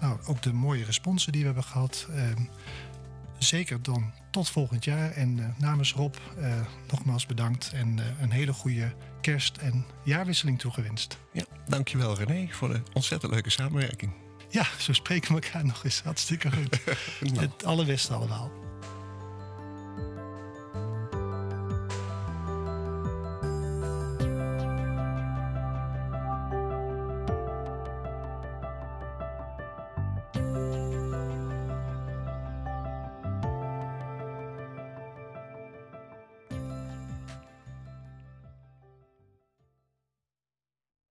nou, 0.01 0.17
ook 0.25 0.41
de 0.41 0.53
mooie 0.53 0.83
responsen 0.83 1.31
die 1.31 1.41
we 1.41 1.45
hebben 1.47 1.63
gehad. 1.63 2.07
Ehm, 2.15 2.41
zeker 3.37 3.81
dan 3.81 4.11
tot 4.31 4.49
volgend 4.49 4.83
jaar. 4.83 5.11
En 5.11 5.55
namens 5.57 5.93
Rob 5.93 6.15
nogmaals 6.91 7.25
bedankt 7.25 7.71
en 7.73 7.99
een 8.21 8.31
hele 8.31 8.53
goede 8.53 8.93
kerst- 9.21 9.57
en 9.57 9.85
jaarwisseling 10.03 10.59
toegewenst. 10.59 11.17
Ja, 11.33 11.45
dankjewel 11.67 12.17
René 12.17 12.47
voor 12.51 12.69
de 12.69 12.81
ontzettend 12.93 13.31
leuke 13.31 13.49
samenwerking. 13.49 14.11
Ja, 14.49 14.65
zo 14.79 14.93
spreken 14.93 15.35
we 15.35 15.41
elkaar 15.41 15.65
nog 15.65 15.83
eens. 15.83 16.01
Hartstikke 16.01 16.51
goed. 16.51 16.79
Het 17.39 17.65
allerbeste 17.65 18.13
allemaal. 18.13 18.62